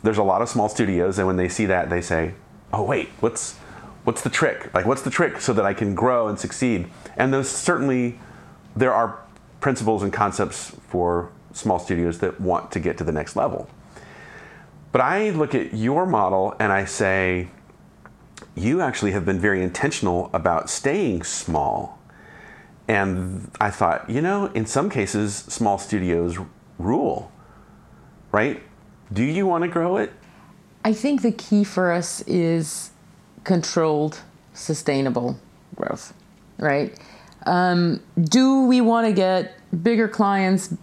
There's 0.02 0.16
a 0.16 0.22
lot 0.22 0.40
of 0.40 0.48
small 0.48 0.70
studios, 0.70 1.18
and 1.18 1.26
when 1.26 1.36
they 1.36 1.50
see 1.50 1.66
that, 1.66 1.90
they 1.90 2.00
say, 2.00 2.32
oh, 2.72 2.82
wait, 2.82 3.10
what's, 3.20 3.58
what's 4.04 4.22
the 4.22 4.30
trick? 4.30 4.72
Like, 4.74 4.86
what's 4.86 5.02
the 5.02 5.10
trick 5.10 5.40
so 5.40 5.52
that 5.52 5.64
I 5.64 5.74
can 5.74 5.94
grow 5.94 6.28
and 6.28 6.38
succeed? 6.38 6.88
And 7.16 7.32
those 7.32 7.48
certainly, 7.48 8.18
there 8.76 8.92
are 8.92 9.20
principles 9.60 10.02
and 10.02 10.12
concepts 10.12 10.72
for 10.88 11.30
small 11.52 11.78
studios 11.78 12.18
that 12.18 12.40
want 12.40 12.72
to 12.72 12.80
get 12.80 12.98
to 12.98 13.04
the 13.04 13.12
next 13.12 13.36
level. 13.36 13.68
But 14.90 15.00
I 15.00 15.30
look 15.30 15.54
at 15.54 15.74
your 15.74 16.04
model 16.04 16.54
and 16.58 16.72
I 16.72 16.84
say, 16.84 17.48
you 18.54 18.80
actually 18.80 19.12
have 19.12 19.24
been 19.24 19.38
very 19.38 19.62
intentional 19.62 20.30
about 20.34 20.68
staying 20.68 21.22
small. 21.22 21.98
And 22.88 23.50
I 23.60 23.70
thought, 23.70 24.10
you 24.10 24.20
know, 24.20 24.46
in 24.46 24.66
some 24.66 24.90
cases, 24.90 25.34
small 25.34 25.78
studios 25.78 26.38
rule, 26.78 27.32
right? 28.32 28.62
Do 29.12 29.22
you 29.22 29.46
want 29.46 29.62
to 29.62 29.68
grow 29.68 29.96
it? 29.96 30.12
I 30.84 30.92
think 30.92 31.22
the 31.22 31.32
key 31.32 31.64
for 31.64 31.92
us 31.92 32.22
is 32.22 32.90
controlled, 33.44 34.20
sustainable 34.54 35.38
growth, 35.74 36.12
right? 36.58 36.98
Um, 37.46 38.00
do 38.20 38.66
we 38.66 38.80
want 38.80 39.06
to 39.06 39.12
get 39.12 39.54
bigger 39.82 40.08
clients, 40.08 40.74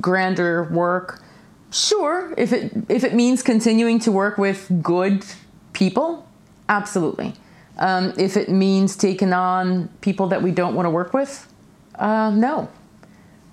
grander 0.00 0.64
work? 0.64 1.22
Sure, 1.70 2.32
if 2.38 2.52
it 2.52 2.72
if 2.88 3.04
it 3.04 3.14
means 3.14 3.42
continuing 3.42 3.98
to 4.00 4.12
work 4.12 4.38
with 4.38 4.70
good 4.82 5.24
people, 5.72 6.26
absolutely. 6.68 7.34
Um, 7.78 8.14
if 8.16 8.36
it 8.36 8.48
means 8.48 8.96
taking 8.96 9.32
on 9.32 9.88
people 10.00 10.28
that 10.28 10.42
we 10.42 10.50
don't 10.50 10.74
want 10.74 10.86
to 10.86 10.90
work 10.90 11.12
with, 11.12 11.52
uh, 11.96 12.30
no. 12.30 12.70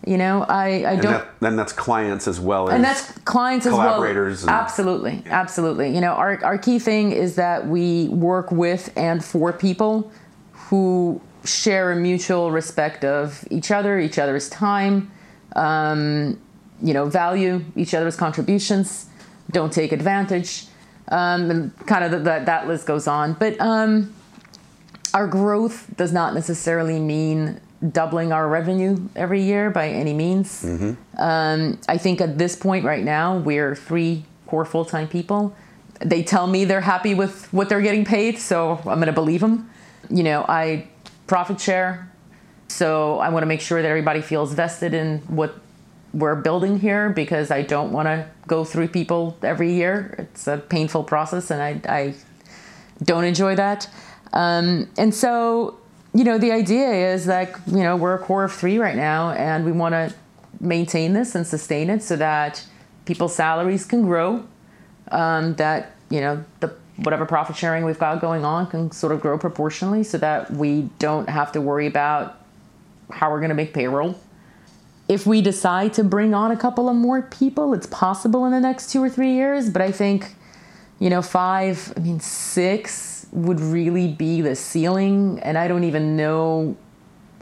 You 0.06 0.18
know, 0.18 0.44
I, 0.44 0.92
I 0.92 0.96
don't. 0.98 1.14
That, 1.14 1.40
then 1.40 1.56
that's 1.56 1.72
clients 1.72 2.28
as 2.28 2.40
well 2.40 2.68
as 2.68 2.76
and 2.76 2.84
that's 2.84 3.12
clients 3.20 3.66
as 3.66 3.72
well. 3.72 3.96
collaborators 3.96 4.42
and- 4.42 4.52
absolutely, 4.52 5.24
absolutely. 5.28 5.96
You 5.96 6.02
know, 6.02 6.12
our 6.14 6.44
our 6.44 6.58
key 6.58 6.80
thing 6.80 7.12
is 7.14 7.36
that 7.36 7.68
we 7.68 8.10
work 8.10 8.52
with 8.52 8.92
and 8.98 9.24
for 9.24 9.54
people 9.54 10.12
who 10.52 11.22
share 11.46 11.92
a 11.92 11.96
mutual 11.96 12.52
respect 12.52 13.06
of 13.06 13.46
each 13.50 13.72
other, 13.72 14.00
each 14.00 14.18
other's 14.18 14.50
time, 14.50 15.12
um, 15.56 16.40
you 16.82 16.94
know, 16.94 17.06
value 17.06 17.64
each 17.76 17.94
other's 17.94 18.16
contributions, 18.16 19.08
don't 19.52 19.72
take 19.72 19.92
advantage, 19.92 20.66
um, 21.10 21.50
and 21.52 21.88
kind 21.88 22.04
of 22.04 22.12
the, 22.12 22.18
the, 22.18 22.44
that 22.46 22.68
list 22.68 22.86
goes 22.86 23.08
on. 23.08 23.34
But 23.34 23.60
um, 23.60 24.14
our 25.14 25.28
growth 25.28 25.96
does 25.96 26.12
not 26.12 26.34
necessarily 26.34 27.00
mean 27.00 27.60
doubling 27.92 28.32
our 28.32 28.48
revenue 28.48 28.98
every 29.16 29.42
year 29.44 29.70
by 29.70 29.90
any 29.90 30.14
means. 30.14 30.64
Um, 31.18 31.80
I 31.88 31.98
think 31.98 32.22
at 32.22 32.38
this 32.38 32.56
point 32.56 32.86
right 32.86 33.04
now, 33.04 33.38
we're 33.38 33.76
three 33.76 34.26
core 34.48 34.66
full 34.66 34.86
time 34.86 35.08
people. 35.08 35.56
They 36.00 36.24
tell 36.24 36.48
me 36.48 36.66
they're 36.66 36.82
happy 36.82 37.14
with 37.14 37.52
what 37.54 37.70
they're 37.70 37.82
getting 37.82 38.06
paid, 38.06 38.38
so 38.40 38.78
I'm 38.78 38.96
going 38.96 39.08
to 39.08 39.12
believe 39.14 39.42
them. 39.42 39.70
You 40.10 40.24
know, 40.24 40.46
I 40.48 40.88
profit 41.28 41.60
share, 41.60 42.12
so 42.68 43.20
I 43.20 43.30
want 43.30 43.44
to 43.44 43.48
make 43.48 43.62
sure 43.62 43.82
that 43.82 43.88
everybody 43.88 44.22
feels 44.22 44.54
vested 44.54 44.94
in 44.94 45.20
what 45.28 45.56
we're 46.14 46.36
building 46.36 46.80
here 46.80 47.10
because 47.10 47.52
I 47.52 47.64
don't 47.64 47.92
want 47.92 48.08
to 48.08 48.28
go 48.48 48.64
through 48.64 48.90
people 48.90 49.38
every 49.42 49.74
year. 49.74 50.16
It's 50.20 50.48
a 50.48 50.58
painful 50.58 51.04
process, 51.04 51.50
and 51.52 51.62
I, 51.62 51.82
I 51.88 52.14
don't 53.04 53.24
enjoy 53.24 53.56
that. 53.56 53.90
Um, 54.32 54.90
and 54.98 55.14
so, 55.14 55.80
you 56.14 56.24
know, 56.24 56.38
the 56.38 56.52
idea 56.52 57.14
is 57.14 57.28
like, 57.28 57.56
you 57.66 57.84
know, 57.84 57.96
we're 57.96 58.14
a 58.14 58.20
core 58.20 58.44
of 58.44 58.54
three 58.54 58.78
right 58.78 58.96
now, 58.96 59.32
and 59.32 59.66
we 59.66 59.72
want 59.72 59.94
to 59.94 60.14
maintain 60.60 61.14
this 61.14 61.36
and 61.36 61.46
sustain 61.46 61.90
it 61.90 62.04
so 62.04 62.16
that 62.16 62.64
people's 63.06 63.36
salaries 63.36 63.86
can 63.86 64.04
grow, 64.04 64.46
um, 65.12 65.56
that, 65.56 65.94
you 66.10 66.22
know, 66.22 66.44
the 66.60 66.74
whatever 66.98 67.26
profit 67.26 67.56
sharing 67.56 67.84
we've 67.84 67.98
got 67.98 68.22
going 68.22 68.46
on 68.46 68.68
can 68.68 68.92
sort 68.92 69.12
of 69.12 69.20
grow 69.20 69.38
proportionally 69.38 70.04
so 70.04 70.18
that 70.20 70.52
we 70.52 70.88
don't 71.00 71.28
have 71.28 71.52
to 71.52 71.60
worry 71.60 71.88
about 71.88 72.40
how 73.10 73.32
we're 73.32 73.40
going 73.40 73.50
to 73.50 73.56
make 73.56 73.74
payroll. 73.74 74.16
If 75.10 75.26
we 75.26 75.42
decide 75.42 75.94
to 75.96 76.04
bring 76.04 76.36
on 76.36 76.52
a 76.52 76.58
couple 76.58 76.88
of 76.88 76.96
more 76.96 77.24
people, 77.24 77.74
it's 77.74 77.88
possible 77.88 78.46
in 78.46 78.52
the 78.52 78.60
next 78.60 78.92
two 78.92 79.04
or 79.04 79.10
three 79.10 79.34
years, 79.34 79.70
but 79.70 79.82
I 79.82 79.92
think, 79.92 80.36
you 81.00 81.10
know, 81.10 81.24
five, 81.24 81.92
I 81.98 82.00
mean, 82.00 82.20
six 82.20 83.23
would 83.34 83.60
really 83.60 84.08
be 84.08 84.42
the 84.42 84.56
ceiling, 84.56 85.40
and 85.42 85.58
I 85.58 85.68
don't 85.68 85.84
even 85.84 86.16
know. 86.16 86.78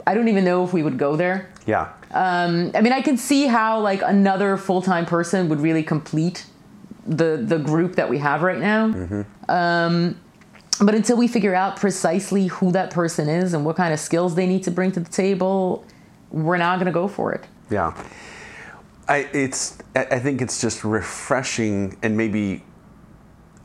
I 0.06 0.14
don't 0.14 0.28
even 0.28 0.44
know 0.44 0.64
if 0.64 0.72
we 0.72 0.82
would 0.82 0.98
go 0.98 1.14
there. 1.14 1.50
Yeah. 1.66 1.92
I 2.12 2.48
mean, 2.48 2.92
I 2.92 3.00
can 3.02 3.16
see 3.16 3.46
how 3.46 3.80
like 3.80 4.02
another 4.02 4.56
full 4.56 4.82
time 4.82 5.06
person 5.06 5.48
would 5.48 5.60
really 5.60 5.82
complete 5.82 6.46
the 7.06 7.36
the 7.36 7.58
group 7.58 7.96
that 7.96 8.08
we 8.08 8.18
have 8.18 8.42
right 8.42 8.58
now. 8.58 9.24
Um, 9.48 10.18
but 10.80 10.94
until 10.94 11.16
we 11.16 11.28
figure 11.28 11.54
out 11.54 11.76
precisely 11.76 12.46
who 12.48 12.72
that 12.72 12.90
person 12.90 13.28
is 13.28 13.54
and 13.54 13.64
what 13.64 13.76
kind 13.76 13.92
of 13.92 14.00
skills 14.00 14.34
they 14.34 14.46
need 14.46 14.62
to 14.64 14.70
bring 14.70 14.90
to 14.92 15.00
the 15.00 15.10
table, 15.10 15.84
we're 16.30 16.56
not 16.56 16.76
going 16.76 16.86
to 16.86 16.92
go 16.92 17.06
for 17.08 17.32
it. 17.32 17.44
Yeah. 17.70 17.94
I 19.08 19.28
it's 19.32 19.78
I 19.94 20.18
think 20.18 20.40
it's 20.40 20.60
just 20.60 20.84
refreshing 20.84 21.98
and 22.02 22.16
maybe 22.16 22.64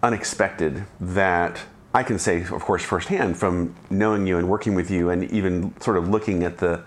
unexpected 0.03 0.85
that 0.99 1.59
I 1.93 2.03
can 2.03 2.19
say, 2.19 2.41
of 2.41 2.61
course, 2.61 2.83
firsthand 2.83 3.37
from 3.37 3.75
knowing 3.89 4.27
you 4.27 4.37
and 4.37 4.49
working 4.49 4.75
with 4.75 4.91
you 4.91 5.09
and 5.09 5.23
even 5.31 5.79
sort 5.81 5.97
of 5.97 6.09
looking 6.09 6.43
at 6.43 6.57
the 6.57 6.83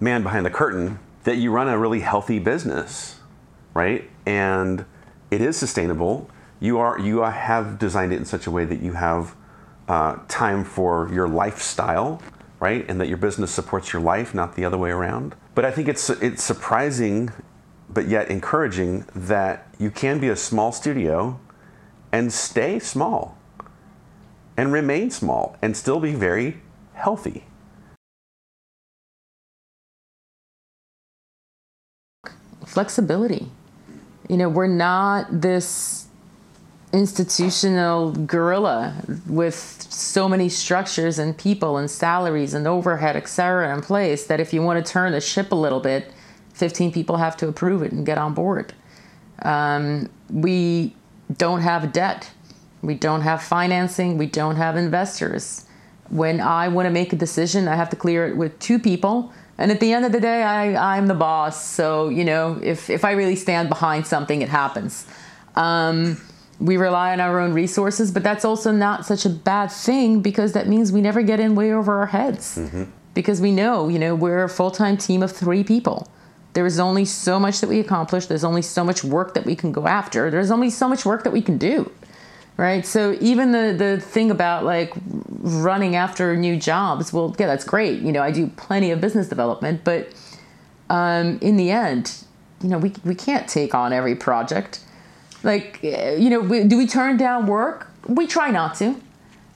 man 0.00 0.22
behind 0.22 0.46
the 0.46 0.50
curtain 0.50 0.98
that 1.24 1.36
you 1.36 1.50
run 1.50 1.68
a 1.68 1.78
really 1.78 2.00
healthy 2.00 2.38
business, 2.38 3.20
right? 3.74 4.08
And 4.26 4.84
it 5.30 5.40
is 5.40 5.56
sustainable. 5.56 6.30
You 6.60 6.78
are 6.78 6.98
you 6.98 7.22
have 7.22 7.78
designed 7.78 8.12
it 8.12 8.16
in 8.16 8.24
such 8.24 8.46
a 8.46 8.50
way 8.50 8.64
that 8.64 8.80
you 8.80 8.92
have 8.92 9.34
uh, 9.88 10.16
time 10.28 10.64
for 10.64 11.10
your 11.12 11.28
lifestyle, 11.28 12.22
right? 12.60 12.84
And 12.88 13.00
that 13.00 13.08
your 13.08 13.18
business 13.18 13.50
supports 13.50 13.92
your 13.92 14.02
life, 14.02 14.34
not 14.34 14.54
the 14.56 14.64
other 14.64 14.78
way 14.78 14.90
around. 14.90 15.34
But 15.54 15.64
I 15.64 15.70
think 15.70 15.88
it's 15.88 16.08
it's 16.08 16.42
surprising, 16.42 17.30
but 17.90 18.08
yet 18.08 18.30
encouraging 18.30 19.06
that 19.14 19.68
you 19.78 19.90
can 19.90 20.20
be 20.20 20.28
a 20.28 20.36
small 20.36 20.72
studio 20.72 21.40
and 22.12 22.32
stay 22.32 22.78
small 22.78 23.36
and 24.56 24.72
remain 24.72 25.10
small 25.10 25.56
and 25.62 25.76
still 25.76 26.00
be 26.00 26.14
very 26.14 26.58
healthy. 26.94 27.44
Flexibility. 32.64 33.48
You 34.28 34.36
know, 34.36 34.48
we're 34.48 34.66
not 34.66 35.40
this 35.40 36.06
institutional 36.92 38.12
gorilla 38.12 38.94
with 39.26 39.86
so 39.90 40.28
many 40.28 40.48
structures 40.48 41.18
and 41.18 41.36
people 41.36 41.78
and 41.78 41.90
salaries 41.90 42.54
and 42.54 42.66
overhead, 42.66 43.16
et 43.16 43.28
cetera, 43.28 43.74
in 43.74 43.80
place 43.80 44.26
that 44.26 44.40
if 44.40 44.52
you 44.52 44.62
want 44.62 44.84
to 44.84 44.92
turn 44.92 45.12
the 45.12 45.20
ship 45.20 45.52
a 45.52 45.54
little 45.54 45.80
bit, 45.80 46.12
15 46.54 46.92
people 46.92 47.16
have 47.16 47.36
to 47.38 47.48
approve 47.48 47.82
it 47.82 47.92
and 47.92 48.04
get 48.04 48.18
on 48.18 48.34
board. 48.34 48.74
Um, 49.42 50.08
we 50.30 50.94
don't 51.38 51.62
have 51.62 51.92
debt. 51.92 52.30
We 52.82 52.94
don't 52.94 53.22
have 53.22 53.42
financing. 53.42 54.18
We 54.18 54.26
don't 54.26 54.56
have 54.56 54.76
investors. 54.76 55.64
When 56.10 56.40
I 56.40 56.68
want 56.68 56.86
to 56.86 56.90
make 56.90 57.12
a 57.12 57.16
decision, 57.16 57.68
I 57.68 57.76
have 57.76 57.88
to 57.90 57.96
clear 57.96 58.26
it 58.26 58.36
with 58.36 58.58
two 58.58 58.78
people. 58.78 59.32
And 59.56 59.70
at 59.70 59.80
the 59.80 59.92
end 59.92 60.04
of 60.04 60.12
the 60.12 60.20
day, 60.20 60.42
I, 60.42 60.96
I'm 60.96 61.06
the 61.06 61.14
boss. 61.14 61.64
So, 61.64 62.08
you 62.08 62.24
know, 62.24 62.58
if, 62.62 62.90
if 62.90 63.04
I 63.04 63.12
really 63.12 63.36
stand 63.36 63.68
behind 63.68 64.06
something, 64.06 64.42
it 64.42 64.48
happens. 64.48 65.06
Um, 65.54 66.20
we 66.58 66.76
rely 66.76 67.12
on 67.12 67.20
our 67.20 67.40
own 67.40 67.52
resources, 67.52 68.10
but 68.10 68.22
that's 68.22 68.44
also 68.44 68.72
not 68.72 69.06
such 69.06 69.24
a 69.24 69.28
bad 69.28 69.70
thing 69.70 70.20
because 70.20 70.52
that 70.52 70.68
means 70.68 70.92
we 70.92 71.00
never 71.00 71.22
get 71.22 71.40
in 71.40 71.54
way 71.54 71.72
over 71.72 72.00
our 72.00 72.06
heads. 72.06 72.58
Because 73.14 73.40
we 73.40 73.52
know, 73.52 73.88
you 73.88 73.98
know, 73.98 74.14
we're 74.14 74.44
a 74.44 74.48
full 74.48 74.70
time 74.70 74.96
team 74.96 75.22
of 75.22 75.32
three 75.32 75.62
people. 75.64 76.08
There 76.54 76.66
is 76.66 76.78
only 76.78 77.04
so 77.04 77.40
much 77.40 77.60
that 77.60 77.68
we 77.68 77.80
accomplish. 77.80 78.26
There's 78.26 78.44
only 78.44 78.62
so 78.62 78.84
much 78.84 79.02
work 79.02 79.34
that 79.34 79.44
we 79.44 79.56
can 79.56 79.72
go 79.72 79.86
after. 79.86 80.30
There's 80.30 80.50
only 80.50 80.70
so 80.70 80.88
much 80.88 81.04
work 81.04 81.24
that 81.24 81.32
we 81.32 81.42
can 81.42 81.58
do. 81.58 81.90
Right? 82.56 82.86
So 82.86 83.16
even 83.20 83.52
the 83.52 83.74
the 83.76 84.00
thing 84.00 84.30
about 84.30 84.64
like 84.64 84.92
running 85.06 85.96
after 85.96 86.36
new 86.36 86.56
jobs, 86.56 87.12
well, 87.12 87.34
yeah, 87.38 87.46
that's 87.46 87.64
great. 87.64 88.00
You 88.02 88.12
know, 88.12 88.22
I 88.22 88.30
do 88.30 88.48
plenty 88.48 88.90
of 88.90 89.00
business 89.00 89.28
development, 89.28 89.82
but 89.84 90.12
um, 90.90 91.38
in 91.40 91.56
the 91.56 91.70
end, 91.70 92.24
you 92.62 92.68
know, 92.68 92.78
we 92.78 92.92
we 93.04 93.14
can't 93.14 93.48
take 93.48 93.74
on 93.74 93.92
every 93.92 94.14
project. 94.14 94.80
Like, 95.42 95.82
you 95.82 96.30
know, 96.30 96.38
we, 96.38 96.62
do 96.64 96.76
we 96.76 96.86
turn 96.86 97.16
down 97.16 97.46
work? 97.46 97.88
We 98.06 98.28
try 98.28 98.50
not 98.50 98.76
to 98.76 98.94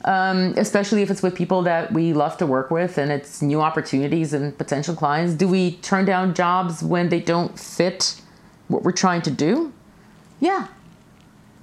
um, 0.06 0.54
especially 0.56 1.02
if 1.02 1.10
it's 1.10 1.22
with 1.22 1.34
people 1.34 1.62
that 1.62 1.92
we 1.92 2.12
love 2.12 2.36
to 2.38 2.46
work 2.46 2.70
with 2.70 2.96
and 2.96 3.10
it's 3.10 3.42
new 3.42 3.60
opportunities 3.60 4.32
and 4.32 4.56
potential 4.56 4.94
clients. 4.94 5.34
Do 5.34 5.48
we 5.48 5.72
turn 5.76 6.04
down 6.04 6.34
jobs 6.34 6.82
when 6.82 7.08
they 7.08 7.20
don't 7.20 7.58
fit 7.58 8.20
what 8.68 8.84
we're 8.84 8.92
trying 8.92 9.22
to 9.22 9.30
do? 9.30 9.72
Yeah. 10.38 10.68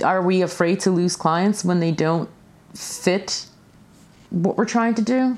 Are 0.03 0.21
we 0.21 0.41
afraid 0.41 0.79
to 0.81 0.91
lose 0.91 1.15
clients 1.15 1.63
when 1.63 1.79
they 1.79 1.91
don't 1.91 2.29
fit 2.73 3.45
what 4.29 4.57
we're 4.57 4.65
trying 4.65 4.95
to 4.95 5.01
do? 5.01 5.37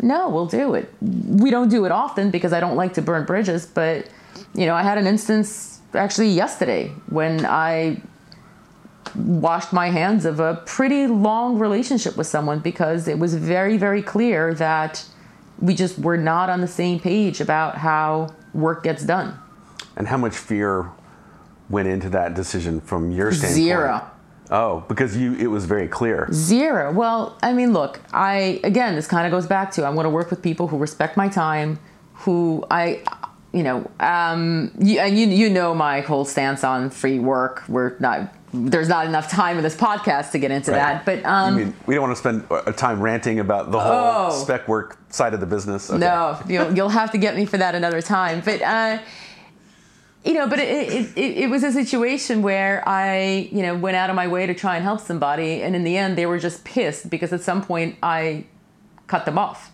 No, 0.00 0.28
we'll 0.28 0.46
do 0.46 0.74
it. 0.74 0.92
We 1.00 1.50
don't 1.50 1.68
do 1.68 1.84
it 1.86 1.92
often 1.92 2.30
because 2.30 2.52
I 2.52 2.60
don't 2.60 2.76
like 2.76 2.94
to 2.94 3.02
burn 3.02 3.24
bridges, 3.24 3.66
but 3.66 4.08
you 4.54 4.66
know, 4.66 4.74
I 4.74 4.82
had 4.82 4.98
an 4.98 5.06
instance 5.06 5.80
actually 5.94 6.28
yesterday 6.28 6.88
when 7.08 7.46
I 7.46 8.00
washed 9.14 9.72
my 9.72 9.88
hands 9.88 10.24
of 10.26 10.40
a 10.40 10.62
pretty 10.66 11.06
long 11.06 11.58
relationship 11.58 12.16
with 12.16 12.26
someone 12.26 12.58
because 12.58 13.08
it 13.08 13.18
was 13.18 13.34
very, 13.34 13.78
very 13.78 14.02
clear 14.02 14.52
that 14.54 15.04
we 15.58 15.74
just 15.74 15.98
were 15.98 16.18
not 16.18 16.50
on 16.50 16.60
the 16.60 16.68
same 16.68 17.00
page 17.00 17.40
about 17.40 17.78
how 17.78 18.34
work 18.52 18.82
gets 18.82 19.04
done. 19.04 19.38
And 19.96 20.06
how 20.06 20.18
much 20.18 20.36
fear 20.36 20.90
went 21.68 21.88
into 21.88 22.08
that 22.10 22.34
decision 22.34 22.80
from 22.80 23.10
your 23.10 23.32
standpoint? 23.32 23.54
Zero. 23.54 24.10
Oh, 24.50 24.84
because 24.88 25.16
you 25.16 25.34
it 25.34 25.48
was 25.48 25.64
very 25.64 25.88
clear. 25.88 26.28
Zero. 26.32 26.92
Well, 26.92 27.36
I 27.42 27.52
mean, 27.52 27.72
look, 27.72 28.00
I 28.12 28.60
again, 28.62 28.94
this 28.94 29.06
kind 29.06 29.26
of 29.26 29.32
goes 29.32 29.46
back 29.46 29.72
to 29.72 29.84
I 29.84 29.90
want 29.90 30.06
to 30.06 30.10
work 30.10 30.30
with 30.30 30.42
people 30.42 30.68
who 30.68 30.78
respect 30.78 31.16
my 31.16 31.28
time, 31.28 31.78
who 32.14 32.64
I 32.70 33.02
you 33.52 33.62
know, 33.62 33.90
um, 34.00 34.70
you, 34.78 34.98
and 35.00 35.18
you 35.18 35.26
you 35.28 35.50
know 35.50 35.74
my 35.74 36.00
whole 36.00 36.24
stance 36.24 36.62
on 36.62 36.90
free 36.90 37.18
work. 37.18 37.64
We're 37.68 37.98
not 37.98 38.32
there's 38.52 38.88
not 38.88 39.06
enough 39.06 39.30
time 39.30 39.56
in 39.56 39.62
this 39.62 39.76
podcast 39.76 40.30
to 40.32 40.38
get 40.38 40.50
into 40.50 40.70
right. 40.70 41.04
that. 41.04 41.04
But 41.04 41.24
um, 41.24 41.56
mean, 41.56 41.76
we 41.86 41.94
don't 41.94 42.02
want 42.02 42.16
to 42.16 42.20
spend 42.20 42.46
a 42.50 42.72
time 42.72 43.00
ranting 43.00 43.40
about 43.40 43.70
the 43.70 43.80
whole 43.80 44.30
oh, 44.30 44.42
spec 44.42 44.68
work 44.68 44.98
side 45.08 45.34
of 45.34 45.40
the 45.40 45.46
business. 45.46 45.90
Okay. 45.90 45.98
No, 45.98 46.38
you'll, 46.48 46.72
you'll 46.74 46.88
have 46.88 47.10
to 47.12 47.18
get 47.18 47.36
me 47.36 47.44
for 47.46 47.58
that 47.58 47.74
another 47.74 48.00
time. 48.00 48.40
But 48.44 48.62
uh, 48.62 48.98
you 50.26 50.34
know, 50.34 50.48
but 50.48 50.58
it, 50.58 50.92
it, 50.92 51.16
it, 51.16 51.38
it, 51.44 51.50
was 51.50 51.62
a 51.62 51.70
situation 51.70 52.42
where 52.42 52.82
I, 52.86 53.48
you 53.52 53.62
know, 53.62 53.76
went 53.76 53.96
out 53.96 54.10
of 54.10 54.16
my 54.16 54.26
way 54.26 54.46
to 54.46 54.54
try 54.54 54.74
and 54.74 54.82
help 54.82 55.00
somebody, 55.00 55.62
and 55.62 55.76
in 55.76 55.84
the 55.84 55.96
end, 55.96 56.18
they 56.18 56.26
were 56.26 56.38
just 56.38 56.64
pissed 56.64 57.08
because 57.08 57.32
at 57.32 57.42
some 57.42 57.62
point 57.62 57.96
I 58.02 58.44
cut 59.06 59.24
them 59.24 59.38
off. 59.38 59.70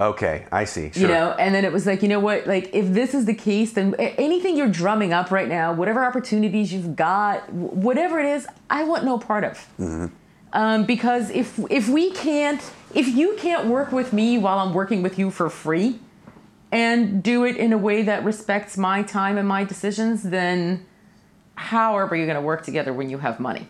Okay, 0.00 0.46
I 0.50 0.64
see. 0.64 0.90
Sure. 0.92 1.02
You 1.02 1.08
know, 1.08 1.32
and 1.32 1.54
then 1.54 1.64
it 1.64 1.72
was 1.72 1.86
like, 1.86 2.02
you 2.02 2.08
know 2.08 2.20
what? 2.20 2.46
Like, 2.46 2.70
if 2.72 2.92
this 2.92 3.14
is 3.14 3.24
the 3.24 3.34
case, 3.34 3.72
then 3.72 3.94
anything 3.94 4.56
you're 4.56 4.68
drumming 4.68 5.12
up 5.12 5.30
right 5.30 5.48
now, 5.48 5.72
whatever 5.72 6.04
opportunities 6.04 6.72
you've 6.72 6.96
got, 6.96 7.52
whatever 7.52 8.18
it 8.18 8.26
is, 8.26 8.46
I 8.70 8.84
want 8.84 9.04
no 9.04 9.18
part 9.18 9.44
of. 9.44 9.58
Mm-hmm. 9.78 10.06
Um, 10.54 10.84
because 10.86 11.30
if 11.30 11.58
if 11.70 11.88
we 11.88 12.10
can't, 12.12 12.60
if 12.94 13.08
you 13.08 13.36
can't 13.38 13.68
work 13.68 13.90
with 13.90 14.12
me 14.12 14.38
while 14.38 14.58
I'm 14.58 14.74
working 14.74 15.02
with 15.02 15.18
you 15.18 15.30
for 15.30 15.48
free, 15.48 15.98
and 16.72 17.22
do 17.22 17.44
it 17.44 17.56
in 17.56 17.72
a 17.72 17.78
way 17.78 18.02
that 18.02 18.24
respects 18.24 18.76
my 18.76 19.04
time 19.04 19.38
and 19.38 19.46
my 19.46 19.62
decisions, 19.62 20.24
then 20.24 20.84
how 21.54 21.96
are 21.96 22.06
we 22.06 22.24
going 22.24 22.34
to 22.34 22.40
work 22.40 22.64
together 22.64 22.92
when 22.92 23.10
you 23.10 23.18
have 23.18 23.38
money? 23.38 23.68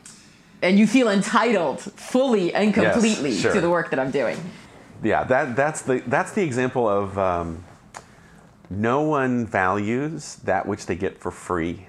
And 0.62 0.78
you 0.78 0.86
feel 0.86 1.08
entitled 1.08 1.80
fully 1.80 2.54
and 2.54 2.72
completely 2.72 3.30
yes, 3.30 3.40
sure. 3.40 3.52
to 3.52 3.60
the 3.60 3.68
work 3.68 3.90
that 3.90 3.98
I'm 3.98 4.12
doing 4.12 4.38
yeah, 5.02 5.24
that 5.24 5.56
that's 5.56 5.82
the 5.82 6.02
that's 6.06 6.32
the 6.32 6.42
example 6.42 6.88
of 6.88 7.18
um, 7.18 7.64
no 8.70 9.02
one 9.02 9.46
values 9.46 10.36
that 10.44 10.66
which 10.66 10.86
they 10.86 10.94
get 10.94 11.18
for 11.18 11.30
free. 11.30 11.88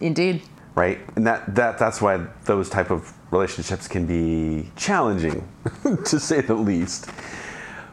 Indeed. 0.00 0.42
Right, 0.74 1.00
and 1.16 1.26
that 1.26 1.54
that 1.54 1.78
that's 1.78 2.00
why 2.00 2.26
those 2.44 2.70
type 2.70 2.90
of 2.90 3.12
relationships 3.30 3.88
can 3.88 4.06
be 4.06 4.70
challenging, 4.74 5.46
to 6.06 6.18
say 6.18 6.40
the 6.40 6.54
least. 6.54 7.10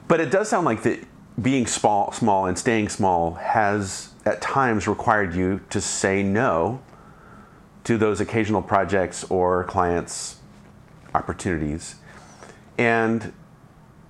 But 0.08 0.22
it 0.22 0.32
does 0.32 0.50
sound 0.50 0.66
like 0.66 0.84
that 0.84 1.00
being 1.42 1.68
small, 1.68 2.12
small 2.12 2.46
and 2.46 2.58
staying 2.58 2.90
small 2.90 3.36
has 3.36 4.10
at 4.26 4.42
times 4.42 4.88
required 4.88 5.34
you 5.34 5.62
to 5.70 5.80
say 5.80 6.24
no 6.24 6.82
to 7.84 7.98
those 7.98 8.20
occasional 8.20 8.62
projects 8.62 9.24
or 9.26 9.64
clients 9.64 10.38
opportunities. 11.16 11.96
And 12.78 13.34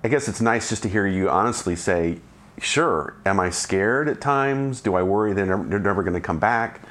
I 0.02 0.08
guess 0.08 0.28
it's 0.28 0.40
nice 0.40 0.68
just 0.68 0.82
to 0.82 0.88
hear 0.88 1.06
you 1.06 1.28
honestly 1.28 1.76
say, 1.76 2.20
sure, 2.58 3.14
am 3.24 3.40
I 3.40 3.50
scared 3.50 4.08
at 4.08 4.20
times? 4.20 4.80
Do 4.80 4.94
I 4.94 5.02
worry 5.02 5.32
they're 5.32 5.46
never, 5.46 5.64
they're 5.64 5.78
never 5.78 6.02
going 6.02 6.14
to 6.14 6.20
come 6.20 6.38
back? 6.38 6.82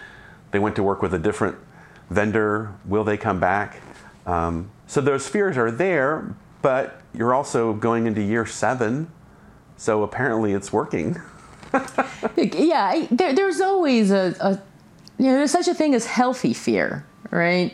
They 0.51 0.59
went 0.59 0.75
to 0.77 0.83
work 0.83 1.01
with 1.01 1.13
a 1.13 1.19
different 1.19 1.57
vendor. 2.09 2.73
Will 2.85 3.03
they 3.03 3.17
come 3.17 3.39
back? 3.39 3.81
Um, 4.25 4.71
so 4.87 5.01
those 5.01 5.27
fears 5.27 5.57
are 5.57 5.71
there, 5.71 6.35
but 6.61 7.01
you're 7.13 7.33
also 7.33 7.73
going 7.73 8.07
into 8.07 8.21
year 8.21 8.45
seven. 8.45 9.11
So 9.79 10.03
apparently 10.03 10.51
it's 10.51 10.73
working. 10.73 11.21
yeah, 12.35 13.07
there, 13.09 13.33
there's 13.33 13.61
always 13.61 14.11
a, 14.11 14.35
a, 14.41 14.61
you 15.17 15.27
know, 15.27 15.35
there's 15.35 15.51
such 15.51 15.69
a 15.69 15.73
thing 15.73 15.95
as 15.95 16.05
healthy 16.05 16.53
fear, 16.53 17.05
right? 17.31 17.73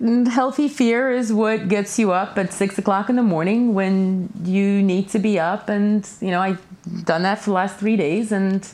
And 0.00 0.26
healthy 0.26 0.66
fear 0.66 1.12
is 1.12 1.30
what 1.30 1.68
gets 1.68 1.98
you 1.98 2.10
up 2.10 2.38
at 2.38 2.54
six 2.54 2.78
o'clock 2.78 3.10
in 3.10 3.16
the 3.16 3.22
morning 3.22 3.74
when 3.74 4.30
you 4.42 4.82
need 4.82 5.10
to 5.10 5.18
be 5.18 5.38
up. 5.38 5.68
And, 5.68 6.08
you 6.22 6.30
know, 6.30 6.40
I've 6.40 6.62
done 7.04 7.22
that 7.24 7.40
for 7.40 7.50
the 7.50 7.54
last 7.54 7.76
three 7.76 7.98
days. 7.98 8.32
And, 8.32 8.66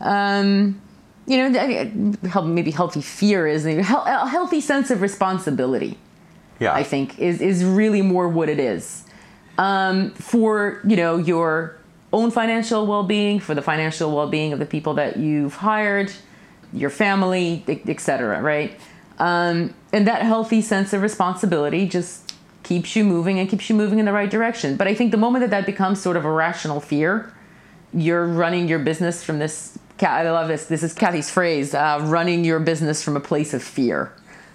um, 0.00 0.80
you 1.26 1.36
know, 1.36 2.42
maybe 2.44 2.70
healthy 2.70 3.02
fear 3.02 3.48
is 3.48 3.66
a 3.66 3.82
healthy 3.82 4.60
sense 4.60 4.92
of 4.92 5.02
responsibility. 5.02 5.98
Yeah. 6.60 6.74
I 6.74 6.84
think 6.84 7.18
is, 7.18 7.40
is 7.40 7.64
really 7.64 8.02
more 8.02 8.28
what 8.28 8.48
it 8.48 8.60
is. 8.60 9.04
Um, 9.58 10.12
for, 10.12 10.80
you 10.86 10.96
know, 10.96 11.16
your 11.18 11.79
own 12.12 12.30
financial 12.30 12.86
well-being, 12.86 13.40
for 13.40 13.54
the 13.54 13.62
financial 13.62 14.14
well-being 14.14 14.52
of 14.52 14.58
the 14.58 14.66
people 14.66 14.94
that 14.94 15.16
you've 15.16 15.54
hired, 15.54 16.12
your 16.72 16.90
family, 16.90 17.64
etc. 17.68 18.40
right? 18.40 18.78
Um, 19.18 19.74
and 19.92 20.06
that 20.06 20.22
healthy 20.22 20.62
sense 20.62 20.92
of 20.92 21.02
responsibility 21.02 21.86
just 21.86 22.34
keeps 22.62 22.94
you 22.94 23.04
moving 23.04 23.38
and 23.38 23.48
keeps 23.48 23.68
you 23.68 23.76
moving 23.76 23.98
in 23.98 24.06
the 24.06 24.12
right 24.12 24.30
direction. 24.30 24.76
But 24.76 24.86
I 24.86 24.94
think 24.94 25.10
the 25.10 25.16
moment 25.18 25.42
that 25.42 25.50
that 25.50 25.66
becomes 25.66 26.00
sort 26.00 26.16
of 26.16 26.24
a 26.24 26.30
rational 26.30 26.80
fear, 26.80 27.32
you're 27.92 28.26
running 28.26 28.68
your 28.68 28.78
business 28.78 29.22
from 29.22 29.38
this. 29.38 29.78
I 30.00 30.22
love 30.30 30.48
this. 30.48 30.66
This 30.66 30.82
is 30.82 30.94
Kathy's 30.94 31.30
phrase: 31.30 31.74
uh, 31.74 31.98
running 32.04 32.44
your 32.44 32.60
business 32.60 33.02
from 33.02 33.16
a 33.16 33.20
place 33.20 33.52
of 33.52 33.62
fear. 33.62 34.12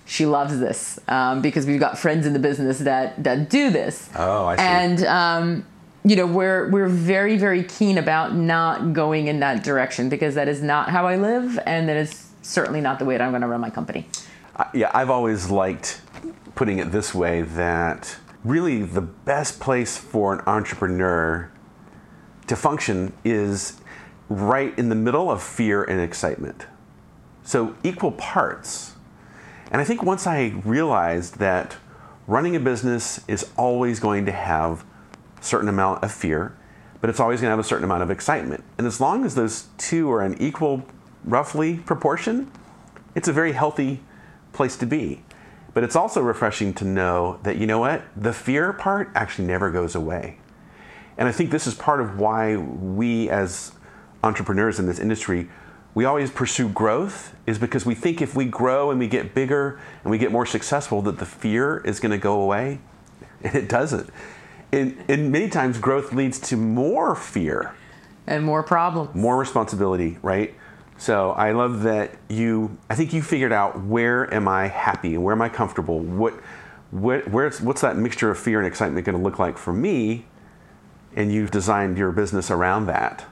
She 0.07 0.25
loves 0.25 0.59
this 0.59 0.99
um, 1.07 1.41
because 1.41 1.65
we've 1.65 1.79
got 1.79 1.97
friends 1.97 2.25
in 2.25 2.33
the 2.33 2.39
business 2.39 2.79
that 2.79 3.23
that 3.23 3.49
do 3.49 3.69
this. 3.69 4.09
Oh, 4.15 4.45
I 4.45 4.55
see. 4.55 4.61
And 4.61 5.03
um, 5.03 5.65
you 6.05 6.15
know, 6.15 6.25
we're 6.25 6.69
we're 6.69 6.87
very 6.87 7.37
very 7.37 7.63
keen 7.63 7.97
about 7.97 8.35
not 8.35 8.93
going 8.93 9.27
in 9.27 9.39
that 9.41 9.63
direction 9.63 10.07
because 10.07 10.35
that 10.35 10.47
is 10.47 10.61
not 10.61 10.89
how 10.89 11.07
I 11.07 11.17
live, 11.17 11.59
and 11.65 11.89
that 11.89 11.97
is 11.97 12.29
certainly 12.41 12.79
not 12.79 12.99
the 12.99 13.05
way 13.05 13.17
that 13.17 13.23
I'm 13.23 13.31
going 13.31 13.41
to 13.41 13.47
run 13.47 13.59
my 13.59 13.71
company 13.71 14.07
yeah, 14.73 14.91
I've 14.93 15.09
always 15.09 15.49
liked 15.49 16.01
putting 16.55 16.79
it 16.79 16.91
this 16.91 17.13
way 17.13 17.41
that 17.41 18.17
really 18.43 18.83
the 18.83 19.01
best 19.01 19.59
place 19.59 19.97
for 19.97 20.33
an 20.33 20.41
entrepreneur 20.47 21.51
to 22.47 22.55
function 22.55 23.11
is 23.23 23.81
right 24.29 24.77
in 24.77 24.89
the 24.89 24.95
middle 24.95 25.29
of 25.29 25.41
fear 25.41 25.83
and 25.83 25.99
excitement. 25.99 26.67
So 27.43 27.75
equal 27.83 28.11
parts. 28.13 28.93
And 29.71 29.81
I 29.81 29.83
think 29.83 30.03
once 30.03 30.25
I 30.25 30.53
realized 30.63 31.39
that 31.39 31.75
running 32.27 32.55
a 32.55 32.59
business 32.59 33.23
is 33.27 33.51
always 33.57 33.99
going 33.99 34.25
to 34.25 34.31
have 34.31 34.85
certain 35.41 35.69
amount 35.69 36.03
of 36.03 36.11
fear, 36.11 36.55
but 37.01 37.09
it's 37.09 37.19
always 37.19 37.41
going 37.41 37.49
to 37.49 37.51
have 37.51 37.59
a 37.59 37.63
certain 37.63 37.83
amount 37.83 38.03
of 38.03 38.11
excitement. 38.11 38.63
And 38.77 38.87
as 38.87 38.99
long 38.99 39.25
as 39.25 39.35
those 39.35 39.67
two 39.77 40.11
are 40.11 40.23
in 40.23 40.39
equal, 40.41 40.85
roughly 41.23 41.77
proportion, 41.77 42.51
it's 43.13 43.27
a 43.27 43.33
very 43.33 43.53
healthy 43.53 44.01
place 44.53 44.75
to 44.77 44.85
be. 44.85 45.23
But 45.73 45.83
it's 45.83 45.95
also 45.95 46.21
refreshing 46.21 46.73
to 46.75 46.85
know 46.85 47.39
that, 47.43 47.57
you 47.57 47.67
know 47.67 47.79
what, 47.79 48.03
the 48.15 48.31
fear 48.31 48.71
part 48.73 49.11
actually 49.13 49.45
never 49.47 49.69
goes 49.69 49.93
away. 49.93 50.39
And 51.17 51.27
I 51.27 51.31
think 51.31 51.51
this 51.51 51.67
is 51.67 51.73
part 51.73 51.99
of 51.99 52.17
why 52.17 52.55
we, 52.55 53.29
as 53.29 53.73
entrepreneurs 54.23 54.79
in 54.79 54.85
this 54.87 54.99
industry, 54.99 55.49
we 55.93 56.03
always 56.05 56.29
pursue 56.31 56.69
growth, 56.69 57.35
is 57.45 57.57
because 57.57 57.85
we 57.85 57.95
think 57.95 58.21
if 58.21 58.35
we 58.35 58.45
grow 58.45 58.89
and 58.89 58.99
we 58.99 59.07
get 59.07 59.33
bigger 59.33 59.79
and 60.03 60.11
we 60.11 60.17
get 60.17 60.31
more 60.31 60.45
successful, 60.45 61.01
that 61.03 61.19
the 61.19 61.25
fear 61.25 61.81
is 61.85 61.99
going 61.99 62.11
to 62.11 62.17
go 62.17 62.41
away. 62.41 62.79
And 63.43 63.55
it 63.55 63.69
doesn't. 63.69 64.09
And, 64.75 65.03
and 65.07 65.31
many 65.31 65.49
times, 65.49 65.77
growth 65.77 66.11
leads 66.11 66.37
to 66.49 66.57
more 66.57 67.15
fear 67.15 67.73
and 68.27 68.43
more 68.43 68.61
problems, 68.61 69.15
more 69.15 69.37
responsibility, 69.37 70.17
right? 70.21 70.53
So 70.97 71.31
I 71.31 71.51
love 71.51 71.83
that 71.83 72.17
you. 72.29 72.77
I 72.89 72.95
think 72.95 73.13
you 73.13 73.21
figured 73.21 73.53
out 73.53 73.83
where 73.83 74.31
am 74.33 74.47
I 74.47 74.67
happy 74.67 75.17
where 75.17 75.33
am 75.33 75.41
I 75.41 75.49
comfortable. 75.49 75.99
What, 75.99 76.33
what, 76.91 77.29
where's 77.29 77.61
what's 77.61 77.81
that 77.81 77.95
mixture 77.97 78.29
of 78.29 78.37
fear 78.37 78.59
and 78.59 78.67
excitement 78.67 79.05
going 79.05 79.17
to 79.17 79.23
look 79.23 79.39
like 79.39 79.57
for 79.57 79.73
me? 79.73 80.25
And 81.15 81.31
you've 81.31 81.51
designed 81.51 81.97
your 81.97 82.11
business 82.11 82.51
around 82.51 82.87
that 82.87 83.25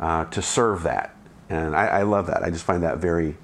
uh, 0.00 0.24
to 0.26 0.40
serve 0.40 0.84
that. 0.84 1.14
And 1.50 1.76
I, 1.76 1.86
I, 1.86 2.02
love 2.02 2.26
that. 2.26 2.42
I 2.42 2.50
just 2.50 2.64
find 2.64 2.82
that 2.82 2.98
very 2.98 3.36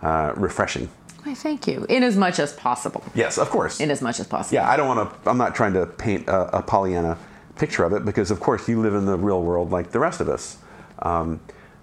uh, 0.00 0.32
refreshing. 0.36 0.88
Why, 1.26 1.34
thank 1.34 1.66
you. 1.66 1.84
In 1.88 2.04
as 2.04 2.16
much 2.16 2.38
as 2.38 2.52
possible. 2.52 3.02
Yes, 3.12 3.36
of 3.36 3.50
course. 3.50 3.80
In 3.80 3.90
as 3.90 4.00
much 4.00 4.20
as 4.20 4.28
possible. 4.28 4.54
Yeah, 4.54 4.70
I 4.70 4.76
don't 4.76 4.86
want 4.86 5.24
to. 5.24 5.28
I'm 5.28 5.36
not 5.36 5.56
trying 5.56 5.72
to 5.72 5.84
paint 5.84 6.28
a, 6.28 6.58
a 6.58 6.62
Pollyanna 6.62 7.18
picture 7.56 7.82
of 7.82 7.92
it 7.92 8.04
because, 8.04 8.30
of 8.30 8.38
course, 8.38 8.68
you 8.68 8.80
live 8.80 8.94
in 8.94 9.06
the 9.06 9.16
real 9.16 9.42
world 9.42 9.72
like 9.72 9.90
the 9.90 9.98
rest 9.98 10.20
of 10.20 10.28
us. 10.28 10.58
Um, 11.00 11.40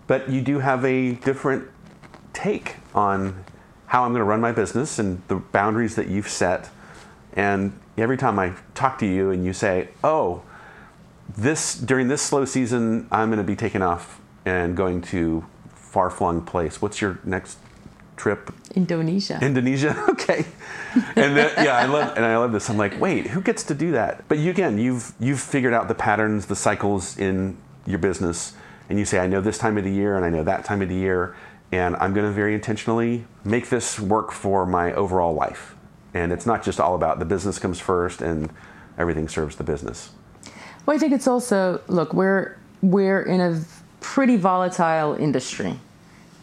but 0.08 0.30
you 0.30 0.40
do 0.40 0.60
have 0.60 0.86
a 0.86 1.16
different 1.16 1.68
take 2.32 2.78
on 2.96 3.44
how 3.88 4.06
I'm 4.06 4.12
going 4.12 4.22
to 4.22 4.26
run 4.26 4.40
my 4.40 4.54
business 4.54 4.98
and 4.98 5.22
the 5.28 5.36
boundaries 5.36 5.96
that 5.96 6.08
you've 6.08 6.30
set. 6.30 6.70
And 7.34 7.78
every 7.98 8.16
time 8.16 8.40
I 8.40 8.54
talk 8.76 8.98
to 9.00 9.06
you 9.06 9.30
and 9.32 9.44
you 9.44 9.52
say, 9.52 9.90
"Oh, 10.06 10.44
this 11.38 11.76
during 11.76 12.08
this 12.08 12.22
slow 12.22 12.46
season, 12.46 13.10
I'm 13.12 13.28
going 13.28 13.40
to 13.40 13.44
be 13.44 13.58
taking 13.58 13.82
off 13.82 14.22
and 14.46 14.78
going 14.78 15.02
to 15.02 15.44
far-flung 15.76 16.44
place. 16.44 16.82
What's 16.82 17.02
your 17.02 17.20
next 17.26 17.58
trip? 18.16 18.54
Indonesia. 18.76 19.40
Indonesia. 19.42 19.96
Okay. 20.14 20.46
And 21.16 21.36
then, 21.36 21.52
yeah, 21.58 21.76
I 21.76 21.86
love 21.86 22.16
and 22.16 22.24
I 22.24 22.38
love 22.38 22.52
this. 22.52 22.70
I'm 22.70 22.78
like, 22.78 23.00
wait, 23.00 23.28
who 23.28 23.42
gets 23.42 23.64
to 23.64 23.74
do 23.74 23.92
that? 23.94 24.28
But 24.28 24.38
you 24.38 24.52
again, 24.52 24.78
you've 24.78 25.12
you've 25.20 25.40
figured 25.40 25.74
out 25.74 25.88
the 25.88 25.96
patterns, 25.96 26.46
the 26.46 26.56
cycles 26.56 27.18
in 27.18 27.58
your 27.88 27.98
business, 27.98 28.54
and 28.90 29.00
you 29.00 29.06
say, 29.06 29.18
I 29.18 29.26
know 29.26 29.42
this 29.42 29.58
time 29.58 29.78
of 29.78 29.84
the 29.84 29.92
year 29.92 30.16
and 30.16 30.24
I 30.24 30.30
know 30.30 30.44
that 30.44 30.66
time 30.66 30.84
of 30.84 30.90
the 30.90 30.96
year, 30.96 31.36
and 31.72 31.96
I'm 31.96 32.14
going 32.14 32.28
to 32.28 32.32
very 32.32 32.54
intentionally 32.54 33.26
make 33.44 33.70
this 33.70 34.00
work 34.00 34.32
for 34.32 34.68
my 34.68 34.94
overall 34.94 35.34
life. 35.34 35.76
And 36.14 36.32
it's 36.32 36.46
not 36.46 36.64
just 36.64 36.80
all 36.80 36.94
about 36.94 37.18
the 37.18 37.26
business 37.26 37.58
comes 37.58 37.80
first 37.80 38.22
and 38.22 38.52
everything 38.98 39.28
serves 39.28 39.56
the 39.56 39.64
business. 39.64 40.12
Well, 40.86 40.96
I 40.96 41.00
think 41.00 41.14
it's 41.14 41.28
also 41.28 41.82
look, 41.88 42.14
we're 42.14 42.56
we're 42.84 43.24
in 43.24 43.42
a 43.42 43.64
pretty 44.00 44.38
volatile 44.38 45.16
industry 45.16 45.80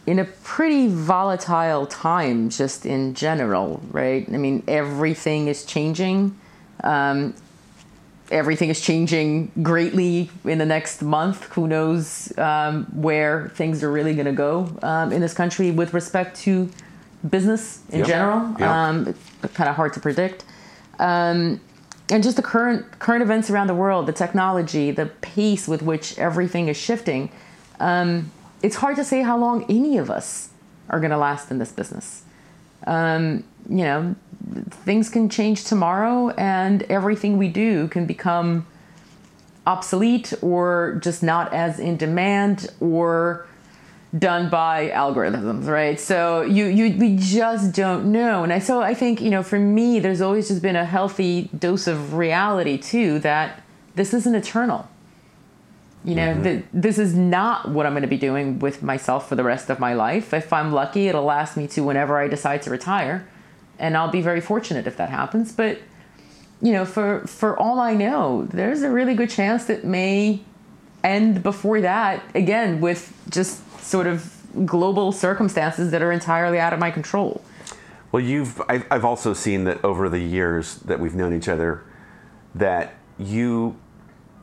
in 0.07 0.19
a 0.19 0.25
pretty 0.25 0.87
volatile 0.87 1.85
time 1.85 2.49
just 2.49 2.85
in 2.85 3.13
general 3.13 3.81
right? 3.91 4.27
I 4.27 4.37
mean 4.37 4.63
everything 4.67 5.47
is 5.47 5.65
changing. 5.65 6.37
Um, 6.83 7.35
everything 8.31 8.69
is 8.69 8.79
changing 8.79 9.51
greatly 9.61 10.29
in 10.45 10.57
the 10.57 10.65
next 10.65 11.01
month. 11.01 11.43
Who 11.53 11.67
knows 11.67 12.35
um, 12.37 12.85
where 12.93 13.49
things 13.49 13.83
are 13.83 13.91
really 13.91 14.13
going 14.13 14.25
to 14.25 14.31
go 14.31 14.75
um, 14.81 15.11
in 15.11 15.21
this 15.21 15.33
country 15.33 15.69
with 15.69 15.93
respect 15.93 16.37
to 16.41 16.69
business 17.29 17.81
in 17.89 17.99
yep. 17.99 18.07
general. 18.07 18.55
Yep. 18.57 18.61
Um, 18.61 19.15
kind 19.53 19.69
of 19.69 19.75
hard 19.75 19.93
to 19.93 19.99
predict. 19.99 20.45
Um, 20.97 21.59
and 22.09 22.23
just 22.23 22.35
the 22.35 22.43
current 22.43 22.99
current 22.99 23.21
events 23.21 23.49
around 23.49 23.67
the 23.67 23.73
world 23.73 24.05
the 24.05 24.13
technology 24.13 24.91
the 24.91 25.05
pace 25.21 25.67
with 25.67 25.81
which 25.81 26.17
everything 26.19 26.67
is 26.67 26.75
shifting 26.75 27.31
um, 27.79 28.29
it's 28.63 28.75
hard 28.75 28.95
to 28.97 29.03
say 29.03 29.21
how 29.21 29.37
long 29.37 29.65
any 29.69 29.97
of 29.97 30.09
us 30.09 30.49
are 30.89 30.99
going 30.99 31.11
to 31.11 31.17
last 31.17 31.51
in 31.51 31.57
this 31.57 31.71
business. 31.71 32.23
Um, 32.85 33.43
you 33.69 33.83
know, 33.83 34.15
things 34.69 35.09
can 35.09 35.29
change 35.29 35.63
tomorrow, 35.65 36.29
and 36.29 36.83
everything 36.83 37.37
we 37.37 37.47
do 37.47 37.87
can 37.87 38.05
become 38.05 38.65
obsolete 39.67 40.33
or 40.41 40.99
just 41.01 41.21
not 41.21 41.53
as 41.53 41.79
in 41.79 41.95
demand 41.97 42.67
or 42.79 43.47
done 44.17 44.49
by 44.49 44.89
algorithms, 44.89 45.67
right? 45.67 45.99
So 45.99 46.41
you 46.41 46.65
you 46.65 46.97
we 46.97 47.15
just 47.15 47.73
don't 47.73 48.11
know. 48.11 48.43
And 48.43 48.51
I 48.51 48.59
so 48.59 48.81
I 48.81 48.93
think, 48.93 49.21
you 49.21 49.29
know, 49.29 49.43
for 49.43 49.59
me 49.59 49.99
there's 49.99 50.21
always 50.21 50.49
just 50.49 50.61
been 50.61 50.75
a 50.75 50.85
healthy 50.85 51.49
dose 51.57 51.87
of 51.87 52.15
reality 52.15 52.77
too 52.77 53.19
that 53.19 53.61
this 53.95 54.13
isn't 54.13 54.35
eternal. 54.35 54.89
You 56.03 56.15
know, 56.15 56.33
mm-hmm. 56.33 56.43
th- 56.43 56.65
this 56.73 56.97
is 56.97 57.13
not 57.13 57.69
what 57.69 57.85
I'm 57.85 57.93
going 57.93 58.01
to 58.01 58.07
be 58.07 58.17
doing 58.17 58.57
with 58.57 58.81
myself 58.81 59.29
for 59.29 59.35
the 59.35 59.43
rest 59.43 59.69
of 59.69 59.79
my 59.79 59.93
life. 59.93 60.33
If 60.33 60.51
I'm 60.51 60.71
lucky, 60.71 61.07
it'll 61.07 61.23
last 61.23 61.55
me 61.55 61.67
to 61.69 61.83
whenever 61.83 62.17
I 62.17 62.27
decide 62.27 62.63
to 62.63 62.71
retire, 62.71 63.27
and 63.77 63.95
I'll 63.95 64.09
be 64.09 64.21
very 64.21 64.41
fortunate 64.41 64.87
if 64.87 64.97
that 64.97 65.09
happens. 65.09 65.51
But 65.51 65.79
you 66.61 66.73
know, 66.73 66.85
for 66.85 67.21
for 67.27 67.57
all 67.57 67.79
I 67.79 67.93
know, 67.93 68.47
there's 68.51 68.81
a 68.81 68.89
really 68.89 69.13
good 69.13 69.29
chance 69.29 69.65
that 69.65 69.83
may 69.83 70.41
end 71.03 71.43
before 71.43 71.81
that. 71.81 72.23
Again, 72.33 72.81
with 72.81 73.13
just 73.29 73.61
sort 73.81 74.07
of 74.07 74.37
global 74.65 75.11
circumstances 75.11 75.91
that 75.91 76.01
are 76.01 76.11
entirely 76.11 76.59
out 76.59 76.73
of 76.73 76.79
my 76.79 76.89
control. 76.91 77.43
Well, 78.11 78.23
you've 78.23 78.61
I've 78.67 79.05
also 79.05 79.33
seen 79.33 79.65
that 79.65 79.83
over 79.85 80.09
the 80.09 80.19
years 80.19 80.77
that 80.77 80.99
we've 80.99 81.15
known 81.15 81.33
each 81.33 81.47
other, 81.47 81.83
that 82.55 82.95
you 83.17 83.77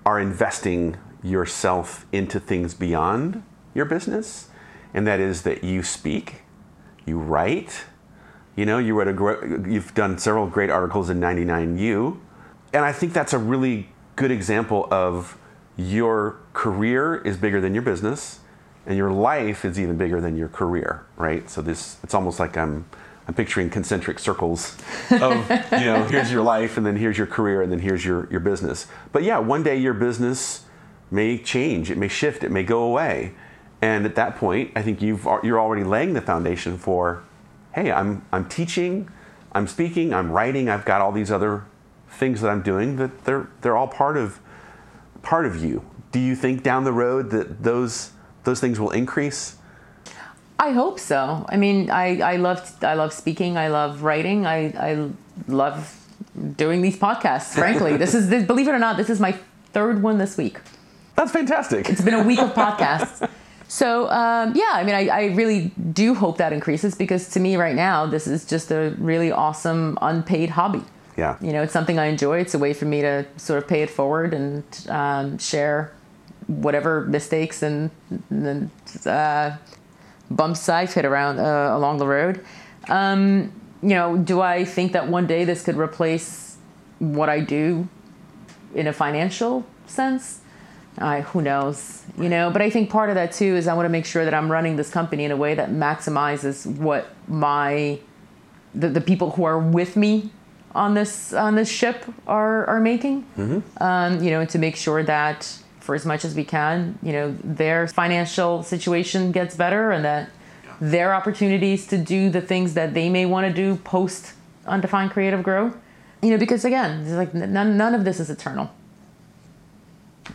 are 0.07 0.19
investing 0.19 0.97
yourself 1.23 2.07
into 2.13 2.39
things 2.41 2.75
beyond 2.75 3.43
your 3.75 3.85
business, 3.85 4.49
and 4.95 5.07
that 5.07 5.21
is 5.21 5.43
that 5.43 5.65
you 5.65 5.83
speak, 5.83 6.43
you 7.07 7.19
write. 7.19 7.85
You 8.57 8.67
know, 8.67 8.79
you 8.79 8.95
wrote 8.95 9.09
a 9.09 9.71
you've 9.71 9.95
done 9.95 10.19
several 10.19 10.47
great 10.47 10.71
articles 10.71 11.11
in 11.11 11.21
99U, 11.21 12.19
and 12.73 12.85
I 12.85 12.93
think 12.93 13.13
that's 13.13 13.33
a 13.33 13.39
really 13.39 13.89
good 14.17 14.31
example 14.31 14.89
of 14.91 15.39
your 15.77 16.41
career 16.55 17.17
is 17.17 17.37
bigger 17.37 17.61
than 17.61 17.73
your 17.73 17.85
business, 17.85 18.41
and 18.85 18.97
your 18.97 19.13
life 19.13 19.65
is 19.65 19.79
even 19.79 19.97
bigger 19.97 20.21
than 20.21 20.37
your 20.37 20.49
career, 20.49 21.07
right? 21.17 21.49
So 21.49 21.63
this 21.63 21.99
it's 22.03 22.15
almost 22.15 22.41
like 22.41 22.57
I'm 22.57 22.87
I'm 23.29 23.35
picturing 23.35 23.69
concentric 23.69 24.19
circles 24.19 24.77
of 25.11 25.51
you 25.51 25.85
know 25.85 26.05
here's 26.11 26.33
your 26.33 26.43
life 26.43 26.79
and 26.79 26.87
then 26.87 26.97
here's 26.97 27.19
your 27.19 27.27
career 27.27 27.63
and 27.63 27.71
then 27.71 27.79
here's 27.79 28.05
your 28.05 28.27
your 28.31 28.41
business. 28.41 28.87
But 29.13 29.23
yeah, 29.23 29.39
one 29.39 29.63
day 29.63 29.77
your 29.77 29.95
business 29.95 30.65
may 31.11 31.39
change, 31.39 31.91
it 31.91 31.99
may 31.99 32.09
shift, 32.09 32.45
it 32.45 32.51
may 32.51 32.63
go 32.63 32.83
away. 32.83 33.33
And 33.81 34.05
at 34.05 34.15
that 34.17 34.37
point, 34.37 34.73
I 34.75 34.83
think 34.83 35.01
you've, 35.01 35.27
you're 35.43 35.61
already 35.61 35.85
laying 35.85 36.15
the 36.15 36.21
foundation 36.21 36.79
for, 36.79 37.23
hey, 37.73 37.93
I'm, 37.93 38.25
I'm 38.33 38.49
teaching, 38.49 39.09
I'm 39.53 39.67
speaking, 39.67 40.13
I'm 40.13 40.33
writing, 40.33 40.69
I've 40.69 40.85
got 40.85 41.01
all 41.01 41.13
these 41.13 41.31
other 41.31 41.65
things 42.11 42.41
that 42.41 42.49
I'm 42.49 42.63
doing 42.63 42.97
that 42.97 43.25
they're, 43.25 43.49
they're 43.61 43.77
all 43.77 43.89
part 43.89 44.17
of, 44.17 44.41
part 45.23 45.47
of 45.47 45.63
you. 45.63 45.85
Do 46.11 46.19
you 46.19 46.35
think 46.35 46.63
down 46.63 46.85
the 46.85 46.93
road 46.93 47.31
that 47.31 47.63
those, 47.63 48.13
those 48.45 48.61
things 48.61 48.81
will 48.81 48.91
increase? 48.91 49.57
I 50.59 50.73
hope 50.73 50.99
so. 50.99 51.47
I 51.49 51.57
mean, 51.57 51.89
I, 51.91 52.21
I 52.21 52.37
love 52.37 52.83
I 52.83 52.95
love 52.95 53.13
speaking. 53.13 53.57
I 53.57 53.69
love 53.69 54.03
writing. 54.03 54.45
I, 54.45 54.67
I 54.71 55.11
love 55.47 55.95
doing 56.57 56.83
these 56.83 56.99
podcasts. 56.99 57.55
Frankly, 57.55 57.97
this 58.03 58.15
is 58.15 58.29
this, 58.29 58.45
believe 58.45 58.67
it 58.67 58.73
or 58.73 58.79
not, 58.79 58.97
this 58.97 59.09
is 59.09 59.21
my 59.21 59.39
third 59.73 60.03
one 60.03 60.19
this 60.19 60.37
week. 60.37 60.59
That's 61.19 61.33
fantastic. 61.33 61.89
It's 61.89 62.01
been 62.01 62.15
a 62.15 62.23
week 62.23 62.39
of 62.39 62.55
podcasts. 62.55 63.29
So 63.67 64.09
um, 64.09 64.55
yeah, 64.55 64.71
I 64.73 64.85
mean, 64.85 64.95
I, 64.95 65.09
I, 65.09 65.25
really 65.35 65.73
do 65.93 66.15
hope 66.15 66.39
that 66.39 66.53
increases 66.53 66.95
because 66.95 67.29
to 67.31 67.41
me 67.41 67.57
right 67.57 67.75
now, 67.75 68.07
this 68.07 68.29
is 68.29 68.47
just 68.47 68.71
a 68.71 68.95
really 68.99 69.33
awesome 69.33 69.99
unpaid 70.01 70.51
hobby. 70.51 70.85
Yeah. 71.17 71.37
You 71.41 71.53
know, 71.53 71.65
it's 71.65 71.73
something 71.73 71.99
I 71.99 72.07
enjoy. 72.07 72.39
It's 72.39 72.55
a 72.55 72.59
way 72.59 72.73
for 72.73 72.85
me 72.85 73.01
to 73.03 73.27
sort 73.37 73.61
of 73.61 73.69
pay 73.69 73.83
it 73.83 73.91
forward 73.91 74.33
and 74.33 74.63
um, 74.89 75.39
share 75.39 75.93
whatever 76.47 77.01
mistakes 77.07 77.65
and, 77.65 77.91
and 78.31 78.71
uh, 79.05 79.57
bumps 80.31 80.69
I've 80.69 80.95
hit 80.95 81.05
around 81.05 81.41
uh, 81.41 81.77
along 81.77 81.99
the 81.99 82.07
road. 82.07 82.45
Um, 82.89 83.53
you 83.83 83.91
know, 83.91 84.17
do 84.17 84.41
I 84.41 84.65
think 84.65 84.93
that 84.93 85.09
one 85.09 85.27
day 85.27 85.45
this 85.45 85.65
could 85.65 85.77
replace 85.77 86.59
what 87.01 87.29
I 87.29 87.41
do 87.41 87.89
in 88.73 88.87
a 88.87 88.93
financial 88.93 89.67
sense? 89.87 90.43
Uh, 91.01 91.23
who 91.23 91.43
knows? 91.43 92.03
You 92.19 92.29
know 92.29 92.51
but 92.51 92.63
i 92.63 92.71
think 92.71 92.91
part 92.91 93.11
of 93.11 93.15
that 93.15 93.33
too 93.33 93.55
is 93.55 93.69
i 93.69 93.75
want 93.75 93.85
to 93.85 93.91
make 93.91 94.05
sure 94.05 94.25
that 94.25 94.35
i'm 94.35 94.51
running 94.51 94.75
this 94.75 94.91
company 94.91 95.25
in 95.25 95.31
a 95.31 95.37
way 95.37 95.55
that 95.55 95.71
maximizes 95.71 96.67
what 96.67 97.07
my 97.29 98.01
the, 98.75 98.89
the 98.89 99.01
people 99.01 99.31
who 99.31 99.45
are 99.45 99.59
with 99.59 99.97
me 99.97 100.31
on 100.75 100.95
this 100.95 101.33
on 101.33 101.55
this 101.55 101.69
ship 101.69 102.05
are 102.27 102.67
are 102.67 102.81
making. 102.81 103.25
Mm-hmm. 103.37 103.83
um, 103.83 104.23
you 104.23 104.31
know 104.31 104.45
to 104.47 104.59
make 104.59 104.77
sure 104.77 105.03
that 105.05 105.59
for 105.81 105.95
as 105.95 106.05
much 106.05 106.25
as 106.25 106.35
we 106.35 106.45
can 106.45 106.99
you 107.03 107.13
know 107.13 107.37
their 107.45 107.87
financial 107.87 108.63
situation 108.63 109.33
gets 109.33 109.57
better 109.57 109.91
and 109.91 110.05
that 110.05 110.31
their 110.81 111.15
opportunities 111.15 111.87
to 111.87 111.99
do 111.99 112.31
the 112.31 112.41
things 112.41 112.75
that 112.75 112.95
they 112.95 113.09
may 113.09 113.27
want 113.27 113.47
to 113.47 113.53
do 113.53 113.77
post 113.77 114.35
undefined 114.67 115.11
creative 115.11 115.43
grow. 115.43 115.73
You 116.23 116.31
know 116.31 116.39
because 116.39 116.65
again 116.65 117.17
like 117.17 117.33
none, 117.33 117.77
none 117.77 117.95
of 117.95 118.05
this 118.05 118.19
is 118.19 118.29
eternal 118.29 118.71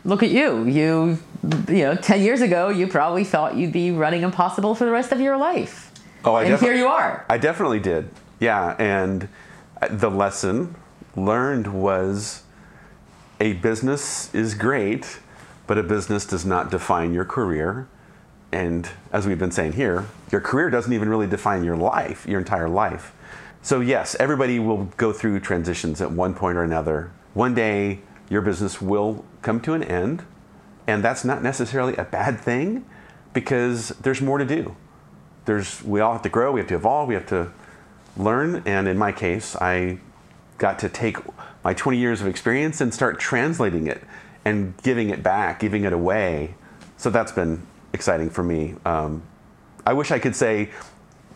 look 0.05 0.23
at 0.23 0.29
you. 0.29 0.65
You, 0.65 1.17
you 1.67 1.83
know, 1.83 1.95
10 1.95 2.21
years 2.21 2.41
ago, 2.41 2.69
you 2.69 2.87
probably 2.87 3.23
thought 3.23 3.55
you'd 3.55 3.73
be 3.73 3.91
running 3.91 4.23
impossible 4.23 4.75
for 4.75 4.85
the 4.85 4.91
rest 4.91 5.11
of 5.11 5.19
your 5.19 5.37
life. 5.37 5.91
Oh, 6.25 6.35
I 6.35 6.45
and 6.45 6.59
here 6.59 6.73
you 6.73 6.87
are. 6.87 7.25
I 7.29 7.37
definitely 7.37 7.79
did. 7.79 8.09
Yeah. 8.39 8.75
And 8.79 9.27
uh, 9.81 9.87
the 9.89 10.09
lesson 10.09 10.75
learned 11.15 11.67
was 11.67 12.43
a 13.39 13.53
business 13.53 14.33
is 14.33 14.55
great, 14.55 15.19
but 15.67 15.77
a 15.77 15.83
business 15.83 16.25
does 16.25 16.45
not 16.45 16.71
define 16.71 17.13
your 17.13 17.25
career. 17.25 17.87
and 18.51 18.87
as 19.11 19.25
we've 19.25 19.39
been 19.39 19.51
saying 19.51 19.73
here, 19.73 20.05
your 20.31 20.39
career 20.41 20.69
doesn't 20.69 20.93
even 20.93 21.09
really 21.09 21.27
define 21.27 21.63
your 21.63 21.75
life, 21.75 22.25
your 22.27 22.39
entire 22.39 22.69
life. 22.69 23.13
So, 23.63 23.79
yes, 23.79 24.15
everybody 24.19 24.59
will 24.59 24.85
go 24.97 25.13
through 25.13 25.39
transitions 25.39 26.01
at 26.01 26.11
one 26.11 26.33
point 26.33 26.57
or 26.57 26.63
another. 26.63 27.11
One 27.33 27.55
day, 27.55 28.01
your 28.33 28.41
business 28.41 28.81
will 28.81 29.23
come 29.43 29.61
to 29.61 29.73
an 29.73 29.83
end, 29.83 30.25
and 30.87 31.03
that's 31.03 31.23
not 31.23 31.43
necessarily 31.43 31.95
a 31.97 32.03
bad 32.03 32.39
thing 32.39 32.83
because 33.31 33.89
there's 34.01 34.21
more 34.21 34.39
to 34.39 34.45
do. 34.45 34.75
There's, 35.45 35.83
we 35.83 35.99
all 35.99 36.13
have 36.13 36.23
to 36.23 36.29
grow, 36.29 36.51
we 36.51 36.59
have 36.59 36.67
to 36.69 36.75
evolve, 36.75 37.07
we 37.07 37.13
have 37.13 37.27
to 37.27 37.51
learn, 38.17 38.63
and 38.65 38.87
in 38.87 38.97
my 38.97 39.11
case, 39.11 39.55
I 39.55 39.99
got 40.57 40.79
to 40.79 40.89
take 40.89 41.17
my 41.63 41.75
20 41.75 41.97
years 41.97 42.21
of 42.21 42.27
experience 42.27 42.81
and 42.81 42.91
start 42.91 43.19
translating 43.19 43.85
it 43.85 44.01
and 44.43 44.75
giving 44.81 45.11
it 45.11 45.21
back, 45.21 45.59
giving 45.59 45.83
it 45.83 45.93
away. 45.93 46.55
So 46.97 47.11
that's 47.11 47.31
been 47.31 47.61
exciting 47.93 48.31
for 48.31 48.43
me. 48.43 48.75
Um, 48.83 49.21
I 49.85 49.93
wish 49.93 50.11
I 50.11 50.17
could 50.17 50.35
say, 50.35 50.71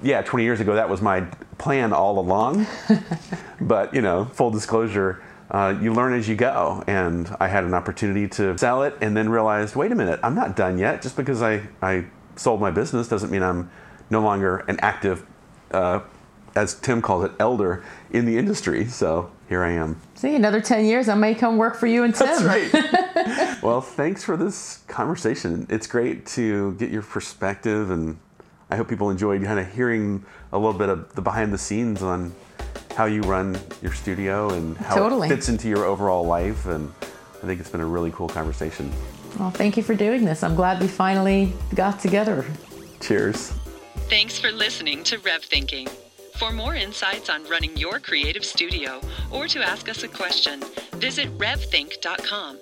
yeah, 0.01 0.23
20 0.23 0.43
years 0.43 0.59
ago 0.59 0.75
that 0.75 0.89
was 0.89 1.01
my 1.01 1.21
plan 1.59 1.93
all 1.93 2.17
along. 2.17 2.65
but 3.61 3.93
you 3.93 4.01
know, 4.01 4.25
full 4.25 4.49
disclosure, 4.49 5.21
uh, 5.49 5.77
you 5.81 5.93
learn 5.93 6.13
as 6.13 6.27
you 6.27 6.35
go, 6.35 6.83
and 6.87 7.35
I 7.39 7.47
had 7.47 7.63
an 7.63 7.73
opportunity 7.73 8.27
to 8.29 8.57
sell 8.57 8.83
it, 8.83 8.95
and 9.01 9.15
then 9.15 9.29
realized, 9.29 9.75
wait 9.75 9.91
a 9.91 9.95
minute, 9.95 10.19
I'm 10.23 10.35
not 10.35 10.55
done 10.55 10.77
yet. 10.77 11.01
Just 11.01 11.15
because 11.15 11.41
I 11.41 11.67
I 11.81 12.05
sold 12.35 12.59
my 12.59 12.71
business 12.71 13.07
doesn't 13.07 13.31
mean 13.31 13.43
I'm 13.43 13.69
no 14.09 14.21
longer 14.21 14.57
an 14.67 14.79
active, 14.81 15.25
uh, 15.71 16.01
as 16.55 16.75
Tim 16.75 17.01
calls 17.01 17.25
it, 17.25 17.31
elder 17.39 17.83
in 18.11 18.25
the 18.25 18.37
industry. 18.37 18.85
So 18.85 19.31
here 19.49 19.63
I 19.63 19.71
am. 19.71 20.01
See, 20.15 20.35
another 20.35 20.61
10 20.61 20.85
years, 20.85 21.09
I 21.09 21.15
may 21.15 21.33
come 21.35 21.57
work 21.57 21.75
for 21.75 21.87
you 21.87 22.03
and 22.03 22.13
Tim. 22.13 22.27
That's 22.27 22.43
right. 22.43 23.61
well, 23.63 23.81
thanks 23.81 24.23
for 24.23 24.35
this 24.35 24.83
conversation. 24.87 25.67
It's 25.69 25.87
great 25.87 26.25
to 26.27 26.73
get 26.73 26.89
your 26.89 27.01
perspective, 27.01 27.89
and 27.89 28.17
I 28.69 28.75
hope 28.75 28.89
people 28.89 29.09
enjoyed 29.09 29.43
kind 29.43 29.59
of 29.59 29.71
hearing 29.73 30.25
a 30.51 30.57
little 30.57 30.77
bit 30.77 30.89
of 30.89 31.13
the 31.15 31.21
behind 31.21 31.53
the 31.53 31.57
scenes 31.57 32.01
on 32.01 32.33
how 32.97 33.05
you 33.05 33.21
run 33.21 33.55
your 33.83 33.93
studio 33.93 34.49
and 34.49 34.75
how 34.77 34.95
Totally. 34.95 35.27
it 35.27 35.29
fits 35.29 35.49
into 35.49 35.69
your 35.69 35.85
overall 35.85 36.25
life. 36.25 36.65
And 36.65 36.91
I 37.03 37.45
think 37.45 37.59
it's 37.59 37.69
been 37.69 37.79
a 37.79 37.85
really 37.85 38.09
cool 38.11 38.27
conversation. 38.27 38.91
Well, 39.37 39.51
thank 39.51 39.77
you 39.77 39.83
for 39.83 39.93
doing 39.93 40.25
this. 40.25 40.41
I'm 40.41 40.55
glad 40.55 40.81
we 40.81 40.87
finally 40.87 41.53
got 41.75 41.99
together. 41.99 42.43
Cheers. 42.99 43.53
Thanks 44.09 44.39
for 44.39 44.51
listening 44.51 45.03
to 45.03 45.19
Rev 45.19 45.43
Thinking. 45.43 45.87
For 46.37 46.51
more 46.51 46.73
insights 46.73 47.29
on 47.29 47.43
running 47.43 47.77
your 47.77 47.99
creative 47.99 48.43
studio 48.43 48.99
or 49.29 49.47
to 49.47 49.59
ask 49.59 49.87
us 49.89 50.01
a 50.01 50.07
question, 50.07 50.63
visit 50.93 51.29
revthink.com. 51.37 52.57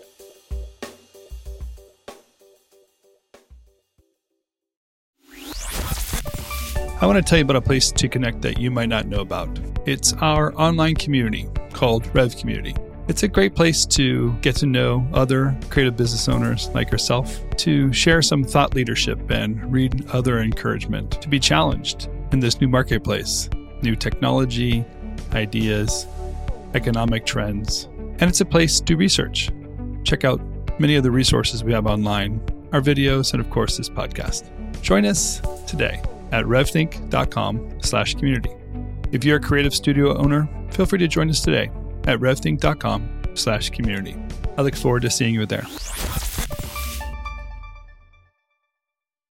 I 7.02 7.06
want 7.06 7.18
to 7.18 7.30
tell 7.30 7.38
you 7.38 7.46
about 7.46 7.56
a 7.56 7.62
place 7.62 7.90
to 7.94 8.10
connect 8.10 8.42
that 8.42 8.58
you 8.58 8.70
might 8.70 8.90
not 8.90 9.06
know 9.06 9.22
about. 9.22 9.60
It's 9.86 10.14
our 10.14 10.52
online 10.60 10.96
community 10.96 11.48
called 11.72 12.10
Rev 12.16 12.36
Community. 12.36 12.74
It's 13.08 13.22
a 13.22 13.28
great 13.28 13.54
place 13.54 13.86
to 13.86 14.34
get 14.42 14.56
to 14.56 14.66
know 14.66 15.08
other 15.14 15.56
creative 15.70 15.96
business 15.96 16.28
owners 16.28 16.70
like 16.70 16.90
yourself, 16.90 17.40
to 17.58 17.94
share 17.94 18.24
some 18.24 18.44
thought 18.44 18.74
leadership 18.74 19.30
and 19.30 19.72
read 19.72 20.10
other 20.10 20.40
encouragement, 20.40 21.22
to 21.22 21.30
be 21.30 21.40
challenged 21.40 22.10
in 22.32 22.40
this 22.40 22.60
new 22.60 22.68
marketplace, 22.68 23.48
new 23.84 23.96
technology, 23.96 24.84
ideas, 25.34 26.08
economic 26.74 27.28
trends. 27.28 27.88
And 28.18 28.24
it's 28.24 28.42
a 28.42 28.46
place 28.46 28.80
to 28.80 28.96
research. 28.96 29.52
Check 30.04 30.26
out 30.26 30.42
many 30.80 30.96
of 30.96 31.04
the 31.04 31.12
resources 31.12 31.64
we 31.64 31.74
have 31.74 31.86
online, 31.86 32.42
our 32.74 32.82
videos, 32.82 33.34
and 33.34 33.40
of 33.40 33.52
course 33.52 33.78
this 33.78 33.90
podcast. 33.90 34.50
Join 34.82 35.06
us 35.06 35.42
today 35.68 36.02
at 36.32 36.44
revthink.com 36.46 37.82
slash 37.82 38.16
community. 38.16 38.50
If 39.12 39.24
you're 39.24 39.38
a 39.38 39.42
creative 39.42 39.74
studio 39.74 40.18
owner, 40.18 40.50
feel 40.72 40.86
free 40.86 41.00
to 41.00 41.08
join 41.08 41.30
us 41.30 41.42
today 41.42 41.70
at 42.06 42.20
revthink.com 42.20 43.22
slash 43.34 43.70
community. 43.70 44.16
I 44.58 44.62
look 44.62 44.76
forward 44.76 45.04
to 45.04 45.10
seeing 45.10 45.34
you 45.34 45.46
there. 45.46 45.66